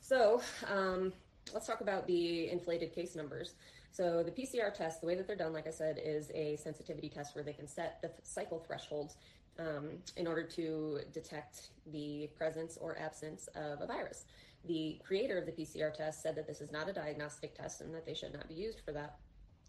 So 0.00 0.42
um, 0.68 1.12
let's 1.54 1.68
talk 1.68 1.80
about 1.80 2.08
the 2.08 2.50
inflated 2.50 2.92
case 2.92 3.14
numbers. 3.14 3.54
So 3.92 4.22
the 4.22 4.30
PCR 4.30 4.74
test, 4.74 5.00
the 5.00 5.06
way 5.06 5.14
that 5.14 5.26
they're 5.26 5.36
done, 5.36 5.52
like 5.52 5.66
I 5.66 5.70
said, 5.70 6.00
is 6.02 6.30
a 6.34 6.56
sensitivity 6.56 7.08
test 7.08 7.34
where 7.34 7.44
they 7.44 7.52
can 7.52 7.68
set 7.68 8.00
the 8.02 8.10
cycle 8.22 8.58
thresholds 8.66 9.16
um, 9.60 9.90
in 10.16 10.26
order 10.26 10.42
to 10.42 11.00
detect 11.12 11.70
the 11.92 12.28
presence 12.36 12.78
or 12.80 12.98
absence 12.98 13.48
of 13.54 13.80
a 13.80 13.86
virus. 13.86 14.24
The 14.66 15.00
creator 15.04 15.38
of 15.38 15.46
the 15.46 15.52
PCR 15.52 15.92
test 15.92 16.22
said 16.22 16.34
that 16.36 16.46
this 16.46 16.60
is 16.60 16.70
not 16.70 16.88
a 16.88 16.92
diagnostic 16.92 17.54
test 17.54 17.80
and 17.80 17.94
that 17.94 18.06
they 18.06 18.14
should 18.14 18.32
not 18.32 18.48
be 18.48 18.54
used 18.54 18.80
for 18.84 18.92
that, 18.92 19.16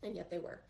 and 0.03 0.15
yet 0.15 0.29
they 0.29 0.39
were. 0.39 0.61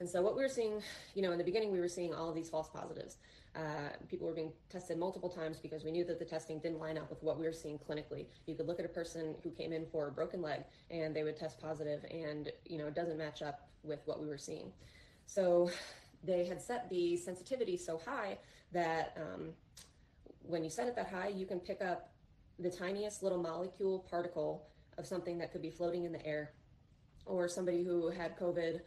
And 0.00 0.08
so 0.08 0.22
what 0.22 0.36
we 0.36 0.42
were 0.42 0.48
seeing, 0.48 0.80
you 1.14 1.22
know, 1.22 1.32
in 1.32 1.38
the 1.38 1.44
beginning, 1.44 1.72
we 1.72 1.80
were 1.80 1.88
seeing 1.88 2.14
all 2.14 2.28
of 2.28 2.34
these 2.34 2.48
false 2.48 2.68
positives. 2.68 3.16
Uh, 3.56 3.90
people 4.08 4.28
were 4.28 4.34
being 4.34 4.52
tested 4.70 4.96
multiple 4.96 5.28
times 5.28 5.58
because 5.58 5.82
we 5.82 5.90
knew 5.90 6.04
that 6.04 6.20
the 6.20 6.24
testing 6.24 6.60
didn't 6.60 6.78
line 6.78 6.96
up 6.96 7.10
with 7.10 7.20
what 7.22 7.38
we 7.38 7.46
were 7.46 7.52
seeing 7.52 7.78
clinically. 7.78 8.26
You 8.46 8.54
could 8.54 8.68
look 8.68 8.78
at 8.78 8.84
a 8.84 8.90
person 8.90 9.34
who 9.42 9.50
came 9.50 9.72
in 9.72 9.86
for 9.86 10.06
a 10.06 10.12
broken 10.12 10.40
leg 10.40 10.60
and 10.90 11.16
they 11.16 11.24
would 11.24 11.36
test 11.36 11.60
positive, 11.60 12.04
and 12.10 12.52
you 12.64 12.78
know, 12.78 12.86
it 12.86 12.94
doesn't 12.94 13.18
match 13.18 13.42
up 13.42 13.68
with 13.82 14.00
what 14.04 14.20
we 14.20 14.28
were 14.28 14.38
seeing. 14.38 14.70
So 15.26 15.70
they 16.22 16.44
had 16.44 16.60
set 16.60 16.88
the 16.90 17.16
sensitivity 17.16 17.76
so 17.76 18.00
high 18.04 18.38
that 18.72 19.16
um, 19.16 19.50
when 20.42 20.64
you 20.64 20.70
set 20.70 20.88
it 20.88 20.96
that 20.96 21.08
high, 21.08 21.28
you 21.28 21.46
can 21.46 21.60
pick 21.60 21.82
up 21.82 22.10
the 22.58 22.70
tiniest 22.70 23.22
little 23.22 23.38
molecule 23.38 24.04
particle 24.10 24.66
of 24.96 25.06
something 25.06 25.38
that 25.38 25.52
could 25.52 25.62
be 25.62 25.70
floating 25.70 26.04
in 26.04 26.12
the 26.12 26.24
air, 26.26 26.52
or 27.26 27.48
somebody 27.48 27.84
who 27.84 28.10
had 28.10 28.36
COVID 28.38 28.80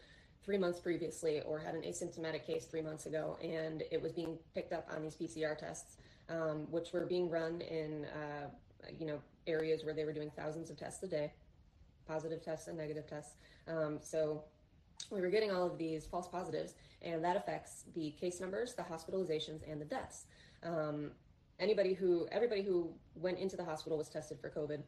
three 0.43 0.57
months 0.57 0.79
previously 0.79 1.41
or 1.41 1.59
had 1.59 1.75
an 1.75 1.83
asymptomatic 1.83 2.45
case 2.45 2.65
three 2.65 2.81
months 2.81 3.05
ago, 3.05 3.37
and 3.41 3.83
it 3.91 4.01
was 4.01 4.11
being 4.11 4.37
picked 4.53 4.73
up 4.73 4.87
on 4.93 5.03
these 5.03 5.15
PCR 5.15 5.57
tests, 5.57 5.97
um, 6.29 6.67
which 6.71 6.91
were 6.93 7.05
being 7.05 7.29
run 7.29 7.61
in 7.61 8.05
uh, 8.05 8.47
you 8.97 9.05
know 9.05 9.19
areas 9.47 9.83
where 9.83 9.93
they 9.93 10.03
were 10.03 10.13
doing 10.13 10.31
thousands 10.35 10.69
of 10.69 10.77
tests 10.77 11.03
a 11.03 11.07
day, 11.07 11.31
positive 12.07 12.43
tests 12.43 12.67
and 12.67 12.77
negative 12.77 13.07
tests. 13.07 13.35
Um, 13.67 13.99
so 14.01 14.43
we 15.09 15.21
were 15.21 15.29
getting 15.29 15.51
all 15.51 15.65
of 15.65 15.77
these 15.77 16.05
false 16.05 16.27
positives, 16.27 16.75
and 17.01 17.23
that 17.23 17.35
affects 17.35 17.85
the 17.95 18.11
case 18.11 18.39
numbers, 18.39 18.73
the 18.75 18.83
hospitalizations, 18.83 19.61
and 19.69 19.79
the 19.79 19.85
deaths. 19.85 20.25
Um, 20.63 21.11
anybody 21.59 21.93
who, 21.93 22.27
everybody 22.31 22.61
who 22.61 22.93
went 23.15 23.39
into 23.39 23.55
the 23.55 23.65
hospital 23.65 23.97
was 23.97 24.09
tested 24.09 24.39
for 24.39 24.49
COVID, 24.49 24.81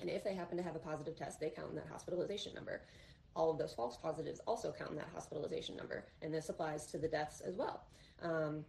and 0.00 0.10
if 0.10 0.24
they 0.24 0.34
happen 0.34 0.56
to 0.56 0.62
have 0.62 0.74
a 0.74 0.80
positive 0.80 1.16
test, 1.16 1.40
they 1.40 1.50
count 1.50 1.70
in 1.70 1.76
that 1.76 1.86
hospitalization 1.90 2.52
number 2.54 2.82
all 3.36 3.50
of 3.50 3.58
those 3.58 3.74
false 3.74 3.96
positives 3.96 4.40
also 4.46 4.72
count 4.76 4.90
in 4.90 4.96
that 4.96 5.08
hospitalization 5.12 5.76
number, 5.76 6.04
and 6.22 6.32
this 6.32 6.48
applies 6.48 6.86
to 6.86 6.98
the 6.98 7.08
deaths 7.08 7.40
as 7.40 7.56
well. 7.56 7.84
Um, 8.22 8.64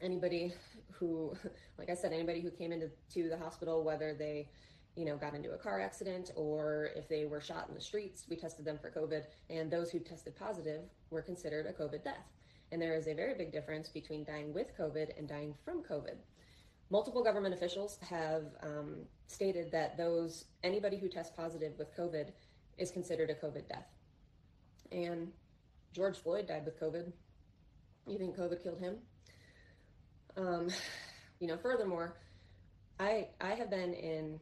anybody 0.00 0.52
who, 0.92 1.34
like 1.78 1.90
I 1.90 1.94
said, 1.94 2.12
anybody 2.12 2.40
who 2.40 2.50
came 2.50 2.72
into 2.72 2.90
to 3.14 3.28
the 3.28 3.36
hospital, 3.36 3.84
whether 3.84 4.14
they, 4.14 4.48
you 4.96 5.04
know, 5.04 5.16
got 5.16 5.34
into 5.34 5.52
a 5.52 5.58
car 5.58 5.80
accident 5.80 6.30
or 6.34 6.90
if 6.96 7.08
they 7.08 7.26
were 7.26 7.40
shot 7.40 7.68
in 7.68 7.74
the 7.74 7.80
streets, 7.80 8.26
we 8.28 8.36
tested 8.36 8.64
them 8.64 8.78
for 8.78 8.90
COVID, 8.90 9.24
and 9.50 9.70
those 9.70 9.90
who 9.90 9.98
tested 10.00 10.34
positive 10.34 10.80
were 11.10 11.22
considered 11.22 11.66
a 11.66 11.72
COVID 11.72 12.02
death. 12.02 12.26
And 12.72 12.80
there 12.82 12.96
is 12.96 13.06
a 13.06 13.14
very 13.14 13.34
big 13.34 13.52
difference 13.52 13.88
between 13.88 14.24
dying 14.24 14.52
with 14.52 14.76
COVID 14.76 15.16
and 15.18 15.28
dying 15.28 15.54
from 15.64 15.82
COVID. 15.82 16.16
Multiple 16.90 17.22
government 17.22 17.54
officials 17.54 17.98
have 18.08 18.44
um, 18.62 19.02
stated 19.26 19.70
that 19.72 19.96
those 19.96 20.44
anybody 20.64 20.96
who 20.96 21.08
tests 21.08 21.32
positive 21.36 21.72
with 21.78 21.96
COVID 21.96 22.30
is 22.78 22.90
considered 22.90 23.30
a 23.30 23.34
COVID 23.34 23.68
death. 23.68 23.86
And 24.92 25.32
George 25.92 26.16
Floyd 26.16 26.46
died 26.46 26.64
with 26.64 26.80
COVID. 26.80 27.12
You 28.06 28.18
think 28.18 28.36
COVID 28.36 28.62
killed 28.62 28.80
him? 28.80 28.96
Um, 30.36 30.68
you 31.40 31.48
know, 31.48 31.56
furthermore, 31.56 32.16
I 32.98 33.28
I 33.40 33.54
have 33.54 33.70
been 33.70 33.92
in. 33.92 34.40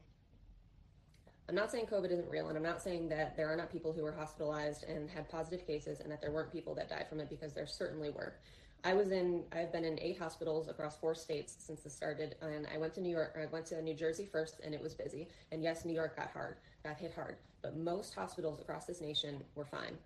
I'm 1.48 1.54
not 1.54 1.70
saying 1.70 1.86
COVID 1.86 2.10
isn't 2.10 2.30
real, 2.30 2.48
and 2.48 2.56
I'm 2.56 2.62
not 2.62 2.80
saying 2.82 3.08
that 3.10 3.36
there 3.36 3.52
are 3.52 3.56
not 3.56 3.70
people 3.70 3.92
who 3.92 4.02
were 4.02 4.12
hospitalized 4.12 4.84
and 4.84 5.10
had 5.10 5.28
positive 5.28 5.66
cases, 5.66 6.00
and 6.00 6.10
that 6.10 6.20
there 6.20 6.30
weren't 6.30 6.50
people 6.50 6.74
that 6.76 6.88
died 6.88 7.06
from 7.08 7.20
it 7.20 7.28
because 7.28 7.52
there 7.52 7.66
certainly 7.66 8.10
were. 8.10 8.34
I 8.82 8.92
was 8.92 9.12
in, 9.12 9.44
I've 9.52 9.72
been 9.72 9.84
in 9.84 9.98
eight 10.00 10.18
hospitals 10.18 10.68
across 10.68 10.96
four 10.96 11.14
states 11.14 11.56
since 11.58 11.80
this 11.80 11.94
started, 11.94 12.36
and 12.42 12.66
I 12.72 12.78
went 12.78 12.94
to 12.94 13.00
New 13.00 13.10
York, 13.10 13.36
I 13.40 13.46
went 13.46 13.66
to 13.66 13.80
New 13.82 13.94
Jersey 13.94 14.28
first, 14.30 14.60
and 14.64 14.74
it 14.74 14.82
was 14.82 14.94
busy. 14.94 15.28
And 15.52 15.62
yes, 15.62 15.84
New 15.84 15.94
York 15.94 16.16
got 16.16 16.30
hard, 16.30 16.56
got 16.82 16.96
hit 16.96 17.14
hard, 17.14 17.36
but 17.62 17.76
most 17.76 18.14
hospitals 18.14 18.60
across 18.60 18.84
this 18.84 19.00
nation 19.00 19.42
were 19.54 19.64
fine. 19.64 19.96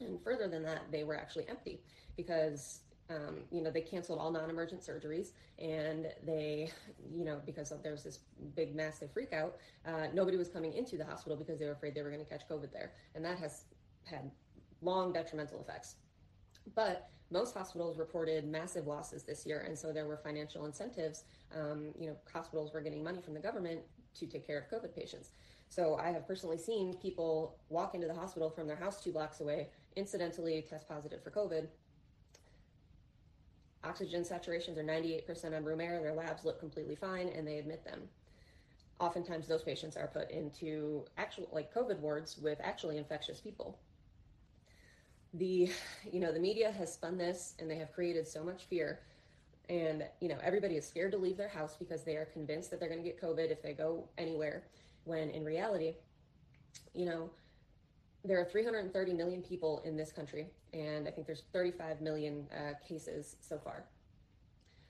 And 0.00 0.18
further 0.22 0.48
than 0.48 0.62
that, 0.64 0.90
they 0.90 1.04
were 1.04 1.16
actually 1.16 1.48
empty 1.48 1.80
because 2.16 2.80
um, 3.10 3.36
you 3.50 3.62
know, 3.62 3.70
they 3.70 3.80
canceled 3.80 4.18
all 4.18 4.30
non-emergent 4.30 4.80
surgeries, 4.82 5.28
and 5.58 6.06
they, 6.24 6.70
you 7.12 7.24
know, 7.24 7.40
because 7.44 7.70
of, 7.70 7.82
there 7.82 7.92
was 7.92 8.02
this 8.02 8.20
big, 8.56 8.74
massive 8.74 9.12
freakout, 9.14 9.52
uh, 9.86 10.06
nobody 10.14 10.36
was 10.36 10.48
coming 10.48 10.72
into 10.72 10.96
the 10.96 11.04
hospital 11.04 11.36
because 11.36 11.58
they 11.58 11.66
were 11.66 11.72
afraid 11.72 11.94
they 11.94 12.02
were 12.02 12.10
going 12.10 12.24
to 12.24 12.30
catch 12.30 12.48
COVID 12.48 12.72
there, 12.72 12.92
and 13.14 13.24
that 13.24 13.38
has 13.38 13.64
had 14.04 14.30
long 14.80 15.12
detrimental 15.12 15.60
effects. 15.60 15.96
But 16.74 17.10
most 17.30 17.54
hospitals 17.54 17.98
reported 17.98 18.46
massive 18.46 18.86
losses 18.86 19.22
this 19.22 19.44
year, 19.44 19.64
and 19.66 19.78
so 19.78 19.92
there 19.92 20.06
were 20.06 20.16
financial 20.16 20.64
incentives. 20.64 21.24
Um, 21.54 21.92
you 21.98 22.06
know, 22.06 22.16
hospitals 22.32 22.72
were 22.72 22.80
getting 22.80 23.02
money 23.02 23.20
from 23.20 23.34
the 23.34 23.40
government 23.40 23.80
to 24.14 24.26
take 24.26 24.46
care 24.46 24.58
of 24.58 24.80
COVID 24.80 24.94
patients. 24.94 25.30
So 25.68 25.96
I 25.96 26.10
have 26.10 26.26
personally 26.26 26.58
seen 26.58 26.94
people 26.94 27.56
walk 27.68 27.94
into 27.94 28.06
the 28.06 28.14
hospital 28.14 28.48
from 28.48 28.66
their 28.66 28.76
house 28.76 29.02
two 29.02 29.12
blocks 29.12 29.40
away, 29.40 29.68
incidentally 29.96 30.64
test 30.68 30.88
positive 30.88 31.22
for 31.22 31.30
COVID. 31.30 31.66
Oxygen 33.84 34.22
saturations 34.22 34.78
are 34.78 34.84
98% 34.84 35.56
on 35.56 35.64
room 35.64 35.80
air, 35.80 36.00
their 36.00 36.14
labs 36.14 36.44
look 36.44 36.58
completely 36.58 36.96
fine, 36.96 37.28
and 37.28 37.46
they 37.46 37.58
admit 37.58 37.84
them. 37.84 38.02
Oftentimes, 39.00 39.46
those 39.46 39.62
patients 39.62 39.96
are 39.96 40.06
put 40.06 40.30
into 40.30 41.04
actual, 41.18 41.48
like 41.52 41.74
COVID 41.74 41.98
wards 41.98 42.38
with 42.38 42.58
actually 42.62 42.96
infectious 42.96 43.40
people 43.40 43.78
the 45.34 45.68
you 46.10 46.20
know 46.20 46.32
the 46.32 46.38
media 46.38 46.70
has 46.70 46.92
spun 46.92 47.18
this 47.18 47.54
and 47.58 47.70
they 47.70 47.76
have 47.76 47.92
created 47.92 48.26
so 48.26 48.42
much 48.42 48.64
fear 48.64 49.00
and 49.68 50.04
you 50.20 50.28
know 50.28 50.38
everybody 50.42 50.76
is 50.76 50.86
scared 50.86 51.10
to 51.10 51.18
leave 51.18 51.36
their 51.36 51.48
house 51.48 51.76
because 51.76 52.04
they 52.04 52.16
are 52.16 52.26
convinced 52.26 52.70
that 52.70 52.78
they're 52.78 52.88
going 52.88 53.02
to 53.02 53.08
get 53.08 53.20
covid 53.20 53.50
if 53.50 53.60
they 53.60 53.72
go 53.72 54.08
anywhere 54.16 54.64
when 55.04 55.30
in 55.30 55.44
reality 55.44 55.94
you 56.94 57.04
know 57.04 57.28
there 58.24 58.40
are 58.40 58.44
330 58.44 59.12
million 59.12 59.42
people 59.42 59.82
in 59.84 59.96
this 59.96 60.12
country 60.12 60.46
and 60.74 61.08
i 61.08 61.10
think 61.10 61.26
there's 61.26 61.44
35 61.52 62.00
million 62.00 62.46
uh, 62.52 62.72
cases 62.86 63.36
so 63.40 63.58
far 63.58 63.84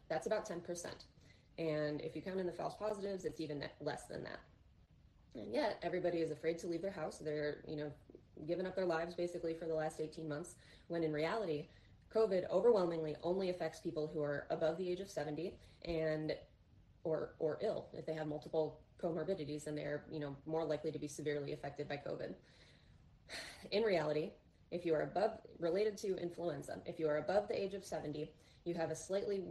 that's 0.08 0.26
about 0.26 0.48
10% 0.48 0.86
and 1.58 2.00
if 2.00 2.16
you 2.16 2.22
count 2.22 2.40
in 2.40 2.46
the 2.46 2.52
false 2.52 2.74
positives 2.74 3.24
it's 3.24 3.40
even 3.40 3.64
less 3.80 4.04
than 4.06 4.24
that 4.24 4.40
and 5.36 5.54
yet 5.54 5.78
everybody 5.82 6.18
is 6.18 6.30
afraid 6.30 6.58
to 6.58 6.66
leave 6.66 6.82
their 6.82 6.90
house 6.90 7.18
they're 7.18 7.58
you 7.68 7.76
know 7.76 7.90
given 8.46 8.66
up 8.66 8.74
their 8.74 8.86
lives 8.86 9.14
basically 9.14 9.54
for 9.54 9.66
the 9.66 9.74
last 9.74 10.00
18 10.00 10.28
months, 10.28 10.56
when 10.88 11.02
in 11.02 11.12
reality, 11.12 11.68
COVID 12.14 12.48
overwhelmingly 12.50 13.16
only 13.22 13.50
affects 13.50 13.80
people 13.80 14.10
who 14.12 14.22
are 14.22 14.46
above 14.50 14.76
the 14.78 14.88
age 14.88 15.00
of 15.00 15.10
70 15.10 15.54
and 15.84 16.34
or 17.02 17.34
or 17.38 17.58
ill. 17.60 17.86
If 17.92 18.06
they 18.06 18.14
have 18.14 18.26
multiple 18.26 18.80
comorbidities, 19.02 19.64
then 19.64 19.74
they're 19.74 20.04
you 20.10 20.20
know 20.20 20.36
more 20.46 20.64
likely 20.64 20.92
to 20.92 20.98
be 20.98 21.08
severely 21.08 21.52
affected 21.52 21.88
by 21.88 21.96
COVID. 21.96 22.34
In 23.72 23.82
reality, 23.82 24.32
if 24.74 24.84
you 24.84 24.92
are 24.92 25.02
above 25.02 25.38
related 25.60 25.96
to 25.98 26.16
influenza, 26.16 26.80
if 26.84 26.98
you 26.98 27.08
are 27.08 27.18
above 27.18 27.46
the 27.46 27.58
age 27.58 27.74
of 27.74 27.84
70, 27.84 28.28
you 28.64 28.74
have 28.74 28.90
a 28.90 28.96
slightly 28.96 29.44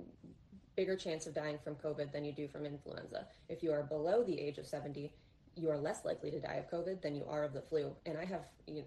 bigger 0.76 0.98
chance 0.98 1.26
of 1.28 1.34
dying 1.34 1.58
from 1.64 1.76
COVID 1.76 2.12
than 2.12 2.26
you 2.26 2.34
do 2.34 2.48
from 2.48 2.66
influenza. 2.66 3.26
If 3.48 3.64
you 3.64 3.72
are 3.72 3.84
below 3.84 4.24
the 4.24 4.38
age 4.38 4.58
of 4.58 4.68
70, 4.68 5.14
you 5.56 5.70
are 5.70 5.78
less 5.78 6.04
likely 6.04 6.30
to 6.32 6.42
die 6.42 6.56
of 6.56 6.70
COVID 6.70 7.02
than 7.02 7.16
you 7.16 7.24
are 7.30 7.44
of 7.44 7.54
the 7.54 7.62
flu. 7.62 7.96
And 8.06 8.18
I 8.18 8.26
have, 8.26 8.42
you 8.68 8.76
know, 8.76 8.84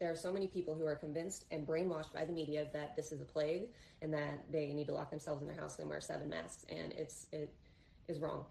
there 0.00 0.10
are 0.10 0.16
so 0.16 0.32
many 0.32 0.48
people 0.48 0.74
who 0.74 0.84
are 0.84 0.96
convinced 0.96 1.46
and 1.50 1.66
brainwashed 1.66 2.12
by 2.12 2.26
the 2.26 2.32
media 2.32 2.66
that 2.74 2.94
this 2.94 3.10
is 3.10 3.22
a 3.22 3.24
plague 3.24 3.68
and 4.02 4.12
that 4.12 4.44
they 4.50 4.66
need 4.74 4.86
to 4.88 4.94
lock 4.94 5.10
themselves 5.10 5.40
in 5.40 5.48
their 5.48 5.56
house 5.56 5.78
and 5.78 5.88
wear 5.88 6.00
seven 6.00 6.28
masks. 6.28 6.66
And 6.68 6.92
it's 6.92 7.26
it 7.32 7.50
is 8.06 8.18
wrong. 8.18 8.44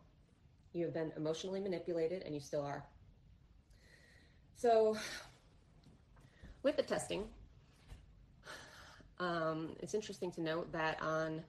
You 0.74 0.86
have 0.86 0.94
been 0.96 1.12
emotionally 1.16 1.60
manipulated, 1.60 2.24
and 2.24 2.34
you 2.34 2.40
still 2.40 2.62
are. 2.62 2.86
So, 4.56 4.98
with 6.64 6.78
the 6.78 6.84
testing, 6.84 7.26
um, 9.20 9.76
it's 9.82 9.94
interesting 9.94 10.32
to 10.32 10.42
note 10.42 10.72
that 10.72 11.02
on 11.02 11.44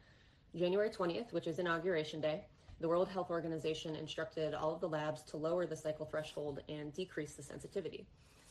January 0.55 0.91
20th, 0.91 1.33
which 1.33 1.47
is 1.47 1.59
Inauguration 1.59 2.21
Day, 2.21 2.43
the 2.81 2.89
World 2.89 3.09
Health 3.09 3.31
Organization 3.31 3.95
instructed 3.95 4.55
all 4.55 4.75
of 4.75 4.81
the 4.81 4.89
labs 4.89 5.23
to 5.25 5.37
lower 5.37 5.67
the 5.67 5.77
cycle 5.77 6.07
threshold 6.07 6.61
and 6.69 6.93
decrease 6.95 7.35
the 7.35 7.43
sensitivity. 7.43 8.07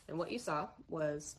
And 0.08 0.18
what 0.18 0.32
you 0.32 0.40
saw 0.40 0.68
was 0.88 1.36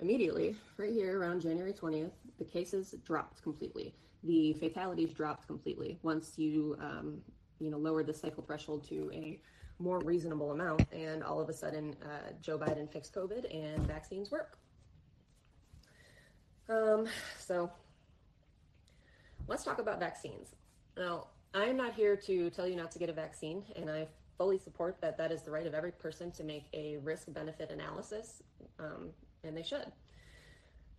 immediately, 0.00 0.56
right 0.76 0.92
here 0.92 1.18
around 1.18 1.40
January 1.40 1.72
20th, 1.72 2.10
the 2.38 2.44
cases 2.44 2.94
dropped 3.04 3.42
completely. 3.42 3.94
The 4.24 4.54
fatalities 4.54 5.12
dropped 5.12 5.46
completely 5.46 5.98
once 6.02 6.32
you, 6.36 6.76
um, 6.80 7.20
you 7.58 7.70
know, 7.70 7.78
lowered 7.78 8.06
the 8.06 8.14
cycle 8.14 8.42
threshold 8.42 8.86
to 8.88 9.10
a 9.14 9.40
more 9.80 9.98
reasonable 10.00 10.52
amount. 10.52 10.84
And 10.92 11.24
all 11.24 11.40
of 11.40 11.48
a 11.48 11.52
sudden, 11.52 11.96
uh, 12.04 12.32
Joe 12.40 12.58
Biden 12.58 12.90
fixed 12.90 13.14
COVID 13.14 13.52
and 13.52 13.86
vaccines 13.86 14.30
work. 14.30 14.58
Um, 16.68 17.06
so 17.38 17.70
let's 19.48 19.64
talk 19.64 19.80
about 19.80 19.98
vaccines. 19.98 20.54
Now, 20.96 21.28
I'm 21.52 21.76
not 21.76 21.94
here 21.94 22.14
to 22.16 22.50
tell 22.50 22.68
you 22.68 22.76
not 22.76 22.92
to 22.92 22.98
get 22.98 23.08
a 23.08 23.12
vaccine, 23.12 23.64
and 23.74 23.90
I 23.90 24.06
fully 24.38 24.58
support 24.58 25.00
that 25.00 25.18
that 25.18 25.32
is 25.32 25.42
the 25.42 25.50
right 25.50 25.66
of 25.66 25.74
every 25.74 25.90
person 25.90 26.30
to 26.32 26.44
make 26.44 26.66
a 26.72 26.98
risk 26.98 27.24
benefit 27.32 27.70
analysis, 27.70 28.42
um, 28.78 29.10
and 29.42 29.56
they 29.56 29.62
should. 29.62 29.90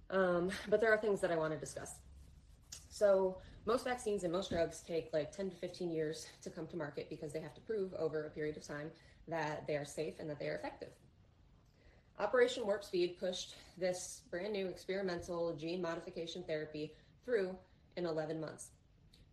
Um, 0.09 0.51
but 0.67 0.82
there 0.82 0.91
are 0.91 0.97
things 0.97 1.21
that 1.21 1.32
I 1.32 1.38
want 1.38 1.53
to 1.53 1.59
discuss. 1.59 1.95
So, 2.89 3.38
most 3.66 3.84
vaccines 3.84 4.24
and 4.24 4.34
most 4.34 4.49
drugs 4.49 4.84
take 4.88 5.09
like 5.14 5.32
10 5.36 5.51
to 5.51 5.55
15 5.55 5.91
years 5.91 6.28
to 6.41 6.49
come 6.49 6.68
to 6.68 6.76
market 6.76 7.09
because 7.09 7.32
they 7.32 7.39
have 7.39 7.53
to 7.53 7.62
prove 7.62 7.93
over 7.93 8.26
a 8.26 8.30
period 8.30 8.57
of 8.57 8.66
time 8.66 8.89
that 9.28 9.68
they 9.68 9.76
are 9.76 9.86
safe 9.86 10.16
and 10.20 10.30
that 10.30 10.39
they 10.39 10.47
are 10.47 10.55
effective. 10.55 10.89
Operation 12.20 12.66
Warp 12.66 12.84
Speed 12.84 13.18
pushed 13.20 13.55
this 13.78 14.22
brand 14.30 14.53
new 14.53 14.68
experimental 14.68 15.55
gene 15.55 15.82
modification 15.82 16.43
therapy 16.43 16.93
through 17.26 17.55
in 17.97 18.05
11 18.05 18.39
months. 18.39 18.70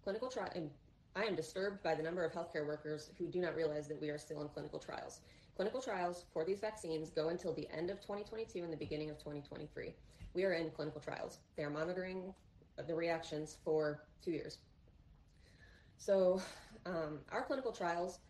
Clinical 0.05 0.29
trial, 0.29 0.71
I 1.17 1.25
am 1.25 1.35
disturbed 1.35 1.83
by 1.83 1.95
the 1.95 2.03
number 2.03 2.25
of 2.25 2.33
healthcare 2.33 2.67
workers 2.67 3.11
who 3.19 3.27
do 3.27 3.41
not 3.41 3.57
realize 3.57 3.89
that 3.89 4.01
we 4.01 4.09
are 4.09 4.19
still 4.19 4.41
in 4.43 4.49
clinical 4.49 4.79
trials. 4.79 5.21
Clinical 5.57 5.83
trials 5.83 6.25
for 6.33 6.45
these 6.45 6.61
vaccines 6.61 7.11
go 7.11 7.29
until 7.29 7.53
the 7.53 7.69
end 7.77 7.91
of 7.91 8.01
2022 8.01 8.63
and 8.63 8.73
the 8.73 8.77
beginning 8.77 9.11
of 9.11 9.19
2023. 9.19 9.95
We 10.35 10.45
are 10.45 10.53
in 10.53 10.71
clinical 10.71 11.01
trials. 11.01 11.39
They 11.57 11.65
are 11.65 11.71
monitoring 11.71 12.33
the 12.87 12.95
reactions 12.95 13.57
for 13.65 14.05
two 14.25 14.31
years. 14.31 14.59
So, 15.97 16.41
um, 16.87 17.19
our 17.33 17.43
clinical 17.43 17.73
trials 17.73 18.21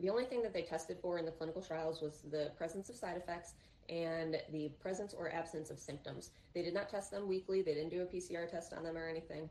the 0.00 0.08
only 0.08 0.24
thing 0.24 0.42
that 0.42 0.52
they 0.52 0.62
tested 0.62 0.98
for 1.00 1.18
in 1.18 1.26
the 1.26 1.30
clinical 1.30 1.60
trials 1.60 2.00
was 2.00 2.22
the 2.30 2.50
presence 2.56 2.88
of 2.88 2.96
side 2.96 3.16
effects 3.16 3.52
and 3.88 4.36
the 4.50 4.70
presence 4.80 5.14
or 5.14 5.30
absence 5.30 5.70
of 5.70 5.78
symptoms. 5.78 6.30
They 6.54 6.62
did 6.62 6.74
not 6.74 6.88
test 6.88 7.10
them 7.10 7.28
weekly, 7.28 7.60
they 7.62 7.74
didn't 7.74 7.90
do 7.90 8.02
a 8.02 8.06
PCR 8.06 8.50
test 8.50 8.72
on 8.72 8.82
them 8.82 8.96
or 8.96 9.08
anything. 9.08 9.50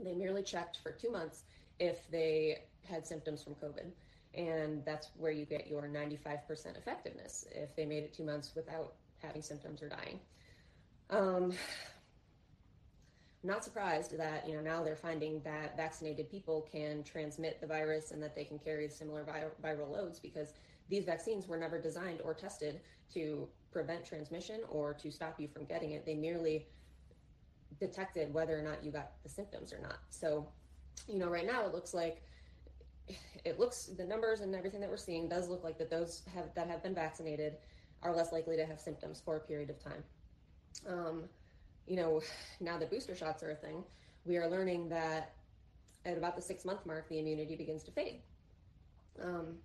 They 0.00 0.12
merely 0.12 0.42
checked 0.42 0.78
for 0.82 0.90
two 0.90 1.10
months 1.10 1.44
if 1.78 2.10
they 2.10 2.58
had 2.84 3.06
symptoms 3.06 3.42
from 3.42 3.54
COVID. 3.54 3.90
And 4.34 4.84
that's 4.84 5.10
where 5.16 5.30
you 5.30 5.46
get 5.46 5.68
your 5.68 5.82
95% 5.82 6.76
effectiveness 6.76 7.46
if 7.52 7.74
they 7.76 7.86
made 7.86 8.02
it 8.02 8.12
two 8.12 8.24
months 8.24 8.52
without 8.54 8.94
having 9.22 9.40
symptoms 9.40 9.82
or 9.82 9.88
dying. 9.88 10.18
Um, 11.10 11.52
not 13.42 13.62
surprised 13.62 14.16
that 14.18 14.48
you 14.48 14.54
know 14.54 14.60
now 14.60 14.82
they're 14.82 14.96
finding 14.96 15.40
that 15.40 15.76
vaccinated 15.76 16.30
people 16.30 16.66
can 16.70 17.02
transmit 17.04 17.60
the 17.60 17.66
virus 17.66 18.10
and 18.10 18.22
that 18.22 18.34
they 18.34 18.44
can 18.44 18.58
carry 18.58 18.88
similar 18.88 19.24
vir- 19.24 19.52
viral 19.62 19.90
loads 19.90 20.18
because 20.18 20.54
these 20.88 21.04
vaccines 21.04 21.46
were 21.46 21.56
never 21.56 21.80
designed 21.80 22.20
or 22.22 22.34
tested 22.34 22.80
to 23.12 23.48
prevent 23.72 24.04
transmission 24.04 24.60
or 24.70 24.94
to 24.94 25.10
stop 25.10 25.40
you 25.40 25.48
from 25.48 25.64
getting 25.64 25.92
it. 25.92 26.06
They 26.06 26.14
merely 26.14 26.66
detected 27.80 28.32
whether 28.32 28.58
or 28.58 28.62
not 28.62 28.82
you 28.82 28.90
got 28.90 29.12
the 29.22 29.28
symptoms 29.28 29.72
or 29.72 29.80
not. 29.80 29.98
So, 30.10 30.46
you 31.08 31.18
know, 31.18 31.28
right 31.28 31.46
now 31.46 31.66
it 31.66 31.74
looks 31.74 31.92
like 31.92 32.22
it 33.44 33.60
looks 33.60 33.86
the 33.86 34.04
numbers 34.04 34.40
and 34.40 34.54
everything 34.54 34.80
that 34.80 34.90
we're 34.90 34.96
seeing 34.96 35.28
does 35.28 35.48
look 35.48 35.62
like 35.62 35.78
that 35.78 35.90
those 35.90 36.22
have 36.34 36.54
that 36.54 36.68
have 36.68 36.82
been 36.82 36.94
vaccinated 36.94 37.56
are 38.02 38.14
less 38.14 38.32
likely 38.32 38.56
to 38.56 38.64
have 38.66 38.80
symptoms 38.80 39.20
for 39.24 39.36
a 39.36 39.40
period 39.40 39.70
of 39.70 39.78
time. 39.82 40.02
Um, 40.86 41.24
you 41.86 41.96
know, 41.96 42.20
now 42.60 42.78
that 42.78 42.90
booster 42.90 43.14
shots 43.14 43.42
are 43.42 43.50
a 43.50 43.54
thing, 43.54 43.84
we 44.24 44.36
are 44.36 44.48
learning 44.48 44.88
that 44.88 45.34
at 46.04 46.16
about 46.16 46.36
the 46.36 46.42
six 46.42 46.64
month 46.64 46.84
mark, 46.86 47.08
the 47.08 47.18
immunity 47.18 47.56
begins 47.56 47.82
to 47.84 47.90
fade. 47.90 48.20
Um, 49.22 49.56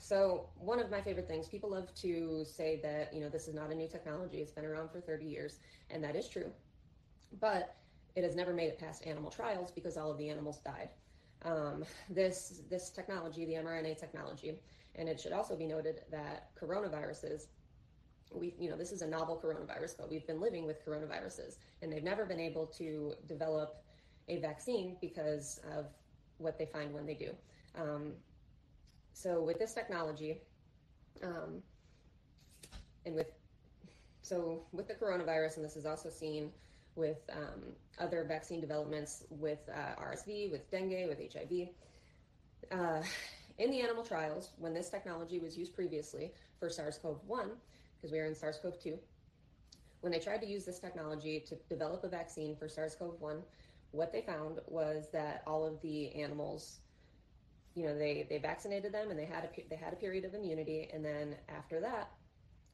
so 0.00 0.48
one 0.56 0.80
of 0.80 0.90
my 0.90 1.00
favorite 1.00 1.26
things, 1.26 1.48
people 1.48 1.70
love 1.70 1.94
to 2.02 2.44
say 2.44 2.78
that, 2.82 3.12
you 3.14 3.20
know, 3.20 3.28
this 3.28 3.48
is 3.48 3.54
not 3.54 3.70
a 3.70 3.74
new 3.74 3.88
technology. 3.88 4.38
It's 4.38 4.52
been 4.52 4.64
around 4.64 4.90
for 4.90 5.00
30 5.00 5.24
years. 5.24 5.60
And 5.90 6.02
that 6.04 6.14
is 6.14 6.28
true. 6.28 6.50
But 7.40 7.76
it 8.14 8.22
has 8.22 8.36
never 8.36 8.52
made 8.52 8.66
it 8.66 8.78
past 8.78 9.06
animal 9.06 9.30
trials 9.30 9.70
because 9.70 9.96
all 9.96 10.10
of 10.10 10.18
the 10.18 10.28
animals 10.28 10.58
died. 10.58 10.90
Um, 11.42 11.84
this, 12.08 12.60
this 12.70 12.90
technology, 12.90 13.44
the 13.44 13.54
mRNA 13.54 13.98
technology, 13.98 14.60
and 14.94 15.08
it 15.08 15.20
should 15.20 15.32
also 15.32 15.56
be 15.56 15.66
noted 15.66 16.02
that 16.10 16.50
coronaviruses 16.60 17.46
we 18.34 18.54
you 18.58 18.70
know 18.70 18.76
this 18.76 18.92
is 18.92 19.02
a 19.02 19.06
novel 19.06 19.40
coronavirus 19.42 19.96
but 19.98 20.10
we've 20.10 20.26
been 20.26 20.40
living 20.40 20.66
with 20.66 20.84
coronaviruses 20.84 21.56
and 21.82 21.92
they've 21.92 22.04
never 22.04 22.24
been 22.24 22.40
able 22.40 22.66
to 22.66 23.14
develop 23.28 23.84
a 24.28 24.38
vaccine 24.38 24.96
because 25.00 25.60
of 25.76 25.86
what 26.38 26.58
they 26.58 26.66
find 26.66 26.92
when 26.92 27.06
they 27.06 27.14
do. 27.14 27.30
Um, 27.78 28.12
so 29.12 29.42
with 29.42 29.58
this 29.58 29.74
technology 29.74 30.40
um, 31.22 31.62
and 33.06 33.14
with 33.14 33.30
so 34.22 34.62
with 34.72 34.88
the 34.88 34.94
coronavirus 34.94 35.56
and 35.56 35.64
this 35.64 35.76
is 35.76 35.86
also 35.86 36.10
seen 36.10 36.50
with 36.96 37.18
um, 37.32 37.62
other 37.98 38.24
vaccine 38.24 38.60
developments 38.60 39.24
with 39.30 39.58
uh, 39.72 40.00
rsv 40.00 40.50
with 40.50 40.70
dengue 40.70 41.08
with 41.08 41.18
hiv 41.18 41.68
uh, 42.72 43.02
in 43.58 43.70
the 43.70 43.80
animal 43.80 44.02
trials 44.02 44.50
when 44.58 44.72
this 44.72 44.88
technology 44.88 45.38
was 45.38 45.56
used 45.56 45.74
previously 45.74 46.32
for 46.58 46.68
sars-cov-1 46.68 47.50
because 48.04 48.12
we 48.12 48.18
are 48.18 48.26
in 48.26 48.34
SARS 48.34 48.58
CoV 48.60 48.78
2. 48.78 48.98
When 50.02 50.12
they 50.12 50.18
tried 50.18 50.42
to 50.42 50.46
use 50.46 50.66
this 50.66 50.78
technology 50.78 51.42
to 51.48 51.56
develop 51.70 52.04
a 52.04 52.08
vaccine 52.08 52.54
for 52.54 52.68
SARS 52.68 52.94
CoV 52.94 53.18
1, 53.18 53.42
what 53.92 54.12
they 54.12 54.20
found 54.20 54.58
was 54.66 55.06
that 55.14 55.42
all 55.46 55.66
of 55.66 55.80
the 55.80 56.14
animals, 56.14 56.80
you 57.74 57.86
know, 57.86 57.96
they, 57.96 58.26
they 58.28 58.36
vaccinated 58.36 58.92
them 58.92 59.08
and 59.08 59.18
they 59.18 59.24
had, 59.24 59.44
a, 59.44 59.68
they 59.70 59.76
had 59.76 59.94
a 59.94 59.96
period 59.96 60.26
of 60.26 60.34
immunity. 60.34 60.90
And 60.92 61.02
then 61.02 61.34
after 61.48 61.80
that, 61.80 62.10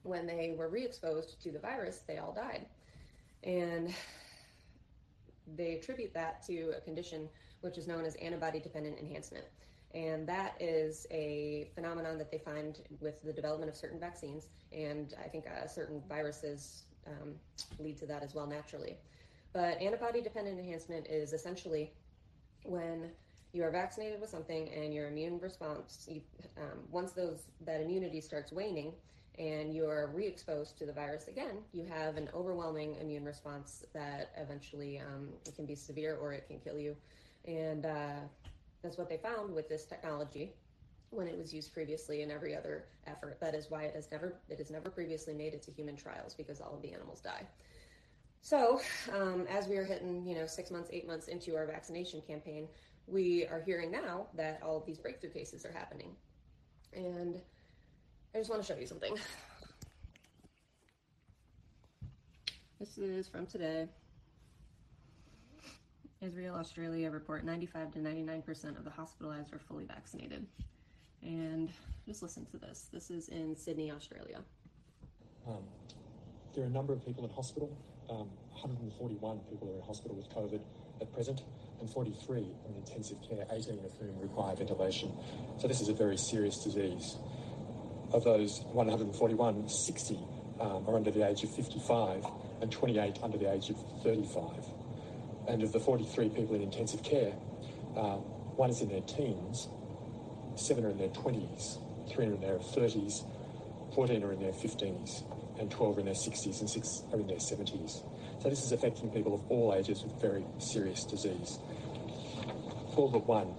when 0.02 0.26
they 0.26 0.52
were 0.58 0.68
re 0.68 0.84
exposed 0.84 1.40
to 1.44 1.52
the 1.52 1.60
virus, 1.60 2.00
they 2.08 2.18
all 2.18 2.32
died. 2.32 2.66
And 3.44 3.94
they 5.56 5.76
attribute 5.76 6.12
that 6.14 6.44
to 6.46 6.72
a 6.76 6.80
condition 6.80 7.28
which 7.60 7.78
is 7.78 7.86
known 7.86 8.04
as 8.04 8.16
antibody 8.16 8.58
dependent 8.58 8.98
enhancement. 8.98 9.44
And 9.94 10.26
that 10.28 10.54
is 10.60 11.06
a 11.10 11.68
phenomenon 11.74 12.16
that 12.18 12.30
they 12.30 12.38
find 12.38 12.78
with 13.00 13.22
the 13.22 13.32
development 13.32 13.70
of 13.70 13.76
certain 13.76 13.98
vaccines. 13.98 14.46
And 14.72 15.14
I 15.24 15.28
think 15.28 15.46
uh, 15.46 15.66
certain 15.66 16.02
viruses 16.08 16.84
um, 17.06 17.34
lead 17.78 17.98
to 17.98 18.06
that 18.06 18.22
as 18.22 18.34
well 18.34 18.46
naturally. 18.46 18.96
But 19.52 19.80
antibody 19.80 20.20
dependent 20.20 20.58
enhancement 20.58 21.08
is 21.08 21.32
essentially 21.32 21.92
when 22.64 23.10
you 23.52 23.64
are 23.64 23.70
vaccinated 23.70 24.20
with 24.20 24.30
something 24.30 24.68
and 24.72 24.94
your 24.94 25.08
immune 25.08 25.40
response, 25.40 26.06
you, 26.08 26.20
um, 26.56 26.78
once 26.90 27.12
those 27.12 27.42
that 27.66 27.80
immunity 27.80 28.20
starts 28.20 28.52
waning 28.52 28.92
and 29.38 29.74
you 29.74 29.86
are 29.86 30.10
re-exposed 30.14 30.78
to 30.78 30.86
the 30.86 30.92
virus 30.92 31.26
again, 31.26 31.56
you 31.72 31.84
have 31.84 32.16
an 32.16 32.28
overwhelming 32.34 32.96
immune 33.00 33.24
response 33.24 33.84
that 33.92 34.30
eventually 34.36 35.00
um, 35.00 35.28
it 35.46 35.56
can 35.56 35.66
be 35.66 35.74
severe 35.74 36.16
or 36.16 36.32
it 36.32 36.46
can 36.46 36.58
kill 36.60 36.78
you. 36.78 36.94
And 37.46 37.86
uh, 37.86 38.20
that's 38.82 38.98
what 38.98 39.08
they 39.08 39.16
found 39.16 39.54
with 39.54 39.68
this 39.68 39.84
technology 39.84 40.52
when 41.10 41.26
it 41.26 41.36
was 41.36 41.52
used 41.52 41.72
previously 41.72 42.22
in 42.22 42.30
every 42.30 42.54
other 42.54 42.84
effort. 43.06 43.38
That 43.40 43.54
is 43.54 43.70
why 43.70 43.84
it 43.84 43.94
has 43.94 44.10
never 44.10 44.34
it 44.48 44.58
has 44.58 44.70
never 44.70 44.90
previously 44.90 45.34
made 45.34 45.54
it 45.54 45.62
to 45.64 45.72
human 45.72 45.96
trials 45.96 46.34
because 46.34 46.60
all 46.60 46.74
of 46.74 46.82
the 46.82 46.92
animals 46.92 47.20
die. 47.20 47.46
So, 48.42 48.80
um, 49.12 49.46
as 49.50 49.68
we 49.68 49.76
are 49.76 49.84
hitting, 49.84 50.26
you 50.26 50.34
know, 50.34 50.46
six 50.46 50.70
months, 50.70 50.88
eight 50.92 51.06
months 51.06 51.28
into 51.28 51.56
our 51.56 51.66
vaccination 51.66 52.22
campaign, 52.22 52.68
we 53.06 53.46
are 53.46 53.60
hearing 53.60 53.90
now 53.90 54.28
that 54.34 54.62
all 54.62 54.76
of 54.78 54.86
these 54.86 54.98
breakthrough 54.98 55.30
cases 55.30 55.66
are 55.66 55.72
happening. 55.72 56.16
And 56.94 57.40
I 58.34 58.38
just 58.38 58.48
want 58.48 58.62
to 58.62 58.66
show 58.66 58.78
you 58.78 58.86
something. 58.86 59.14
This 62.78 62.96
is 62.96 63.28
from 63.28 63.46
today. 63.46 63.88
Israel, 66.20 66.54
Australia 66.56 67.10
report 67.10 67.44
95 67.44 67.92
to 67.92 67.98
99% 67.98 68.76
of 68.76 68.84
the 68.84 68.90
hospitalized 68.90 69.52
are 69.54 69.58
fully 69.58 69.84
vaccinated. 69.84 70.46
And 71.22 71.70
just 72.06 72.22
listen 72.22 72.46
to 72.46 72.58
this. 72.58 72.88
This 72.92 73.10
is 73.10 73.28
in 73.28 73.56
Sydney, 73.56 73.90
Australia. 73.90 74.40
Um, 75.46 75.64
there 76.54 76.64
are 76.64 76.66
a 76.66 76.70
number 76.70 76.92
of 76.92 77.04
people 77.04 77.24
in 77.24 77.30
hospital. 77.30 77.76
Um, 78.10 78.28
141 78.52 79.40
people 79.50 79.70
are 79.70 79.76
in 79.76 79.82
hospital 79.82 80.16
with 80.16 80.28
COVID 80.30 80.60
at 81.00 81.12
present, 81.12 81.42
and 81.80 81.88
43 81.88 82.38
in 82.38 82.74
intensive 82.76 83.18
care, 83.26 83.46
18 83.50 83.84
of 83.84 83.92
whom 83.98 84.18
require 84.20 84.54
ventilation. 84.56 85.12
So 85.58 85.68
this 85.68 85.80
is 85.80 85.88
a 85.88 85.94
very 85.94 86.18
serious 86.18 86.62
disease. 86.62 87.16
of 88.12 88.24
those 88.24 88.60
141, 88.72 89.68
60 89.68 90.18
um, 90.60 90.84
are 90.88 90.96
under 90.96 91.10
the 91.10 91.26
age 91.26 91.44
of 91.44 91.54
55 91.54 92.26
and 92.60 92.70
28 92.70 93.18
under 93.22 93.38
the 93.38 93.52
age 93.52 93.70
of 93.70 93.76
35. 94.02 94.64
And 95.50 95.64
of 95.64 95.72
the 95.72 95.80
43 95.80 96.28
people 96.28 96.54
in 96.54 96.62
intensive 96.62 97.02
care, 97.02 97.32
uh, 97.96 98.18
one 98.54 98.70
is 98.70 98.82
in 98.82 98.88
their 98.88 99.00
teens, 99.00 99.66
seven 100.54 100.84
are 100.84 100.90
in 100.90 100.96
their 100.96 101.08
20s, 101.08 101.78
three 102.08 102.26
are 102.26 102.34
in 102.34 102.40
their 102.40 102.58
30s, 102.58 103.24
14 103.92 104.22
are 104.22 104.32
in 104.32 104.40
their 104.40 104.52
15s, 104.52 105.24
and 105.58 105.68
12 105.68 105.96
are 105.96 106.00
in 106.00 106.06
their 106.06 106.14
60s, 106.14 106.60
and 106.60 106.70
six 106.70 107.02
are 107.12 107.18
in 107.18 107.26
their 107.26 107.38
70s. 107.38 108.04
So 108.40 108.48
this 108.48 108.62
is 108.62 108.70
affecting 108.70 109.10
people 109.10 109.34
of 109.34 109.40
all 109.50 109.74
ages 109.74 110.04
with 110.04 110.12
very 110.20 110.44
serious 110.58 111.02
disease. 111.04 111.58
All 112.94 113.08
but 113.08 113.26
one 113.26 113.52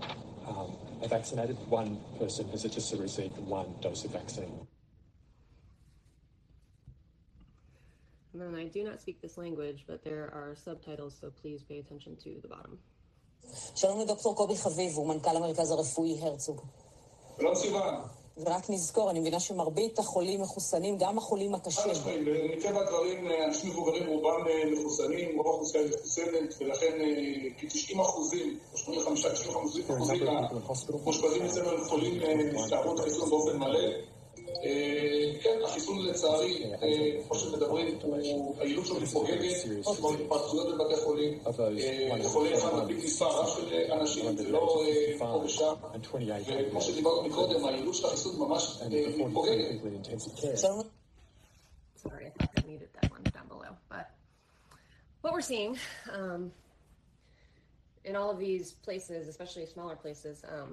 um, 0.47 0.71
are 1.03 1.09
vaccinated. 1.09 1.57
One 1.67 1.99
person 2.17 2.47
has 2.51 2.63
just 2.63 2.93
received 2.93 3.37
one 3.39 3.67
dose 3.81 4.05
of 4.05 4.11
vaccine. 4.11 4.65
I 8.61 8.67
do 8.77 8.83
not 8.89 8.97
speak 9.03 9.17
this 9.25 9.35
language, 9.43 9.79
but 9.89 9.99
there 10.09 10.25
are 10.39 10.49
subtitles, 10.67 11.13
so 11.19 11.27
please 11.41 11.59
pay 11.69 11.79
attention 11.83 12.13
to 12.23 12.29
the 12.43 12.49
bottom. 12.55 12.77
שלום 13.75 13.99
לדוקטור 13.99 14.35
קובי 14.35 14.57
חביב, 14.57 14.95
הוא 14.95 15.07
מנכ"ל 15.07 15.35
המרכז 15.35 15.71
הרפואי 15.71 16.19
הרצוג. 16.21 16.61
שלום 17.39 17.55
סיוון. 17.55 17.95
ורק 18.37 18.69
נזכור, 18.69 19.11
אני 19.11 19.19
מבינה 19.19 19.39
שמרבית 19.39 19.99
החולים 19.99 20.41
מחוסנים, 20.41 20.97
גם 20.97 21.17
החולים 21.17 21.55
הקשים. 21.55 21.91
מטבע 22.57 22.79
הדברים, 22.81 23.27
אנשים 23.47 23.69
מבוגרים 23.69 24.07
רובם 24.07 24.45
מחוסנים, 24.71 25.37
רוב 25.37 25.47
האוכלוסייה 25.47 25.87
מחוסנת, 25.87 26.55
ולכן 26.59 26.97
כ-90 27.57 28.01
אחוזים, 28.01 28.59
או 28.73 28.77
85-90 28.77 29.49
אחוזים 29.49 29.85
מהמאושפזים 29.87 31.45
אצלנו 31.45 31.71
הם 31.71 31.83
חולים 31.83 32.21
הסתערות 32.55 32.99
החיסון 32.99 33.29
באופן 33.29 33.57
מלא. 33.57 33.89
כן, 35.42 35.58
החיסון 35.64 36.06
לצערי, 36.06 36.64
כמו 37.26 37.38
שמדברים, 37.38 37.98
היעילות 38.58 38.86
שלו 38.86 39.00
מתפוגגת, 39.00 39.56
כלומר 39.84 40.20
התפרצויות 40.20 40.74
בבתי 40.74 40.96
חולים, 40.96 41.38
חולה 42.24 42.58
אחד 42.58 42.74
מדביק 42.74 43.04
מספר 43.04 43.40
רב 43.40 43.48
של 43.48 43.92
אנשים, 43.92 44.24
ולא 44.38 44.84
פה 45.18 45.42
ושם, 45.44 45.74
וכמו 46.68 46.80
שדיברנו 46.82 47.22
מקודם, 47.28 47.64
היעילות 47.64 47.94
של 47.94 48.06
החיסון 48.06 48.38
ממש 48.38 48.82
מתפוגגת. 49.18 49.66
Sorry, 52.06 52.26
I 52.26 52.30
think 52.30 52.50
I 52.58 52.66
muted 52.68 52.90
that 52.96 53.10
one 53.10 53.22
down 53.34 53.48
below. 53.48 53.72
But 53.88 54.06
what 55.22 55.32
we're 55.34 55.40
seeing 55.40 55.72
um, 56.12 56.52
in 58.04 58.14
all 58.14 58.30
of 58.30 58.38
these 58.38 58.66
places, 58.86 59.26
especially 59.28 59.66
smaller 59.66 59.96
places, 59.96 60.44
um, 60.54 60.70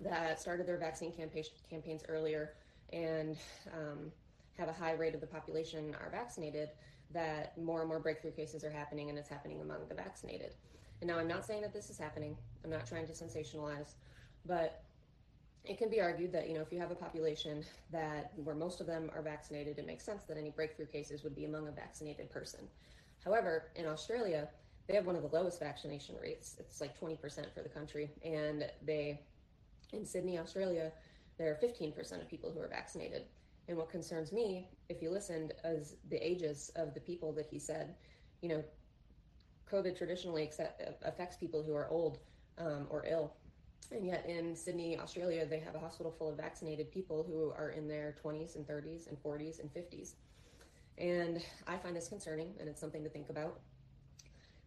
that 0.00 0.40
started 0.40 0.66
their 0.66 0.78
vaccine 0.78 1.12
campaign, 1.12 1.44
campaigns 1.68 2.02
earlier 2.08 2.54
and 2.92 3.36
um, 3.74 4.10
have 4.58 4.68
a 4.68 4.72
high 4.72 4.92
rate 4.92 5.14
of 5.14 5.20
the 5.20 5.26
population 5.26 5.94
are 6.00 6.10
vaccinated, 6.10 6.70
that 7.12 7.56
more 7.58 7.80
and 7.80 7.88
more 7.88 7.98
breakthrough 7.98 8.32
cases 8.32 8.64
are 8.64 8.70
happening 8.70 9.10
and 9.10 9.18
it's 9.18 9.28
happening 9.28 9.60
among 9.60 9.78
the 9.88 9.94
vaccinated. 9.94 10.54
And 11.00 11.08
now 11.08 11.18
I'm 11.18 11.28
not 11.28 11.46
saying 11.46 11.62
that 11.62 11.72
this 11.72 11.90
is 11.90 11.98
happening. 11.98 12.36
I'm 12.64 12.70
not 12.70 12.86
trying 12.86 13.06
to 13.06 13.12
sensationalize, 13.12 13.94
but 14.46 14.84
it 15.64 15.78
can 15.78 15.90
be 15.90 16.00
argued 16.00 16.32
that 16.32 16.48
you 16.48 16.54
know 16.54 16.62
if 16.62 16.72
you 16.72 16.78
have 16.78 16.90
a 16.90 16.94
population 16.94 17.64
that 17.92 18.32
where 18.36 18.54
most 18.54 18.80
of 18.80 18.86
them 18.86 19.10
are 19.14 19.22
vaccinated, 19.22 19.78
it 19.78 19.86
makes 19.86 20.04
sense 20.04 20.22
that 20.28 20.36
any 20.36 20.50
breakthrough 20.50 20.86
cases 20.86 21.22
would 21.22 21.34
be 21.34 21.44
among 21.44 21.68
a 21.68 21.70
vaccinated 21.70 22.30
person. 22.30 22.60
However, 23.24 23.70
in 23.76 23.86
Australia, 23.86 24.48
they 24.88 24.94
have 24.94 25.06
one 25.06 25.16
of 25.16 25.22
the 25.22 25.28
lowest 25.28 25.60
vaccination 25.60 26.16
rates. 26.20 26.56
It's 26.58 26.80
like 26.80 26.98
20% 26.98 27.18
for 27.54 27.62
the 27.62 27.68
country, 27.68 28.10
and 28.24 28.64
they 28.84 29.20
in 29.92 30.04
Sydney, 30.04 30.38
Australia, 30.38 30.92
there 31.38 31.50
are 31.50 31.66
15% 31.66 32.20
of 32.20 32.28
people 32.28 32.52
who 32.52 32.60
are 32.60 32.68
vaccinated. 32.68 33.24
And 33.68 33.76
what 33.76 33.88
concerns 33.88 34.32
me, 34.32 34.68
if 34.88 35.02
you 35.02 35.10
listened, 35.10 35.52
is 35.64 35.96
the 36.08 36.16
ages 36.16 36.70
of 36.76 36.94
the 36.94 37.00
people 37.00 37.32
that 37.34 37.46
he 37.46 37.58
said, 37.58 37.94
you 38.42 38.48
know, 38.48 38.64
COVID 39.70 39.96
traditionally 39.96 40.42
accept, 40.42 40.82
affects 41.04 41.36
people 41.36 41.62
who 41.62 41.74
are 41.74 41.88
old 41.88 42.18
um, 42.58 42.86
or 42.90 43.04
ill. 43.06 43.32
And 43.92 44.06
yet 44.06 44.26
in 44.26 44.54
Sydney, 44.54 44.98
Australia, 44.98 45.46
they 45.46 45.58
have 45.60 45.74
a 45.74 45.78
hospital 45.78 46.12
full 46.12 46.28
of 46.28 46.36
vaccinated 46.36 46.90
people 46.90 47.24
who 47.28 47.50
are 47.50 47.70
in 47.70 47.88
their 47.88 48.16
20s 48.24 48.56
and 48.56 48.66
30s 48.66 49.08
and 49.08 49.20
40s 49.22 49.60
and 49.60 49.72
50s. 49.72 50.14
And 50.98 51.42
I 51.66 51.76
find 51.76 51.96
this 51.96 52.08
concerning, 52.08 52.54
and 52.60 52.68
it's 52.68 52.80
something 52.80 53.02
to 53.02 53.08
think 53.08 53.30
about. 53.30 53.60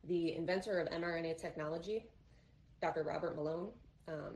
The 0.06 0.36
inventor 0.36 0.80
of 0.80 0.90
mRNA 0.90 1.40
technology, 1.40 2.08
Dr. 2.82 3.04
Robert 3.04 3.36
Malone, 3.36 3.70
um, 4.08 4.36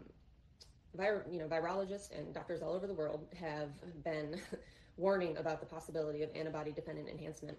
you 1.30 1.40
know, 1.40 1.48
virologists 1.48 2.18
and 2.18 2.34
doctors 2.34 2.62
all 2.62 2.74
over 2.74 2.88
the 2.88 2.94
world 2.94 3.26
have 3.40 3.70
been 4.04 4.40
warning 4.98 5.38
about 5.38 5.60
the 5.60 5.66
possibility 5.66 6.24
of 6.24 6.30
antibody-dependent 6.36 7.08
enhancement, 7.08 7.58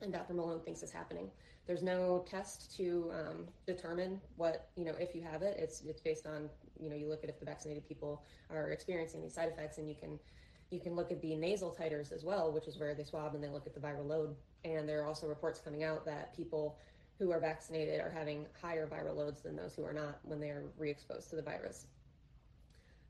and 0.00 0.12
Dr. 0.12 0.34
Malone 0.34 0.60
thinks 0.60 0.82
is 0.82 0.90
happening. 0.90 1.30
There's 1.66 1.82
no 1.82 2.24
test 2.28 2.74
to 2.76 3.10
um, 3.12 3.46
determine 3.66 4.20
what 4.36 4.68
you 4.76 4.84
know 4.84 4.94
if 4.98 5.14
you 5.14 5.22
have 5.22 5.42
it. 5.42 5.56
It's 5.58 5.82
it's 5.86 6.00
based 6.00 6.26
on 6.26 6.48
you 6.80 6.88
know 6.88 6.96
you 6.96 7.08
look 7.08 7.22
at 7.22 7.30
if 7.30 7.38
the 7.38 7.44
vaccinated 7.44 7.86
people 7.86 8.24
are 8.50 8.70
experiencing 8.70 9.22
these 9.22 9.34
side 9.34 9.48
effects, 9.48 9.78
and 9.78 9.88
you 9.88 9.94
can 9.94 10.18
you 10.70 10.80
can 10.80 10.94
look 10.94 11.10
at 11.10 11.20
the 11.20 11.34
nasal 11.34 11.74
titers 11.78 12.12
as 12.12 12.24
well, 12.24 12.52
which 12.52 12.66
is 12.68 12.78
where 12.78 12.94
they 12.94 13.04
swab 13.04 13.34
and 13.34 13.42
they 13.42 13.48
look 13.48 13.66
at 13.66 13.74
the 13.74 13.80
viral 13.80 14.06
load. 14.06 14.34
And 14.64 14.88
there 14.88 15.02
are 15.02 15.06
also 15.06 15.26
reports 15.26 15.60
coming 15.60 15.84
out 15.84 16.04
that 16.06 16.34
people 16.36 16.78
who 17.18 17.30
are 17.32 17.40
vaccinated 17.40 18.00
are 18.00 18.10
having 18.10 18.46
higher 18.60 18.86
viral 18.86 19.16
loads 19.16 19.42
than 19.42 19.56
those 19.56 19.74
who 19.74 19.84
are 19.84 19.92
not 19.92 20.18
when 20.22 20.40
they 20.40 20.48
are 20.48 20.64
re-exposed 20.78 21.28
to 21.30 21.36
the 21.36 21.42
virus. 21.42 21.86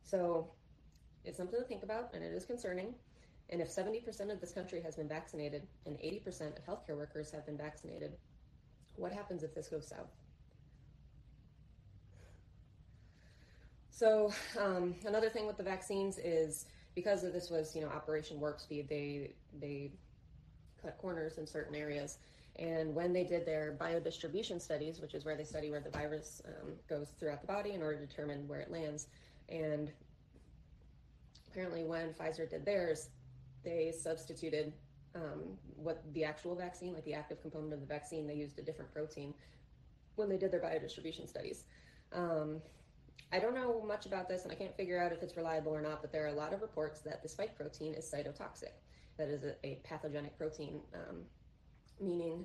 So 0.05 0.51
it's 1.25 1.37
something 1.37 1.59
to 1.61 1.67
think 1.67 1.83
about, 1.83 2.11
and 2.15 2.23
it 2.23 2.33
is 2.33 2.45
concerning. 2.45 2.95
And 3.51 3.61
if 3.61 3.69
70% 3.69 4.31
of 4.31 4.41
this 4.41 4.53
country 4.53 4.81
has 4.83 4.97
been 4.97 5.09
vaccinated 5.09 5.67
and 5.85 5.97
80% 5.99 6.57
of 6.57 6.65
healthcare 6.65 6.97
workers 6.97 7.31
have 7.33 7.45
been 7.45 7.57
vaccinated, 7.57 8.13
what 8.97 9.13
happens 9.13 9.43
if 9.43 9.55
this 9.55 9.69
goes 9.69 9.89
south? 9.89 10.11
So 13.91 14.33
um, 14.59 14.95
another 15.05 15.29
thing 15.29 15.47
with 15.47 15.57
the 15.57 15.63
vaccines 15.63 16.19
is 16.19 16.67
because 16.95 17.23
of 17.23 17.33
this 17.33 17.51
was 17.51 17.75
you 17.75 17.83
know 17.83 17.89
Operation 17.89 18.41
Warp 18.41 18.59
Speed, 18.59 18.89
they 18.89 19.35
they 19.61 19.91
cut 20.83 20.97
corners 20.99 21.39
in 21.39 21.47
certain 21.47 21.75
areas. 21.75 22.19
And 22.57 22.95
when 22.95 23.13
they 23.13 23.25
did 23.25 23.47
their 23.47 23.77
biodistribution 23.81 24.61
studies, 24.61 25.01
which 25.01 25.15
is 25.15 25.25
where 25.25 25.37
they 25.37 25.45
study 25.45 25.71
where 25.71 25.81
the 25.81 25.91
virus 25.91 26.43
um, 26.47 26.73
goes 26.89 27.09
throughout 27.19 27.41
the 27.41 27.47
body 27.47 27.73
in 27.73 27.83
order 27.83 27.99
to 27.99 28.07
determine 28.07 28.49
where 28.49 28.61
it 28.61 28.71
lands, 28.71 29.07
and 29.51 29.91
apparently 31.51 31.85
when 31.85 32.13
Pfizer 32.13 32.49
did 32.49 32.65
theirs, 32.65 33.09
they 33.65 33.93
substituted 33.97 34.73
um, 35.15 35.59
what 35.77 36.03
the 36.15 36.25
actual 36.25 36.55
vaccine, 36.55 36.95
like 36.95 37.05
the 37.05 37.15
active 37.15 37.41
component 37.43 37.73
of 37.73 37.81
the 37.81 37.87
vaccine, 37.87 38.27
they 38.27 38.35
used 38.35 38.59
a 38.59 38.63
different 38.63 38.93
protein 38.93 39.35
when 40.17 40.29
they 40.29 40.37
did 40.37 40.53
their 40.53 40.61
biodistribution 40.61 41.29
studies. 41.29 41.65
Um, 42.13 42.61
I 43.33 43.39
don't 43.39 43.55
know 43.55 43.83
much 43.87 44.07
about 44.07 44.29
this, 44.29 44.43
and 44.43 44.53
I 44.53 44.55
can't 44.55 44.77
figure 44.77 45.01
out 45.01 45.13
if 45.13 45.23
it's 45.23 45.37
reliable 45.37 45.73
or 45.73 45.81
not, 45.81 46.01
but 46.01 46.13
there 46.13 46.25
are 46.25 46.29
a 46.29 46.35
lot 46.35 46.53
of 46.53 46.63
reports 46.63 47.01
that 47.01 47.23
the 47.23 47.29
spike 47.29 47.57
protein 47.57 47.95
is 47.95 48.11
cytotoxic. 48.11 48.73
That 49.19 49.29
is 49.29 49.45
a, 49.45 49.55
a 49.65 49.79
pathogenic 49.85 50.37
protein, 50.37 50.81
um, 50.95 51.23
meaning 52.01 52.45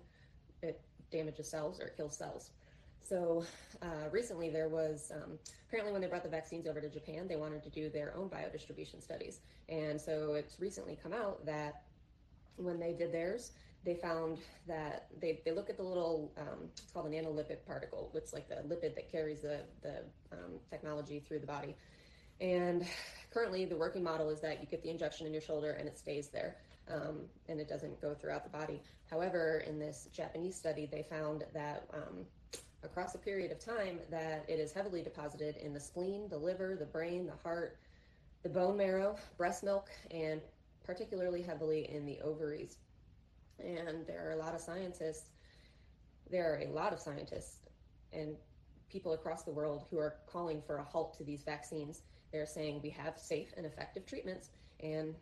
it 0.61 0.81
damages 1.11 1.49
cells 1.49 1.79
or 1.79 1.89
kills 1.89 2.17
cells. 2.17 2.51
So 3.07 3.45
uh, 3.83 4.09
recently, 4.11 4.49
there 4.49 4.67
was 4.67 5.11
um, 5.13 5.37
apparently 5.67 5.93
when 5.93 6.01
they 6.01 6.07
brought 6.07 6.23
the 6.23 6.29
vaccines 6.29 6.65
over 6.65 6.81
to 6.81 6.89
Japan, 6.89 7.27
they 7.27 7.35
wanted 7.35 7.61
to 7.63 7.69
do 7.69 7.87
their 7.87 8.15
own 8.15 8.29
biodistribution 8.29 9.01
studies. 9.01 9.41
And 9.69 10.01
so 10.01 10.33
it's 10.33 10.59
recently 10.59 10.97
come 11.01 11.13
out 11.13 11.45
that 11.45 11.83
when 12.57 12.79
they 12.79 12.93
did 12.93 13.11
theirs, 13.11 13.51
they 13.83 13.93
found 13.93 14.39
that 14.67 15.07
they, 15.21 15.39
they 15.45 15.51
look 15.51 15.69
at 15.69 15.77
the 15.77 15.83
little, 15.83 16.31
um, 16.37 16.69
it's 16.75 16.91
called 16.91 17.05
a 17.05 17.09
nanolipid 17.09 17.57
particle, 17.67 18.09
which 18.13 18.23
is 18.23 18.33
like 18.33 18.49
the 18.49 18.55
lipid 18.55 18.95
that 18.95 19.11
carries 19.11 19.41
the, 19.41 19.59
the 19.83 19.97
um, 20.31 20.53
technology 20.71 21.19
through 21.19 21.39
the 21.39 21.47
body. 21.47 21.75
And 22.41 22.85
currently, 23.31 23.65
the 23.65 23.77
working 23.77 24.03
model 24.03 24.31
is 24.31 24.41
that 24.41 24.61
you 24.61 24.65
get 24.65 24.81
the 24.81 24.89
injection 24.89 25.27
in 25.27 25.31
your 25.31 25.43
shoulder 25.43 25.73
and 25.73 25.87
it 25.87 25.99
stays 25.99 26.29
there. 26.29 26.55
Um, 26.91 27.21
and 27.49 27.59
it 27.59 27.67
doesn't 27.67 27.99
go 27.99 28.13
throughout 28.13 28.43
the 28.43 28.55
body. 28.55 28.79
However, 29.09 29.63
in 29.67 29.79
this 29.79 30.07
Japanese 30.13 30.55
study, 30.55 30.87
they 30.91 31.03
found 31.09 31.43
that 31.53 31.87
um, 31.93 32.25
across 32.85 33.15
a 33.15 33.17
period 33.17 33.51
of 33.51 33.59
time 33.59 33.99
that 34.09 34.45
it 34.47 34.59
is 34.59 34.71
heavily 34.71 35.01
deposited 35.01 35.57
in 35.57 35.73
the 35.73 35.79
spleen, 35.79 36.27
the 36.29 36.37
liver, 36.37 36.75
the 36.77 36.85
brain, 36.85 37.25
the 37.25 37.35
heart, 37.43 37.77
the 38.43 38.49
bone 38.49 38.77
marrow, 38.77 39.15
breast 39.37 39.63
milk, 39.63 39.89
and 40.11 40.41
particularly 40.83 41.41
heavily 41.41 41.89
in 41.91 42.05
the 42.05 42.21
ovaries. 42.21 42.77
And 43.59 44.05
there 44.07 44.27
are 44.27 44.33
a 44.33 44.37
lot 44.37 44.53
of 44.53 44.61
scientists, 44.61 45.29
there 46.29 46.53
are 46.53 46.59
a 46.59 46.67
lot 46.67 46.93
of 46.93 46.99
scientists 46.99 47.57
and 48.13 48.35
people 48.89 49.13
across 49.13 49.43
the 49.43 49.51
world 49.51 49.85
who 49.89 49.97
are 49.97 50.15
calling 50.27 50.61
for 50.61 50.77
a 50.77 50.83
halt 50.83 51.17
to 51.17 51.23
these 51.23 51.43
vaccines. 51.43 52.01
They're 52.31 52.45
saying 52.45 52.81
we 52.81 52.89
have 52.91 53.17
safe 53.17 53.53
and 53.57 53.65
effective 53.65 54.05
treatments, 54.05 54.49
and 54.79 55.15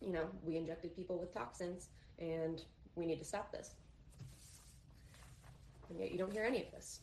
you 0.00 0.12
know, 0.12 0.26
we 0.42 0.56
injected 0.56 0.94
people 0.94 1.18
with 1.18 1.32
toxins, 1.32 1.88
and 2.18 2.62
we 2.94 3.06
need 3.06 3.18
to 3.18 3.24
stop 3.24 3.50
this. 3.52 3.74
And 5.90 5.98
yet 5.98 6.12
you 6.12 6.18
don't 6.18 6.32
hear 6.32 6.44
any 6.44 6.62
of 6.62 6.70
this. 6.70 7.00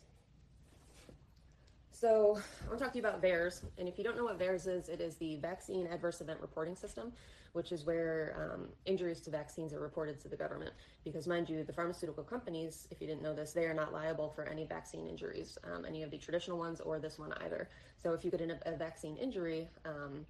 So 2.02 2.42
I 2.66 2.68
want 2.68 2.80
to 2.80 2.84
talk 2.84 2.94
to 2.94 2.98
you 2.98 3.06
about 3.06 3.22
VAERS. 3.22 3.62
And 3.78 3.88
if 3.88 4.00
you 4.00 4.04
don't 4.04 4.18
know 4.18 4.24
what 4.24 4.40
VAERS 4.40 4.68
is, 4.68 4.90
it 4.90 5.00
is 5.00 5.18
the 5.18 5.36
Vaccine 5.36 5.86
Adverse 5.86 6.20
Event 6.20 6.40
Reporting 6.42 6.76
System, 6.76 7.12
which 7.54 7.72
is 7.72 7.86
where 7.86 8.52
um, 8.56 8.70
injuries 8.88 9.22
to 9.22 9.30
vaccines 9.30 9.72
are 9.72 9.80
reported 9.80 10.20
to 10.22 10.28
the 10.28 10.36
government. 10.36 10.72
Because 11.04 11.28
mind 11.28 11.48
you, 11.48 11.64
the 11.64 11.72
pharmaceutical 11.72 12.24
companies, 12.24 12.88
if 12.90 13.02
you 13.02 13.06
didn't 13.06 13.22
know 13.22 13.36
this, 13.36 13.54
they 13.54 13.66
are 13.66 13.74
not 13.76 13.94
liable 13.94 14.32
for 14.32 14.50
any 14.50 14.66
vaccine 14.66 15.08
injuries, 15.08 15.60
um, 15.64 15.86
any 15.86 16.02
of 16.02 16.10
the 16.10 16.18
traditional 16.18 16.58
ones 16.58 16.82
or 16.82 16.98
this 16.98 17.20
one 17.20 17.34
either. 17.46 17.70
So 18.02 18.14
if 18.14 18.26
you 18.26 18.32
get 18.32 18.42
a, 18.42 18.58
a 18.66 18.76
vaccine 18.76 19.16
injury, 19.18 19.70
um, 19.86 20.26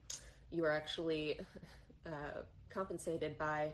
you 0.51 0.65
are 0.65 0.71
actually 0.71 1.39
uh, 2.05 2.41
compensated 2.69 3.37
by, 3.37 3.69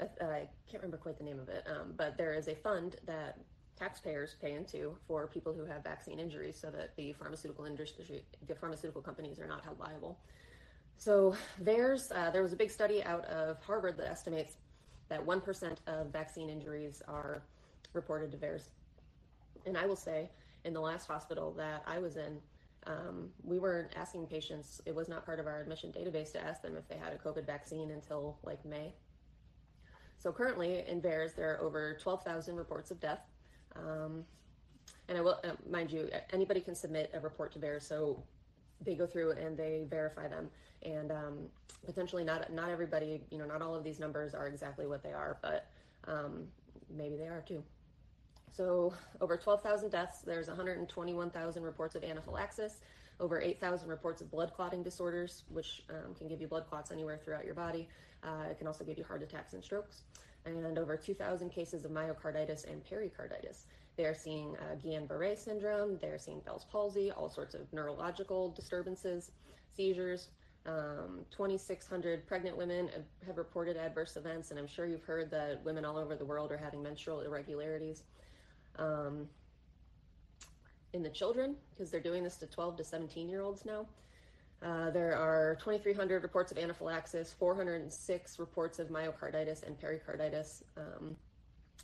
uh, 0.00 0.06
I 0.20 0.48
can't 0.68 0.82
remember 0.82 0.96
quite 0.96 1.18
the 1.18 1.24
name 1.24 1.38
of 1.38 1.48
it, 1.48 1.64
um, 1.70 1.94
but 1.96 2.16
there 2.18 2.34
is 2.34 2.48
a 2.48 2.56
fund 2.56 2.96
that 3.06 3.38
taxpayers 3.78 4.36
pay 4.40 4.54
into 4.54 4.96
for 5.06 5.26
people 5.26 5.52
who 5.52 5.64
have 5.64 5.84
vaccine 5.84 6.18
injuries 6.18 6.58
so 6.60 6.70
that 6.70 6.96
the 6.96 7.12
pharmaceutical 7.14 7.64
industry, 7.64 8.22
the 8.46 8.54
pharmaceutical 8.54 9.00
companies 9.00 9.38
are 9.38 9.46
not 9.46 9.62
held 9.62 9.78
liable. 9.78 10.18
So 10.96 11.36
there's, 11.60 12.10
uh, 12.10 12.30
there 12.30 12.42
was 12.42 12.52
a 12.52 12.56
big 12.56 12.70
study 12.70 13.04
out 13.04 13.24
of 13.26 13.62
Harvard 13.62 13.96
that 13.98 14.08
estimates 14.08 14.56
that 15.08 15.24
1% 15.24 15.76
of 15.86 16.12
vaccine 16.12 16.50
injuries 16.50 17.02
are 17.06 17.42
reported 17.92 18.32
to 18.32 18.36
VAERS. 18.36 18.70
And 19.64 19.76
I 19.76 19.86
will 19.86 19.96
say, 19.96 20.28
in 20.64 20.72
the 20.72 20.80
last 20.80 21.06
hospital 21.06 21.52
that 21.56 21.82
I 21.86 21.98
was 21.98 22.16
in, 22.16 22.38
um, 22.86 23.28
we 23.42 23.58
weren't 23.58 23.92
asking 23.96 24.26
patients, 24.26 24.80
it 24.86 24.94
was 24.94 25.08
not 25.08 25.24
part 25.24 25.40
of 25.40 25.46
our 25.46 25.60
admission 25.60 25.92
database 25.92 26.32
to 26.32 26.40
ask 26.44 26.62
them 26.62 26.76
if 26.76 26.88
they 26.88 26.96
had 26.96 27.12
a 27.12 27.16
COVID 27.16 27.46
vaccine 27.46 27.90
until 27.90 28.38
like 28.42 28.64
May. 28.64 28.94
So 30.18 30.32
currently 30.32 30.84
in 30.88 31.00
VAERS, 31.00 31.36
there 31.36 31.54
are 31.54 31.60
over 31.60 31.96
12,000 32.02 32.56
reports 32.56 32.90
of 32.90 33.00
death. 33.00 33.20
Um, 33.78 34.24
and 35.08 35.16
I 35.16 35.20
will, 35.20 35.40
uh, 35.44 35.52
mind 35.70 35.90
you, 35.90 36.08
anybody 36.32 36.60
can 36.60 36.74
submit 36.74 37.10
a 37.14 37.20
report 37.20 37.52
to 37.52 37.58
VAERS, 37.58 37.82
so 37.82 38.22
they 38.80 38.94
go 38.94 39.06
through 39.06 39.32
and 39.32 39.56
they 39.56 39.86
verify 39.88 40.28
them. 40.28 40.50
And 40.82 41.10
um, 41.10 41.38
potentially 41.84 42.24
not 42.24 42.52
not 42.52 42.70
everybody, 42.70 43.22
you 43.30 43.38
know, 43.38 43.46
not 43.46 43.62
all 43.62 43.74
of 43.74 43.84
these 43.84 43.98
numbers 43.98 44.34
are 44.34 44.46
exactly 44.46 44.86
what 44.86 45.02
they 45.02 45.12
are, 45.12 45.38
but 45.42 45.66
um, 46.06 46.44
maybe 46.94 47.16
they 47.16 47.26
are 47.26 47.42
too. 47.46 47.62
So 48.54 48.92
over 49.20 49.36
12,000 49.36 49.90
deaths, 49.90 50.20
there's 50.20 50.48
121,000 50.48 51.62
reports 51.62 51.94
of 51.94 52.02
anaphylaxis, 52.02 52.80
over 53.20 53.40
8,000 53.40 53.88
reports 53.88 54.20
of 54.20 54.30
blood 54.30 54.52
clotting 54.54 54.82
disorders, 54.82 55.44
which 55.48 55.84
um, 55.90 56.14
can 56.14 56.28
give 56.28 56.40
you 56.40 56.48
blood 56.48 56.66
clots 56.68 56.90
anywhere 56.90 57.20
throughout 57.22 57.44
your 57.44 57.54
body. 57.54 57.88
Uh, 58.24 58.50
it 58.50 58.58
can 58.58 58.66
also 58.66 58.84
give 58.84 58.98
you 58.98 59.04
heart 59.04 59.22
attacks 59.22 59.52
and 59.52 59.62
strokes. 59.62 60.02
And 60.46 60.78
over 60.78 60.96
2,000 60.96 61.50
cases 61.50 61.84
of 61.84 61.90
myocarditis 61.90 62.70
and 62.70 62.82
pericarditis. 62.84 63.66
They 63.96 64.04
are 64.04 64.14
seeing 64.14 64.56
uh, 64.56 64.76
Guillain-Barré 64.76 65.36
syndrome, 65.36 65.98
they're 66.00 66.18
seeing 66.18 66.40
Bell's 66.40 66.64
palsy, 66.70 67.10
all 67.10 67.28
sorts 67.28 67.54
of 67.54 67.70
neurological 67.72 68.50
disturbances, 68.50 69.32
seizures. 69.76 70.28
Um, 70.66 71.24
2,600 71.30 72.26
pregnant 72.26 72.56
women 72.56 72.90
have 73.26 73.38
reported 73.38 73.76
adverse 73.76 74.16
events, 74.16 74.50
and 74.50 74.58
I'm 74.58 74.66
sure 74.66 74.86
you've 74.86 75.02
heard 75.02 75.30
that 75.30 75.64
women 75.64 75.84
all 75.84 75.96
over 75.96 76.14
the 76.14 76.24
world 76.24 76.52
are 76.52 76.58
having 76.58 76.82
menstrual 76.82 77.22
irregularities. 77.22 78.02
Um, 78.78 79.28
in 80.92 81.02
the 81.02 81.10
children, 81.10 81.56
because 81.70 81.90
they're 81.90 82.00
doing 82.00 82.22
this 82.22 82.36
to 82.38 82.46
12 82.46 82.76
to 82.78 82.84
17 82.84 83.28
year 83.28 83.42
olds 83.42 83.64
now, 83.64 83.86
uh, 84.62 84.90
there 84.90 85.16
are 85.16 85.56
2,300 85.60 86.22
reports 86.22 86.50
of 86.50 86.58
anaphylaxis, 86.58 87.32
406 87.38 88.38
reports 88.38 88.78
of 88.78 88.88
myocarditis 88.88 89.62
and 89.64 89.78
pericarditis, 89.78 90.64
um, 90.76 91.16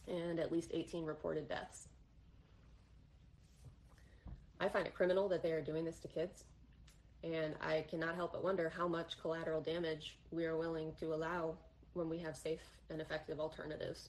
and 0.09 0.41
at 0.41 0.51
least 0.51 0.71
18 0.75 1.05
reported 1.05 1.49
deaths. 1.49 1.89
I 4.61 4.69
find 4.69 4.87
it 4.87 4.95
criminal 4.95 5.29
that 5.29 5.43
they 5.43 5.53
are 5.53 5.61
doing 5.61 5.85
this 5.85 6.01
to 6.01 6.09
kids, 6.09 6.45
and 7.23 7.55
I 7.61 7.85
cannot 7.89 8.17
help 8.17 8.33
but 8.33 8.43
wonder 8.43 8.73
how 8.77 8.89
much 8.89 9.21
collateral 9.21 9.61
damage 9.61 10.17
we 10.33 10.45
are 10.45 10.57
willing 10.57 10.93
to 10.99 11.15
allow 11.15 11.55
when 11.93 12.09
we 12.09 12.19
have 12.19 12.37
safe 12.37 12.63
and 12.91 13.01
effective 13.01 13.39
alternatives. 13.39 14.09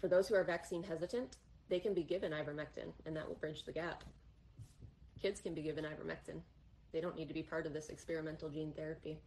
For 0.00 0.08
those 0.08 0.28
who 0.28 0.34
are 0.34 0.44
vaccine 0.44 0.82
hesitant, 0.82 1.36
they 1.70 1.80
can 1.80 1.94
be 1.94 2.02
given 2.02 2.32
ivermectin, 2.32 2.92
and 3.06 3.16
that 3.16 3.26
will 3.26 3.36
bridge 3.36 3.64
the 3.64 3.72
gap. 3.72 4.04
Kids 5.20 5.40
can 5.40 5.54
be 5.54 5.62
given 5.62 5.84
ivermectin. 5.84 6.40
They 6.92 7.00
don't 7.00 7.16
need 7.16 7.28
to 7.28 7.34
be 7.34 7.42
part 7.42 7.66
of 7.66 7.72
this 7.72 7.88
experimental 7.88 8.48
gene 8.48 8.72
therapy. 8.72 9.18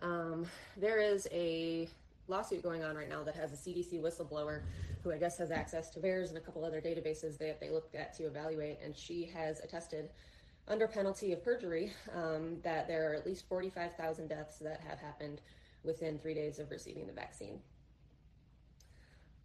Um, 0.00 0.46
there 0.76 0.98
is 0.98 1.28
a 1.30 1.88
lawsuit 2.28 2.62
going 2.62 2.82
on 2.82 2.96
right 2.96 3.08
now 3.08 3.22
that 3.22 3.36
has 3.36 3.52
a 3.52 3.56
CDC 3.56 4.00
whistleblower 4.00 4.62
who 5.02 5.12
I 5.12 5.18
guess 5.18 5.38
has 5.38 5.50
access 5.50 5.90
to 5.90 6.00
VAERS 6.00 6.28
and 6.28 6.38
a 6.38 6.40
couple 6.40 6.64
other 6.64 6.80
databases 6.80 7.38
that 7.38 7.60
they 7.60 7.70
looked 7.70 7.94
at 7.94 8.14
to 8.14 8.24
evaluate, 8.24 8.78
and 8.84 8.96
she 8.96 9.30
has 9.34 9.60
attested 9.60 10.10
under 10.68 10.86
penalty 10.86 11.32
of 11.32 11.44
perjury 11.44 11.92
um, 12.14 12.58
that 12.62 12.86
there 12.86 13.10
are 13.10 13.14
at 13.14 13.26
least 13.26 13.48
45,000 13.48 14.28
deaths 14.28 14.58
that 14.58 14.80
have 14.80 14.98
happened 14.98 15.40
within 15.82 16.18
three 16.18 16.34
days 16.34 16.58
of 16.58 16.70
receiving 16.70 17.06
the 17.06 17.12
vaccine. 17.12 17.58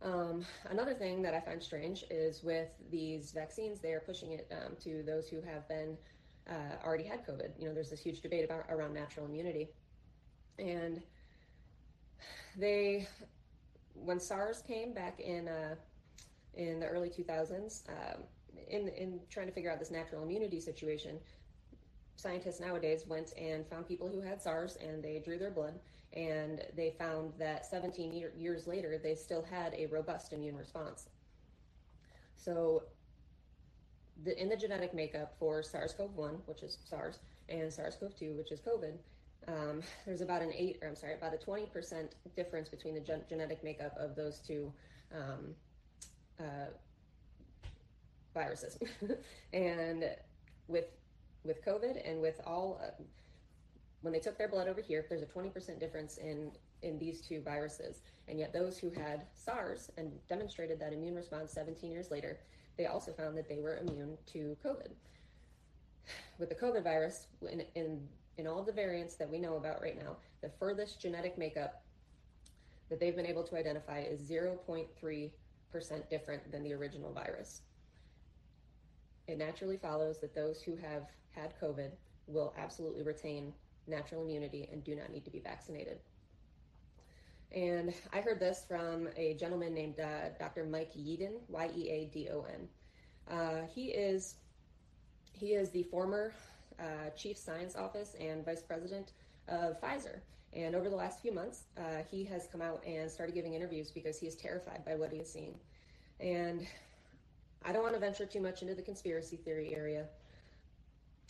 Um, 0.02 0.46
another 0.70 0.94
thing 0.94 1.22
that 1.24 1.34
I 1.34 1.40
find 1.40 1.62
strange 1.62 2.04
is 2.10 2.44
with 2.44 2.70
these 2.92 3.32
vaccines, 3.32 3.80
they 3.80 3.94
are 3.94 4.00
pushing 4.00 4.34
it 4.34 4.52
um, 4.52 4.76
to 4.84 5.04
those 5.04 5.28
who 5.28 5.42
have 5.42 5.68
been 5.68 5.98
uh, 6.50 6.86
already 6.86 7.04
had 7.04 7.26
COVID. 7.26 7.50
You 7.58 7.68
know, 7.68 7.74
there's 7.74 7.90
this 7.90 8.00
huge 8.00 8.22
debate 8.22 8.46
about 8.46 8.66
around 8.70 8.94
natural 8.94 9.26
immunity, 9.26 9.70
and 10.60 11.02
they, 12.56 13.08
when 13.94 14.20
SARS 14.20 14.62
came 14.62 14.94
back 14.94 15.20
in 15.20 15.48
uh, 15.48 15.76
in 16.54 16.80
the 16.80 16.88
early 16.88 17.10
2000s, 17.10 17.84
um, 17.90 18.24
in 18.70 18.88
in 18.90 19.20
trying 19.30 19.48
to 19.48 19.54
figure 19.54 19.72
out 19.72 19.80
this 19.80 19.92
natural 19.92 20.24
immunity 20.24 20.60
situation, 20.60 21.20
scientists 22.16 22.60
nowadays 22.60 23.06
went 23.08 23.34
and 23.38 23.68
found 23.68 23.88
people 23.88 24.08
who 24.08 24.22
had 24.22 24.42
SARS 24.42 24.78
and 24.78 25.04
they 25.04 25.20
drew 25.20 25.38
their 25.38 25.52
blood 25.52 25.74
and 26.14 26.62
they 26.76 26.92
found 26.98 27.34
that 27.38 27.66
17 27.66 28.14
year, 28.14 28.32
years 28.38 28.68
later 28.68 29.00
they 29.02 29.16
still 29.16 29.44
had 29.44 29.74
a 29.76 29.86
robust 29.88 30.34
immune 30.34 30.56
response. 30.56 31.10
So, 32.36 32.84
the, 34.24 34.40
in 34.42 34.50
the 34.50 34.56
genetic 34.56 34.94
makeup 34.94 35.36
for 35.38 35.62
SARS-CoV-1, 35.62 36.40
which 36.46 36.64
is 36.64 36.78
SARS, 36.90 37.20
and 37.50 37.72
SARS-CoV-2, 37.72 38.36
which 38.36 38.52
is 38.52 38.60
COVID, 38.62 38.94
um, 39.48 39.82
there's 40.06 40.22
about 40.22 40.42
an 40.42 40.52
eight, 40.56 40.80
or 40.82 40.88
I'm 40.88 40.96
sorry, 40.96 41.14
about 41.14 41.34
a 41.34 41.38
20% 41.38 42.10
difference 42.36 42.70
between 42.70 42.96
the 42.96 43.00
gen- 43.00 43.24
genetic 43.30 43.64
makeup 43.64 43.96
of 44.00 44.16
those 44.16 44.40
two 44.40 44.72
um, 45.14 45.54
uh, 46.40 46.70
viruses. 48.34 48.78
and 49.54 50.06
with 50.68 50.86
with 51.44 51.64
COVID 51.66 52.08
and 52.08 52.22
with 52.22 52.40
all 52.46 52.80
uh, 52.84 52.92
when 54.02 54.14
they 54.14 54.20
took 54.20 54.38
their 54.38 54.48
blood 54.48 54.68
over 54.68 54.82
here, 54.82 55.06
there's 55.10 55.22
a 55.22 55.26
20% 55.26 55.80
difference 55.80 56.18
in 56.18 56.52
in 56.84 57.00
these 57.00 57.22
two 57.22 57.42
viruses. 57.42 58.02
And 58.28 58.40
yet 58.40 58.54
those 58.54 58.78
who 58.78 58.90
had 58.92 59.26
SARS 59.34 59.90
and 59.98 60.12
demonstrated 60.28 60.80
that 60.80 60.94
immune 60.94 61.16
response 61.16 61.52
17 61.52 61.92
years 61.92 62.12
later, 62.12 62.40
they 62.78 62.86
also 62.86 63.12
found 63.12 63.38
that 63.38 63.50
they 63.50 63.60
were 63.60 63.78
immune 63.78 64.18
to 64.34 64.56
COVID. 64.64 64.92
With 66.38 66.50
the 66.50 66.56
COVID 66.56 66.84
virus, 66.84 67.28
in, 67.42 67.64
in, 67.76 68.08
in 68.38 68.48
all 68.48 68.64
the 68.64 68.72
variants 68.72 69.16
that 69.16 69.30
we 69.30 69.40
know 69.40 69.56
about 69.56 69.82
right 69.82 69.98
now, 69.98 70.18
the 70.42 70.52
furthest 70.60 71.02
genetic 71.02 71.38
makeup 71.38 71.82
that 72.90 73.00
they've 73.00 73.16
been 73.16 73.26
able 73.26 73.44
to 73.44 73.58
identify 73.58 74.02
is 74.02 74.22
0.3% 74.22 75.32
different 76.10 76.52
than 76.52 76.64
the 76.64 76.74
original 76.74 77.12
virus. 77.12 77.62
It 79.28 79.38
naturally 79.38 79.78
follows 79.78 80.20
that 80.20 80.36
those 80.36 80.62
who 80.62 80.76
have 80.78 81.08
had 81.32 81.60
COVID 81.60 81.92
will 82.28 82.54
absolutely 82.58 83.04
retain 83.04 83.54
natural 83.88 84.24
immunity 84.24 84.68
and 84.72 84.84
do 84.84 84.96
not 84.96 85.12
need 85.12 85.26
to 85.26 85.32
be 85.32 85.40
vaccinated. 85.40 86.00
And 87.52 87.94
I 88.12 88.22
heard 88.22 88.40
this 88.40 88.66
from 88.68 89.08
a 89.16 89.34
gentleman 89.36 89.74
named 89.74 90.00
uh, 90.00 90.30
Dr. 90.38 90.66
Mike 90.66 90.94
Yeadon, 90.94 91.40
Y 91.48 91.70
E 91.76 91.90
A 91.90 92.06
D 92.06 92.30
O 92.32 92.44
N. 92.44 92.68
Uh, 93.30 93.66
he 93.74 93.88
is 93.88 94.36
he 95.34 95.54
is 95.54 95.70
the 95.70 95.84
former 95.84 96.34
uh, 96.80 97.10
chief 97.16 97.38
science 97.38 97.76
office 97.76 98.16
and 98.20 98.44
vice 98.44 98.62
president 98.62 99.14
of 99.48 99.80
Pfizer. 99.80 100.20
And 100.54 100.76
over 100.76 100.90
the 100.90 100.96
last 100.96 101.22
few 101.22 101.32
months, 101.32 101.64
uh, 101.78 102.04
he 102.10 102.24
has 102.26 102.48
come 102.52 102.62
out 102.62 102.84
and 102.86 103.10
started 103.10 103.36
giving 103.36 103.54
interviews 103.54 103.92
because 103.92 104.20
he 104.20 104.28
is 104.28 104.36
terrified 104.36 104.84
by 104.86 104.96
what 104.96 105.12
he 105.12 105.20
is 105.20 105.32
seeing. 105.32 105.56
And 106.20 106.66
I 107.64 107.72
don't 107.72 107.84
want 107.84 107.94
to 107.94 108.00
venture 108.00 108.26
too 108.26 108.40
much 108.40 108.62
into 108.62 108.74
the 108.74 108.82
conspiracy 108.82 109.36
theory 109.36 109.76
area, 109.76 110.06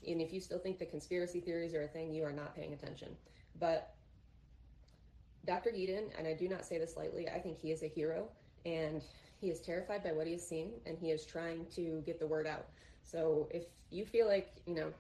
and 0.05 0.21
if 0.21 0.33
you 0.33 0.39
still 0.39 0.59
think 0.59 0.79
the 0.79 0.85
conspiracy 0.85 1.39
theories 1.39 1.73
are 1.73 1.83
a 1.83 1.87
thing, 1.87 2.13
you 2.13 2.23
are 2.23 2.31
not 2.31 2.55
paying 2.55 2.73
attention. 2.73 3.15
But 3.59 3.95
Dr. 5.45 5.71
Yeadon, 5.71 6.09
and 6.17 6.27
I 6.27 6.33
do 6.33 6.47
not 6.47 6.65
say 6.65 6.77
this 6.77 6.97
lightly, 6.97 7.27
I 7.29 7.39
think 7.39 7.57
he 7.57 7.71
is 7.71 7.81
a 7.83 7.87
hero 7.87 8.27
and 8.65 9.01
he 9.39 9.49
is 9.49 9.61
terrified 9.61 10.03
by 10.03 10.11
what 10.11 10.27
he 10.27 10.33
is 10.33 10.45
seeing 10.45 10.71
and 10.85 10.97
he 10.97 11.11
is 11.11 11.25
trying 11.25 11.65
to 11.75 12.03
get 12.05 12.19
the 12.19 12.27
word 12.27 12.45
out. 12.45 12.67
So 13.03 13.47
if 13.51 13.63
you 13.89 14.05
feel 14.05 14.27
like, 14.27 14.51
you 14.65 14.75
know, 14.75 14.91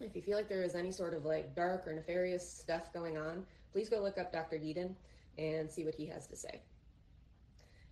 if 0.00 0.16
you 0.16 0.22
feel 0.22 0.36
like 0.36 0.48
there 0.48 0.62
is 0.62 0.74
any 0.74 0.90
sort 0.90 1.14
of 1.14 1.24
like 1.24 1.54
dark 1.54 1.86
or 1.86 1.92
nefarious 1.92 2.48
stuff 2.48 2.92
going 2.92 3.18
on, 3.18 3.44
please 3.72 3.88
go 3.88 4.00
look 4.00 4.18
up 4.18 4.32
Dr. 4.32 4.56
Yeadon 4.56 4.94
and 5.38 5.70
see 5.70 5.84
what 5.84 5.94
he 5.94 6.06
has 6.06 6.26
to 6.28 6.36
say. 6.36 6.60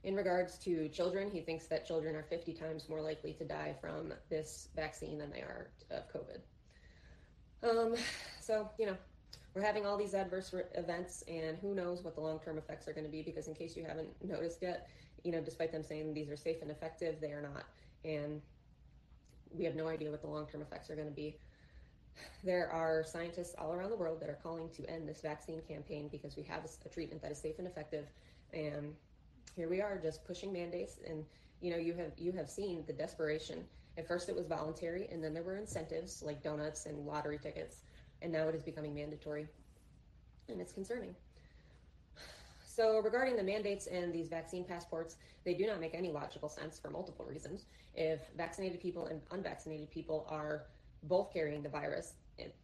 In 0.05 0.17
regards 0.17 0.59
to 0.59 0.89
children, 0.89 1.31
he 1.31 1.41
thinks 1.41 1.67
that 1.67 1.87
children 1.87 2.17
are 2.17 2.25
50 2.25 2.53
times 2.55 2.89
more 2.89 3.01
likely 3.01 3.33
to 3.35 3.45
die 3.45 3.75
from 3.81 4.13
this 4.29 4.69
vaccine 4.75 5.19
than 5.19 5.31
they 5.31 5.41
are 5.41 5.69
of 5.91 6.03
COVID. 6.13 6.41
Um, 7.63 7.95
so, 8.41 8.69
you 8.79 8.87
know, 8.87 8.97
we're 9.55 9.63
having 9.63 9.87
all 9.87 9.97
these 9.97 10.15
adverse 10.15 10.53
re- 10.53 10.63
events, 10.75 11.23
and 11.29 11.57
who 11.59 11.75
knows 11.75 12.03
what 12.03 12.15
the 12.15 12.21
long 12.21 12.41
term 12.41 12.59
effects 12.59 12.89
are 12.89 12.93
going 12.93 13.05
to 13.05 13.11
be 13.11 13.23
because, 13.23 13.47
in 13.49 13.55
case 13.55 13.77
you 13.77 13.85
haven't 13.85 14.09
noticed 14.25 14.63
yet, 14.63 14.89
you 15.25 15.31
know, 15.31 15.41
despite 15.41 15.71
them 15.71 15.85
saying 15.85 16.15
these 16.15 16.31
are 16.31 16.37
safe 16.37 16.63
and 16.63 16.71
effective, 16.71 17.21
they 17.21 17.31
are 17.33 17.43
not. 17.43 17.65
And 18.05 18.41
we 19.55 19.65
have 19.65 19.77
no 19.77 19.89
idea 19.89 20.11
what 20.11 20.23
the 20.23 20.29
long 20.29 20.47
term 20.47 20.63
effects 20.63 20.91
are 20.91 20.97
going 20.97 21.09
to 21.09 21.15
be. 21.15 21.37
There 22.45 22.71
are 22.71 23.05
scientists 23.05 23.55
all 23.59 23.73
around 23.73 23.91
the 23.91 23.97
world 23.97 24.21
that 24.21 24.29
are 24.29 24.39
calling 24.43 24.69
to 24.77 24.85
end 24.91 25.09
this 25.09 25.21
vaccine 25.21 25.61
campaign 25.69 26.09
because 26.11 26.37
we 26.37 26.43
have 26.45 26.63
a, 26.65 26.89
treatment 26.89 27.23
that 27.23 27.33
is 27.33 27.39
safe 27.39 27.59
and 27.59 27.67
effective. 27.67 28.07
And 28.53 28.95
here 29.55 29.69
we 29.69 29.81
are 29.81 29.99
just 29.99 30.25
pushing 30.25 30.53
mandates. 30.53 30.99
And 31.07 31.25
you 31.61 31.71
know 31.71 31.77
you 31.77 31.95
have 31.95 32.13
you 32.19 32.33
have 32.33 32.51
seen 32.51 32.85
the 32.87 32.93
desperation. 32.93 33.65
At 33.99 34.09
first 34.09 34.29
it 34.29 34.35
was 34.35 34.47
voluntary 34.47 35.09
and 35.13 35.23
then 35.23 35.35
there 35.35 35.43
were 35.43 35.57
incentives 35.57 36.23
like 36.23 36.43
donuts 36.43 36.87
and 36.87 37.07
lottery 37.07 37.39
tickets 37.39 37.77
and 38.23 38.33
now 38.33 38.49
it 38.49 38.55
is 38.55 38.63
becoming 38.63 38.95
mandatory 38.95 39.47
and 40.49 40.61
it's 40.61 40.73
concerning. 40.73 41.15
So 42.65 43.01
regarding 43.01 43.37
the 43.37 43.43
mandates 43.43 43.87
and 43.87 44.13
these 44.13 44.29
vaccine 44.29 44.65
passports 44.65 45.17
they 45.45 45.55
do 45.55 45.67
not 45.67 45.81
make 45.81 45.95
any 45.95 46.11
logical 46.11 46.49
sense 46.49 46.79
for 46.79 46.91
multiple 46.91 47.27
reasons. 47.27 47.67
If 47.95 48.21
vaccinated 48.37 48.81
people 48.81 49.07
and 49.07 49.21
unvaccinated 49.31 49.91
people 49.91 50.27
are 50.29 50.65
both 51.05 51.33
carrying 51.33 51.63
the 51.63 51.69
virus 51.69 52.15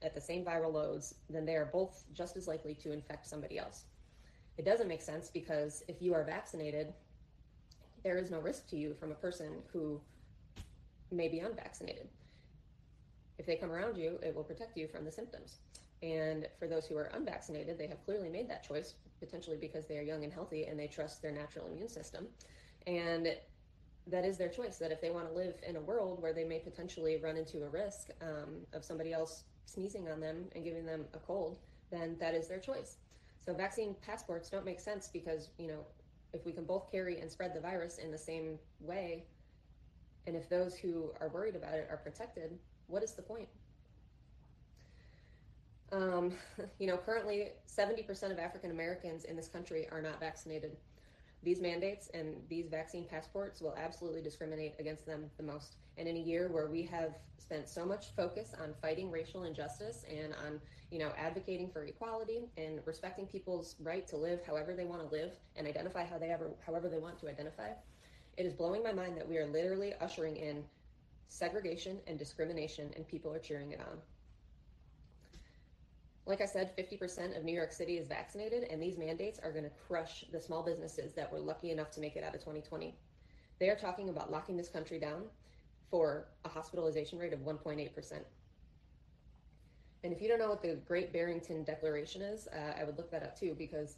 at 0.02 0.14
the 0.14 0.20
same 0.20 0.44
viral 0.44 0.72
loads 0.72 1.14
then 1.28 1.44
they 1.44 1.54
are 1.54 1.66
both 1.66 2.04
just 2.14 2.36
as 2.36 2.48
likely 2.48 2.74
to 2.74 2.92
infect 2.92 3.26
somebody 3.26 3.58
else 3.58 3.84
it 4.58 4.64
doesn't 4.64 4.88
make 4.88 5.00
sense 5.00 5.30
because 5.30 5.84
if 5.88 6.02
you 6.02 6.12
are 6.14 6.24
vaccinated, 6.24 6.92
there 8.02 8.18
is 8.18 8.30
no 8.30 8.40
risk 8.40 8.68
to 8.70 8.76
you 8.76 8.94
from 8.94 9.12
a 9.12 9.14
person 9.14 9.62
who 9.72 10.00
may 11.10 11.28
be 11.28 11.38
unvaccinated. 11.38 12.08
If 13.38 13.46
they 13.46 13.56
come 13.56 13.70
around 13.70 13.96
you, 13.96 14.18
it 14.22 14.34
will 14.34 14.42
protect 14.42 14.76
you 14.76 14.88
from 14.88 15.04
the 15.04 15.12
symptoms. 15.12 15.58
And 16.02 16.48
for 16.58 16.66
those 16.66 16.86
who 16.86 16.96
are 16.96 17.10
unvaccinated, 17.14 17.78
they 17.78 17.86
have 17.86 18.04
clearly 18.04 18.28
made 18.28 18.50
that 18.50 18.66
choice, 18.66 18.94
potentially 19.20 19.56
because 19.60 19.86
they 19.86 19.96
are 19.96 20.02
young 20.02 20.24
and 20.24 20.32
healthy 20.32 20.64
and 20.64 20.78
they 20.78 20.88
trust 20.88 21.22
their 21.22 21.32
natural 21.32 21.66
immune 21.66 21.88
system. 21.88 22.26
And 22.86 23.36
that 24.08 24.24
is 24.24 24.38
their 24.38 24.48
choice 24.48 24.78
that 24.78 24.90
if 24.90 25.00
they 25.00 25.10
want 25.10 25.28
to 25.28 25.34
live 25.34 25.54
in 25.66 25.76
a 25.76 25.80
world 25.80 26.20
where 26.20 26.32
they 26.32 26.44
may 26.44 26.58
potentially 26.58 27.16
run 27.22 27.36
into 27.36 27.62
a 27.64 27.68
risk 27.68 28.10
um, 28.22 28.66
of 28.72 28.84
somebody 28.84 29.12
else 29.12 29.44
sneezing 29.66 30.08
on 30.08 30.18
them 30.18 30.46
and 30.54 30.64
giving 30.64 30.86
them 30.86 31.04
a 31.14 31.18
cold, 31.18 31.58
then 31.90 32.16
that 32.18 32.34
is 32.34 32.48
their 32.48 32.58
choice. 32.58 32.96
So 33.46 33.54
vaccine 33.54 33.94
passports 34.06 34.50
don't 34.50 34.64
make 34.64 34.80
sense 34.80 35.08
because, 35.12 35.48
you 35.58 35.68
know, 35.68 35.80
if 36.32 36.44
we 36.44 36.52
can 36.52 36.64
both 36.64 36.90
carry 36.90 37.20
and 37.20 37.30
spread 37.30 37.54
the 37.54 37.60
virus 37.60 37.98
in 37.98 38.10
the 38.10 38.18
same 38.18 38.58
way, 38.80 39.24
and 40.26 40.36
if 40.36 40.48
those 40.48 40.76
who 40.76 41.10
are 41.20 41.28
worried 41.28 41.56
about 41.56 41.74
it 41.74 41.88
are 41.90 41.96
protected, 41.96 42.58
what 42.86 43.02
is 43.02 43.12
the 43.12 43.22
point? 43.22 43.48
Um, 45.90 46.32
you 46.78 46.86
know, 46.86 46.98
currently 46.98 47.48
70% 47.66 48.30
of 48.30 48.38
African 48.38 48.70
Americans 48.70 49.24
in 49.24 49.36
this 49.36 49.48
country 49.48 49.88
are 49.90 50.02
not 50.02 50.20
vaccinated. 50.20 50.76
These 51.42 51.60
mandates 51.60 52.10
and 52.12 52.36
these 52.48 52.68
vaccine 52.68 53.04
passports 53.04 53.60
will 53.60 53.74
absolutely 53.76 54.20
discriminate 54.20 54.74
against 54.78 55.06
them 55.06 55.30
the 55.36 55.44
most. 55.44 55.76
And 55.98 56.06
in 56.06 56.16
a 56.16 56.20
year 56.20 56.48
where 56.48 56.68
we 56.68 56.82
have 56.84 57.16
spent 57.38 57.68
so 57.68 57.84
much 57.84 58.14
focus 58.14 58.54
on 58.62 58.74
fighting 58.80 59.10
racial 59.10 59.44
injustice 59.44 60.04
and 60.08 60.32
on, 60.46 60.60
you 60.90 60.98
know, 60.98 61.10
advocating 61.18 61.68
for 61.70 61.84
equality 61.84 62.48
and 62.56 62.80
respecting 62.84 63.26
people's 63.26 63.74
right 63.80 64.06
to 64.06 64.16
live 64.16 64.40
however 64.46 64.74
they 64.74 64.84
want 64.84 65.02
to 65.02 65.08
live 65.14 65.32
and 65.56 65.66
identify 65.66 66.04
how 66.04 66.18
they 66.18 66.30
ever 66.30 66.50
however 66.64 66.88
they 66.88 66.98
want 66.98 67.18
to 67.18 67.28
identify, 67.28 67.70
it 68.36 68.46
is 68.46 68.52
blowing 68.52 68.82
my 68.82 68.92
mind 68.92 69.16
that 69.16 69.28
we 69.28 69.38
are 69.38 69.46
literally 69.46 69.92
ushering 70.00 70.36
in 70.36 70.64
segregation 71.28 71.98
and 72.06 72.18
discrimination 72.18 72.90
and 72.94 73.06
people 73.08 73.32
are 73.32 73.40
cheering 73.40 73.72
it 73.72 73.80
on. 73.80 73.98
Like 76.26 76.42
I 76.42 76.46
said, 76.46 76.76
50% 76.76 77.38
of 77.38 77.44
New 77.44 77.54
York 77.54 77.72
City 77.72 77.96
is 77.96 78.06
vaccinated, 78.06 78.64
and 78.64 78.82
these 78.82 78.98
mandates 78.98 79.40
are 79.42 79.50
going 79.50 79.64
to 79.64 79.70
crush 79.88 80.26
the 80.30 80.38
small 80.38 80.62
businesses 80.62 81.14
that 81.14 81.32
were 81.32 81.40
lucky 81.40 81.70
enough 81.70 81.90
to 81.92 82.00
make 82.00 82.16
it 82.16 82.22
out 82.22 82.34
of 82.34 82.40
2020. 82.40 82.94
They 83.58 83.70
are 83.70 83.76
talking 83.76 84.10
about 84.10 84.30
locking 84.30 84.54
this 84.54 84.68
country 84.68 84.98
down 84.98 85.22
for 85.90 86.28
a 86.44 86.48
hospitalization 86.48 87.18
rate 87.18 87.32
of 87.32 87.40
1.8%. 87.40 88.12
And 90.04 90.12
if 90.12 90.22
you 90.22 90.28
don't 90.28 90.38
know 90.38 90.50
what 90.50 90.62
the 90.62 90.74
Great 90.86 91.12
Barrington 91.12 91.64
Declaration 91.64 92.22
is, 92.22 92.46
uh, 92.48 92.80
I 92.80 92.84
would 92.84 92.96
look 92.96 93.10
that 93.10 93.22
up 93.22 93.38
too, 93.38 93.54
because 93.58 93.96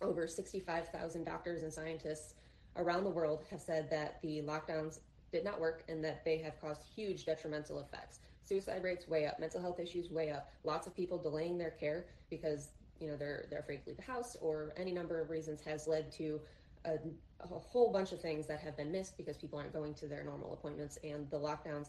over 0.00 0.28
65,000 0.28 1.24
doctors 1.24 1.62
and 1.62 1.72
scientists 1.72 2.34
around 2.76 3.04
the 3.04 3.10
world 3.10 3.44
have 3.50 3.60
said 3.60 3.90
that 3.90 4.20
the 4.22 4.42
lockdowns 4.42 5.00
did 5.32 5.44
not 5.44 5.60
work 5.60 5.82
and 5.88 6.04
that 6.04 6.24
they 6.24 6.38
have 6.38 6.60
caused 6.60 6.82
huge 6.94 7.24
detrimental 7.24 7.80
effects 7.80 8.20
suicide 8.46 8.82
rates 8.82 9.08
way 9.08 9.26
up, 9.26 9.38
mental 9.40 9.60
health 9.60 9.80
issues 9.80 10.10
way 10.10 10.30
up, 10.30 10.50
lots 10.64 10.86
of 10.86 10.94
people 10.94 11.18
delaying 11.18 11.58
their 11.58 11.70
care 11.70 12.06
because 12.30 12.68
you 13.00 13.08
know 13.08 13.16
they're 13.16 13.46
they're 13.50 13.60
afraid 13.60 13.82
to 13.82 13.88
leave 13.88 13.96
the 13.96 14.02
house 14.02 14.36
or 14.40 14.72
any 14.76 14.92
number 14.92 15.20
of 15.20 15.28
reasons 15.28 15.60
has 15.60 15.86
led 15.86 16.10
to 16.12 16.40
a, 16.86 16.92
a, 17.40 17.46
whole 17.46 17.92
bunch 17.92 18.12
of 18.12 18.20
things 18.20 18.46
that 18.46 18.60
have 18.60 18.76
been 18.76 18.90
missed 18.90 19.16
because 19.16 19.36
people 19.36 19.58
aren't 19.58 19.72
going 19.72 19.94
to 19.94 20.06
their 20.06 20.24
normal 20.24 20.52
appointments 20.52 20.98
and 21.04 21.28
the 21.30 21.38
lockdowns 21.38 21.88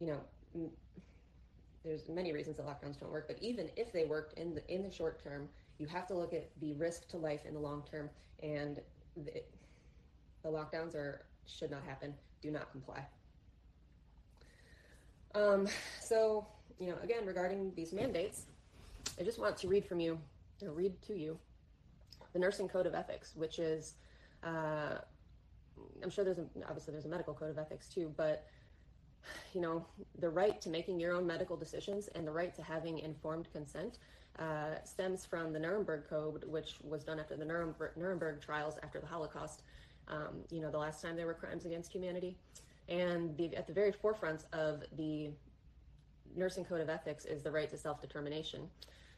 you 0.00 0.06
know 0.06 0.70
there's 1.84 2.08
many 2.08 2.32
reasons 2.32 2.56
that 2.56 2.66
lockdowns 2.66 2.98
don't 2.98 3.12
work 3.12 3.26
but 3.28 3.36
even 3.40 3.68
if 3.76 3.92
they 3.92 4.04
worked 4.04 4.38
in 4.38 4.54
the 4.54 4.74
in 4.74 4.82
the 4.82 4.90
short 4.90 5.22
term 5.22 5.48
you 5.78 5.86
have 5.86 6.06
to 6.06 6.14
look 6.14 6.32
at 6.32 6.48
the 6.60 6.72
risk 6.74 7.08
to 7.08 7.16
life 7.16 7.44
in 7.46 7.54
the 7.54 7.60
long 7.60 7.82
term 7.90 8.08
and 8.42 8.80
the, 9.16 9.42
the 10.42 10.48
lockdowns 10.48 10.94
are 10.94 11.22
should 11.46 11.70
not 11.70 11.82
happen. 11.84 12.14
Do 12.42 12.50
not 12.50 12.70
comply. 12.70 13.04
Um, 15.34 15.68
so, 16.00 16.46
you 16.78 16.88
know, 16.88 16.96
again, 17.02 17.26
regarding 17.26 17.72
these 17.74 17.92
mandates, 17.92 18.46
I 19.18 19.22
just 19.22 19.38
want 19.38 19.56
to 19.58 19.68
read 19.68 19.84
from 19.84 20.00
you, 20.00 20.18
or 20.62 20.72
read 20.72 21.00
to 21.02 21.14
you, 21.14 21.38
the 22.32 22.38
Nursing 22.38 22.68
Code 22.68 22.86
of 22.86 22.94
Ethics, 22.94 23.32
which 23.36 23.58
is, 23.58 23.94
uh, 24.44 24.98
I'm 26.02 26.10
sure 26.10 26.24
there's 26.24 26.38
a, 26.38 26.46
obviously 26.68 26.92
there's 26.92 27.04
a 27.04 27.08
medical 27.08 27.34
code 27.34 27.50
of 27.50 27.58
ethics 27.58 27.88
too, 27.88 28.12
but 28.16 28.46
you 29.52 29.60
know, 29.60 29.84
the 30.18 30.28
right 30.28 30.60
to 30.60 30.68
making 30.68 31.00
your 31.00 31.12
own 31.12 31.26
medical 31.26 31.56
decisions 31.56 32.08
and 32.14 32.26
the 32.26 32.32
right 32.32 32.54
to 32.54 32.62
having 32.62 32.98
informed 32.98 33.50
consent 33.52 33.98
uh, 34.38 34.76
stems 34.84 35.24
from 35.24 35.52
the 35.52 35.58
Nuremberg 35.58 36.04
Code, 36.08 36.44
which 36.46 36.76
was 36.82 37.04
done 37.04 37.18
after 37.18 37.36
the 37.36 37.44
Nuremberg, 37.44 37.96
Nuremberg 37.96 38.40
trials 38.40 38.74
after 38.82 39.00
the 39.00 39.06
Holocaust. 39.06 39.62
Um, 40.08 40.44
you 40.50 40.60
know, 40.60 40.70
the 40.70 40.78
last 40.78 41.02
time 41.02 41.16
there 41.16 41.26
were 41.26 41.34
crimes 41.34 41.64
against 41.64 41.90
humanity. 41.90 42.36
And 42.88 43.36
the, 43.36 43.56
at 43.56 43.66
the 43.66 43.72
very 43.72 43.92
forefront 43.92 44.44
of 44.52 44.84
the 44.96 45.30
Nursing 46.36 46.64
Code 46.64 46.80
of 46.80 46.88
Ethics 46.88 47.24
is 47.24 47.42
the 47.42 47.50
right 47.50 47.70
to 47.70 47.76
self 47.76 48.00
determination, 48.00 48.68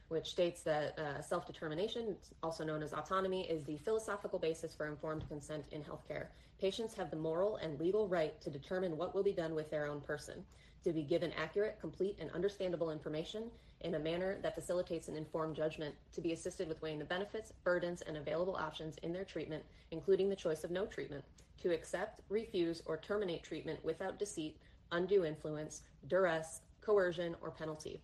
which 0.09 0.29
states 0.29 0.63
that 0.63 0.99
uh, 0.99 1.21
self 1.23 1.47
determination, 1.47 2.17
also 2.43 2.65
known 2.65 2.83
as 2.83 2.93
autonomy, 2.93 3.49
is 3.49 3.65
the 3.65 3.79
philosophical 3.79 4.39
basis 4.39 4.75
for 4.75 4.87
informed 4.87 5.27
consent 5.29 5.65
in 5.71 5.83
healthcare. 5.83 6.27
Patients 6.61 6.95
have 6.95 7.11
the 7.11 7.17
moral 7.17 7.57
and 7.57 7.79
legal 7.79 8.09
right 8.09 8.41
to 8.41 8.51
determine 8.51 8.97
what 8.97 9.15
will 9.15 9.23
be 9.23 9.33
done 9.33 9.55
with 9.55 9.71
their 9.71 9.87
own 9.87 10.01
person, 10.01 10.45
to 10.85 10.93
be 10.93 11.03
given 11.03 11.33
accurate, 11.33 11.79
complete, 11.81 12.17
and 12.21 12.31
understandable 12.33 12.91
information 12.91 13.45
in 13.83 13.95
a 13.95 13.99
manner 13.99 14.39
that 14.43 14.55
facilitates 14.55 15.09
an 15.09 15.17
informed 15.17 15.55
judgment, 15.55 15.95
to 16.13 16.21
be 16.21 16.33
assisted 16.33 16.67
with 16.69 16.83
weighing 16.83 16.99
the 16.99 17.05
benefits, 17.05 17.53
burdens, 17.63 18.03
and 18.03 18.17
available 18.17 18.57
options 18.57 18.97
in 19.03 19.13
their 19.13 19.25
treatment, 19.25 19.63
including 19.93 20.29
the 20.29 20.37
choice 20.37 20.65
of 20.65 20.71
no 20.71 20.85
treatment 20.85 21.25
to 21.63 21.73
accept, 21.73 22.21
refuse, 22.29 22.83
or 22.87 22.97
terminate 22.97 23.43
treatment 23.43 23.85
without 23.85 24.19
deceit, 24.19 24.57
undue 24.93 25.25
influence, 25.25 25.83
duress, 26.07 26.63
coercion, 26.81 27.35
or 27.41 27.51
penalty. 27.51 28.01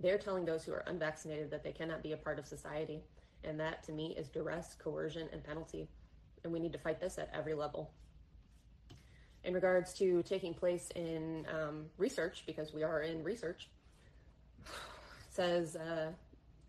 They're 0.00 0.18
telling 0.18 0.44
those 0.44 0.64
who 0.64 0.72
are 0.72 0.84
unvaccinated 0.86 1.50
that 1.50 1.62
they 1.62 1.72
cannot 1.72 2.02
be 2.02 2.12
a 2.12 2.16
part 2.16 2.38
of 2.38 2.46
society. 2.46 3.02
And 3.44 3.60
that 3.60 3.82
to 3.84 3.92
me 3.92 4.14
is 4.16 4.28
duress, 4.28 4.74
coercion, 4.82 5.28
and 5.32 5.42
penalty. 5.44 5.88
And 6.42 6.52
we 6.52 6.58
need 6.58 6.72
to 6.72 6.78
fight 6.78 7.00
this 7.00 7.18
at 7.18 7.30
every 7.32 7.54
level. 7.54 7.90
In 9.44 9.52
regards 9.52 9.92
to 9.94 10.22
taking 10.22 10.54
place 10.54 10.90
in 10.94 11.46
um, 11.52 11.86
research, 11.98 12.44
because 12.46 12.72
we 12.72 12.82
are 12.82 13.02
in 13.02 13.22
research, 13.22 13.68
says 15.30 15.76
uh, 15.76 16.12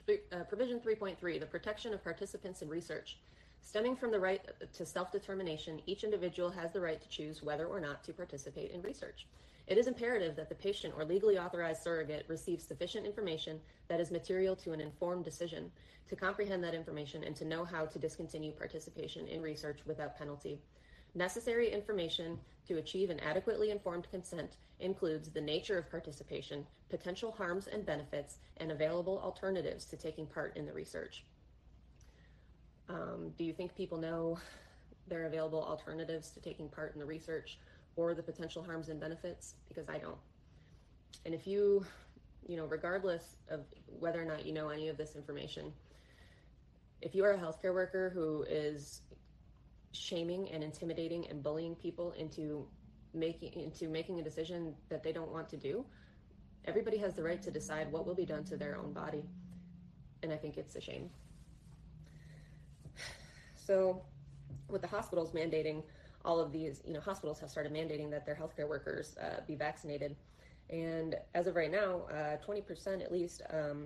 uh, 0.09 0.43
provision 0.43 0.79
3.3 0.79 1.39
the 1.39 1.45
protection 1.45 1.93
of 1.93 2.03
participants 2.03 2.61
in 2.61 2.69
research. 2.69 3.17
Stemming 3.61 3.95
from 3.95 4.11
the 4.11 4.19
right 4.19 4.41
to 4.73 4.85
self 4.85 5.11
determination, 5.11 5.81
each 5.87 6.03
individual 6.03 6.51
has 6.51 6.71
the 6.71 6.79
right 6.79 7.01
to 7.01 7.09
choose 7.09 7.41
whether 7.41 7.65
or 7.65 7.79
not 7.79 8.03
to 8.03 8.13
participate 8.13 8.71
in 8.71 8.81
research. 8.81 9.25
It 9.67 9.79
is 9.79 9.87
imperative 9.87 10.35
that 10.35 10.49
the 10.49 10.55
patient 10.55 10.93
or 10.95 11.05
legally 11.05 11.39
authorized 11.39 11.81
surrogate 11.81 12.25
receive 12.27 12.61
sufficient 12.61 13.05
information 13.05 13.59
that 13.87 13.99
is 13.99 14.11
material 14.11 14.55
to 14.57 14.73
an 14.73 14.81
informed 14.81 15.25
decision, 15.25 15.71
to 16.07 16.15
comprehend 16.15 16.63
that 16.63 16.75
information, 16.75 17.23
and 17.23 17.35
to 17.35 17.45
know 17.45 17.65
how 17.65 17.85
to 17.85 17.97
discontinue 17.97 18.51
participation 18.51 19.27
in 19.27 19.41
research 19.41 19.79
without 19.85 20.17
penalty. 20.17 20.59
Necessary 21.15 21.71
information 21.71 22.37
to 22.67 22.77
achieve 22.77 23.09
an 23.09 23.19
adequately 23.21 23.71
informed 23.71 24.07
consent 24.11 24.57
includes 24.79 25.29
the 25.29 25.41
nature 25.41 25.77
of 25.77 25.89
participation, 25.89 26.67
potential 26.89 27.31
harms 27.31 27.67
and 27.67 27.85
benefits, 27.85 28.37
and 28.57 28.71
available 28.71 29.19
alternatives 29.23 29.85
to 29.85 29.97
taking 29.97 30.27
part 30.27 30.55
in 30.57 30.65
the 30.65 30.73
research. 30.73 31.23
Um, 32.87 33.31
do 33.37 33.43
you 33.43 33.53
think 33.53 33.75
people 33.75 33.97
know 33.97 34.37
there 35.07 35.21
are 35.21 35.25
available 35.25 35.63
alternatives 35.63 36.29
to 36.31 36.39
taking 36.39 36.69
part 36.69 36.93
in 36.93 36.99
the 36.99 37.05
research 37.05 37.57
or 37.95 38.13
the 38.13 38.23
potential 38.23 38.63
harms 38.63 38.89
and 38.89 38.99
benefits 38.99 39.55
because 39.67 39.89
I 39.89 39.97
don't. 39.97 40.17
And 41.25 41.33
if 41.33 41.47
you, 41.47 41.85
you 42.47 42.57
know, 42.57 42.65
regardless 42.65 43.37
of 43.49 43.61
whether 43.99 44.21
or 44.21 44.25
not 44.25 44.45
you 44.45 44.53
know 44.53 44.69
any 44.69 44.89
of 44.89 44.97
this 44.97 45.15
information, 45.15 45.71
if 47.01 47.15
you 47.15 47.23
are 47.23 47.31
a 47.31 47.37
healthcare 47.37 47.73
worker 47.73 48.11
who 48.13 48.43
is 48.49 49.01
shaming 49.91 50.49
and 50.51 50.63
intimidating 50.63 51.27
and 51.29 51.41
bullying 51.41 51.75
people 51.75 52.11
into 52.17 52.67
making 53.13 53.53
into 53.53 53.87
making 53.87 54.19
a 54.19 54.23
decision 54.23 54.75
that 54.89 55.01
they 55.01 55.11
don't 55.11 55.31
want 55.31 55.49
to 55.49 55.57
do, 55.57 55.85
everybody 56.65 56.97
has 56.97 57.13
the 57.13 57.23
right 57.23 57.41
to 57.41 57.51
decide 57.51 57.91
what 57.91 58.05
will 58.05 58.15
be 58.15 58.25
done 58.25 58.43
to 58.43 58.57
their 58.57 58.77
own 58.77 58.91
body. 58.91 59.23
And 60.23 60.33
I 60.33 60.37
think 60.37 60.57
it's 60.57 60.75
a 60.75 60.81
shame. 60.81 61.09
So, 63.57 64.03
with 64.69 64.83
the 64.83 64.87
hospitals 64.87 65.31
mandating 65.31 65.81
all 66.25 66.39
of 66.39 66.51
these, 66.51 66.81
you 66.85 66.93
know, 66.93 66.99
hospitals 66.99 67.39
have 67.39 67.49
started 67.49 67.71
mandating 67.71 68.09
that 68.09 68.25
their 68.25 68.35
healthcare 68.35 68.67
workers 68.67 69.15
uh, 69.17 69.41
be 69.47 69.55
vaccinated. 69.55 70.15
And 70.69 71.15
as 71.35 71.47
of 71.47 71.55
right 71.55 71.71
now, 71.71 72.01
uh, 72.11 72.37
20% 72.45 73.01
at 73.01 73.11
least, 73.11 73.43
um, 73.51 73.85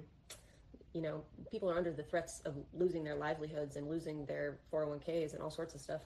you 0.93 1.01
know, 1.01 1.21
people 1.51 1.69
are 1.69 1.77
under 1.77 1.91
the 1.91 2.03
threats 2.03 2.41
of 2.45 2.55
losing 2.73 3.03
their 3.03 3.15
livelihoods 3.15 3.75
and 3.75 3.89
losing 3.89 4.25
their 4.25 4.57
401ks 4.73 5.33
and 5.33 5.41
all 5.41 5.51
sorts 5.51 5.75
of 5.75 5.81
stuff. 5.81 6.01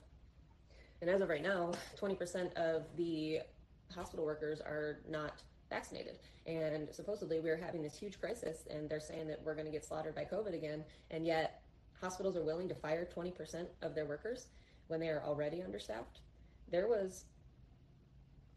And 1.02 1.10
as 1.10 1.22
of 1.22 1.30
right 1.30 1.44
now, 1.44 1.72
20% 2.02 2.54
of 2.56 2.84
the 2.98 3.40
hospital 3.94 4.26
workers 4.26 4.60
are 4.60 5.00
not 5.08 5.44
vaccinated. 5.70 6.18
And 6.48 6.88
supposedly 6.92 7.40
we're 7.40 7.58
having 7.58 7.84
this 7.84 7.98
huge 7.98 8.20
crisis, 8.20 8.66
and 8.70 8.90
they're 8.90 9.00
saying 9.00 9.28
that 9.28 9.42
we're 9.44 9.54
going 9.54 9.66
to 9.66 9.72
get 9.72 9.86
slaughtered 9.86 10.16
by 10.16 10.26
COVID 10.26 10.54
again. 10.54 10.84
And 11.12 11.26
yet, 11.26 11.62
hospitals 12.02 12.36
are 12.36 12.44
willing 12.44 12.68
to 12.68 12.76
fire 12.76 13.08
20% 13.16 13.68
of 13.82 13.96
their 13.96 14.06
workers 14.06 14.48
when 14.88 15.00
they 15.00 15.10
are 15.10 15.24
already 15.26 15.62
understaffed. 15.62 16.20
There 16.72 16.88
was 16.88 17.26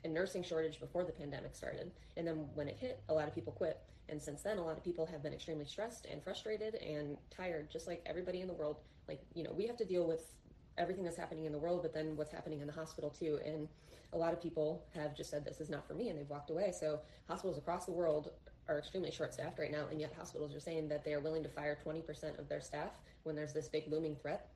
a 0.04 0.08
nursing 0.08 0.42
shortage 0.42 0.80
before 0.80 1.04
the 1.04 1.12
pandemic 1.12 1.54
started. 1.54 1.90
And 2.16 2.26
then 2.26 2.46
when 2.54 2.68
it 2.68 2.76
hit, 2.78 3.02
a 3.08 3.14
lot 3.14 3.28
of 3.28 3.34
people 3.34 3.52
quit. 3.52 3.80
And 4.08 4.22
since 4.22 4.42
then, 4.42 4.58
a 4.58 4.64
lot 4.64 4.76
of 4.76 4.84
people 4.84 5.04
have 5.06 5.22
been 5.22 5.32
extremely 5.32 5.64
stressed 5.64 6.06
and 6.06 6.22
frustrated 6.22 6.76
and 6.76 7.16
tired, 7.30 7.70
just 7.70 7.86
like 7.86 8.02
everybody 8.06 8.40
in 8.40 8.46
the 8.46 8.54
world. 8.54 8.76
Like, 9.08 9.20
you 9.34 9.42
know, 9.42 9.52
we 9.52 9.66
have 9.66 9.76
to 9.78 9.84
deal 9.84 10.06
with 10.06 10.32
everything 10.78 11.04
that's 11.04 11.16
happening 11.16 11.44
in 11.44 11.52
the 11.52 11.58
world, 11.58 11.82
but 11.82 11.92
then 11.92 12.16
what's 12.16 12.30
happening 12.30 12.60
in 12.60 12.66
the 12.66 12.72
hospital 12.72 13.10
too. 13.10 13.40
And 13.44 13.68
a 14.12 14.18
lot 14.18 14.32
of 14.32 14.40
people 14.40 14.84
have 14.94 15.16
just 15.16 15.30
said, 15.30 15.44
this 15.44 15.60
is 15.60 15.68
not 15.68 15.86
for 15.86 15.94
me, 15.94 16.08
and 16.08 16.18
they've 16.18 16.28
walked 16.28 16.50
away. 16.50 16.72
So 16.78 17.00
hospitals 17.28 17.58
across 17.58 17.86
the 17.86 17.92
world 17.92 18.30
are 18.68 18.78
extremely 18.78 19.10
short 19.10 19.34
staffed 19.34 19.58
right 19.58 19.72
now. 19.72 19.86
And 19.90 20.00
yet 20.00 20.12
hospitals 20.16 20.54
are 20.54 20.60
saying 20.60 20.88
that 20.88 21.04
they 21.04 21.14
are 21.14 21.20
willing 21.20 21.42
to 21.42 21.48
fire 21.48 21.78
20% 21.84 22.38
of 22.38 22.48
their 22.48 22.60
staff 22.60 22.92
when 23.24 23.34
there's 23.34 23.52
this 23.52 23.68
big 23.68 23.84
looming 23.90 24.16
threat. 24.16 24.48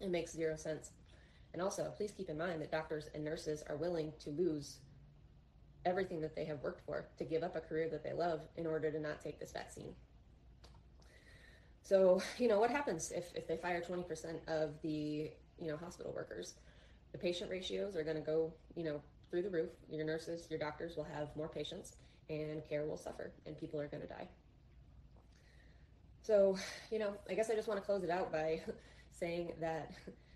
It 0.00 0.10
makes 0.10 0.32
zero 0.32 0.56
sense. 0.56 0.90
And 1.54 1.62
also, 1.62 1.92
please 1.96 2.10
keep 2.10 2.28
in 2.28 2.36
mind 2.36 2.60
that 2.60 2.72
doctors 2.72 3.08
and 3.14 3.24
nurses 3.24 3.62
are 3.68 3.76
willing 3.76 4.12
to 4.24 4.30
lose 4.30 4.78
everything 5.86 6.20
that 6.20 6.34
they 6.34 6.44
have 6.46 6.60
worked 6.62 6.84
for 6.84 7.06
to 7.16 7.24
give 7.24 7.44
up 7.44 7.54
a 7.54 7.60
career 7.60 7.88
that 7.90 8.02
they 8.02 8.12
love 8.12 8.40
in 8.56 8.66
order 8.66 8.90
to 8.90 8.98
not 8.98 9.22
take 9.22 9.38
this 9.38 9.52
vaccine. 9.52 9.94
So, 11.82 12.20
you 12.38 12.48
know, 12.48 12.58
what 12.58 12.70
happens 12.70 13.12
if, 13.12 13.32
if 13.36 13.46
they 13.46 13.56
fire 13.56 13.80
20% 13.80 14.48
of 14.48 14.70
the, 14.82 15.30
you 15.60 15.68
know, 15.68 15.76
hospital 15.76 16.12
workers? 16.12 16.54
The 17.12 17.18
patient 17.18 17.52
ratios 17.52 17.94
are 17.94 18.02
going 18.02 18.16
to 18.16 18.22
go, 18.22 18.52
you 18.74 18.82
know, 18.82 19.00
through 19.30 19.42
the 19.42 19.50
roof. 19.50 19.70
Your 19.88 20.04
nurses, 20.04 20.48
your 20.50 20.58
doctors 20.58 20.96
will 20.96 21.04
have 21.04 21.28
more 21.36 21.48
patients 21.48 21.92
and 22.28 22.68
care 22.68 22.84
will 22.84 22.96
suffer 22.96 23.30
and 23.46 23.56
people 23.56 23.80
are 23.80 23.86
going 23.86 24.00
to 24.00 24.08
die. 24.08 24.26
So, 26.22 26.58
you 26.90 26.98
know, 26.98 27.14
I 27.30 27.34
guess 27.34 27.48
I 27.48 27.54
just 27.54 27.68
want 27.68 27.78
to 27.78 27.86
close 27.86 28.02
it 28.02 28.10
out 28.10 28.32
by 28.32 28.60
saying 29.12 29.52
that 29.60 29.92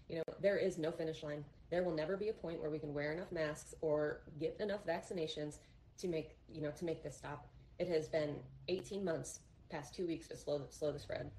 you 0.08 0.16
know, 0.16 0.22
there 0.40 0.56
is 0.56 0.78
no 0.78 0.90
finish 0.90 1.22
line. 1.22 1.44
There 1.70 1.82
will 1.82 1.94
never 1.94 2.16
be 2.16 2.28
a 2.28 2.32
point 2.32 2.60
where 2.60 2.70
we 2.70 2.78
can 2.78 2.94
wear 2.94 3.12
enough 3.12 3.30
masks 3.30 3.74
or 3.80 4.20
get 4.40 4.56
enough 4.60 4.86
vaccinations 4.86 5.58
to 5.98 6.08
make, 6.08 6.36
you 6.52 6.62
know, 6.62 6.70
to 6.70 6.84
make 6.84 7.02
this 7.02 7.16
stop. 7.16 7.46
It 7.78 7.88
has 7.88 8.08
been 8.08 8.36
18 8.68 9.04
months, 9.04 9.40
past 9.70 9.94
two 9.94 10.06
weeks 10.06 10.28
to 10.28 10.36
slow 10.36 10.62
slow 10.70 10.92
the 10.92 10.98
spread. 10.98 11.30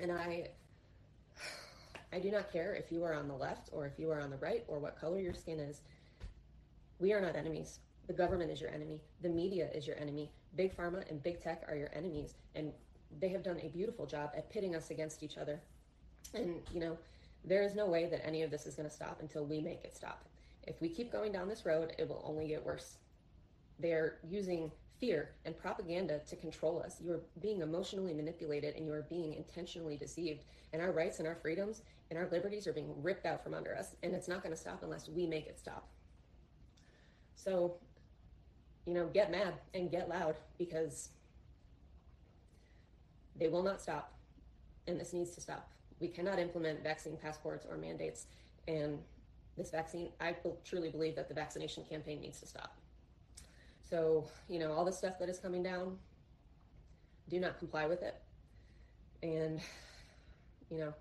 And 0.00 0.10
I 0.10 0.48
I 2.12 2.18
do 2.18 2.30
not 2.30 2.52
care 2.52 2.74
if 2.74 2.90
you 2.90 3.04
are 3.04 3.14
on 3.14 3.28
the 3.28 3.34
left 3.34 3.70
or 3.72 3.86
if 3.86 3.98
you 3.98 4.10
are 4.10 4.20
on 4.20 4.30
the 4.30 4.36
right 4.38 4.64
or 4.68 4.78
what 4.78 4.98
color 4.98 5.20
your 5.20 5.34
skin 5.34 5.60
is. 5.60 5.80
We 6.98 7.12
are 7.12 7.20
not 7.20 7.36
enemies. 7.36 7.78
The 8.06 8.12
government 8.12 8.50
is 8.50 8.60
your 8.60 8.70
enemy. 8.70 9.00
The 9.22 9.28
media 9.28 9.68
is 9.74 9.86
your 9.86 9.98
enemy. 9.98 10.30
Big 10.54 10.76
pharma 10.76 11.08
and 11.10 11.22
big 11.22 11.42
tech 11.42 11.64
are 11.68 11.76
your 11.76 11.90
enemies. 11.92 12.34
And 12.54 12.72
they 13.20 13.28
have 13.28 13.42
done 13.42 13.60
a 13.62 13.68
beautiful 13.68 14.06
job 14.06 14.30
at 14.36 14.50
pitting 14.50 14.74
us 14.74 14.90
against 14.90 15.22
each 15.22 15.36
other. 15.36 15.60
And, 16.34 16.60
you 16.72 16.80
know, 16.80 16.96
there 17.44 17.62
is 17.62 17.74
no 17.74 17.86
way 17.86 18.06
that 18.06 18.26
any 18.26 18.42
of 18.42 18.50
this 18.50 18.66
is 18.66 18.74
going 18.74 18.88
to 18.88 18.94
stop 18.94 19.18
until 19.20 19.44
we 19.44 19.60
make 19.60 19.84
it 19.84 19.96
stop. 19.96 20.24
If 20.66 20.80
we 20.80 20.88
keep 20.88 21.12
going 21.12 21.32
down 21.32 21.48
this 21.48 21.64
road, 21.64 21.92
it 21.98 22.08
will 22.08 22.22
only 22.26 22.48
get 22.48 22.64
worse. 22.64 22.96
They're 23.78 24.18
using 24.28 24.72
fear 24.98 25.30
and 25.44 25.56
propaganda 25.56 26.20
to 26.28 26.36
control 26.36 26.82
us. 26.84 27.00
You 27.00 27.12
are 27.12 27.20
being 27.40 27.60
emotionally 27.60 28.14
manipulated 28.14 28.74
and 28.74 28.86
you 28.86 28.92
are 28.92 29.06
being 29.08 29.34
intentionally 29.34 29.96
deceived. 29.96 30.44
And 30.72 30.82
our 30.82 30.90
rights 30.90 31.18
and 31.18 31.28
our 31.28 31.36
freedoms 31.36 31.82
and 32.10 32.18
our 32.18 32.28
liberties 32.30 32.66
are 32.66 32.72
being 32.72 32.92
ripped 33.02 33.26
out 33.26 33.44
from 33.44 33.54
under 33.54 33.76
us. 33.76 33.94
And 34.02 34.14
it's 34.14 34.28
not 34.28 34.42
going 34.42 34.54
to 34.54 34.60
stop 34.60 34.82
unless 34.82 35.08
we 35.08 35.26
make 35.26 35.46
it 35.46 35.58
stop. 35.58 35.86
So, 37.36 37.76
you 38.86 38.94
know, 38.94 39.06
get 39.06 39.30
mad 39.30 39.54
and 39.74 39.90
get 39.90 40.08
loud 40.08 40.36
because 40.58 41.10
they 43.38 43.48
will 43.48 43.62
not 43.62 43.80
stop. 43.80 44.14
And 44.88 44.98
this 44.98 45.12
needs 45.12 45.32
to 45.32 45.40
stop 45.40 45.68
we 46.00 46.08
cannot 46.08 46.38
implement 46.38 46.82
vaccine 46.82 47.16
passports 47.16 47.66
or 47.68 47.76
mandates. 47.76 48.26
And 48.68 48.98
this 49.56 49.70
vaccine, 49.70 50.10
I 50.20 50.36
truly 50.64 50.90
believe 50.90 51.16
that 51.16 51.28
the 51.28 51.34
vaccination 51.34 51.84
campaign 51.88 52.20
needs 52.20 52.40
to 52.40 52.46
stop. 52.46 52.76
So, 53.80 54.26
you 54.48 54.58
know, 54.58 54.72
all 54.72 54.84
the 54.84 54.92
stuff 54.92 55.18
that 55.20 55.28
is 55.28 55.38
coming 55.38 55.62
down, 55.62 55.96
do 57.28 57.40
not 57.40 57.58
comply 57.58 57.86
with 57.86 58.02
it. 58.02 58.16
And, 59.22 59.60
you 60.70 60.78
know, 60.78 60.94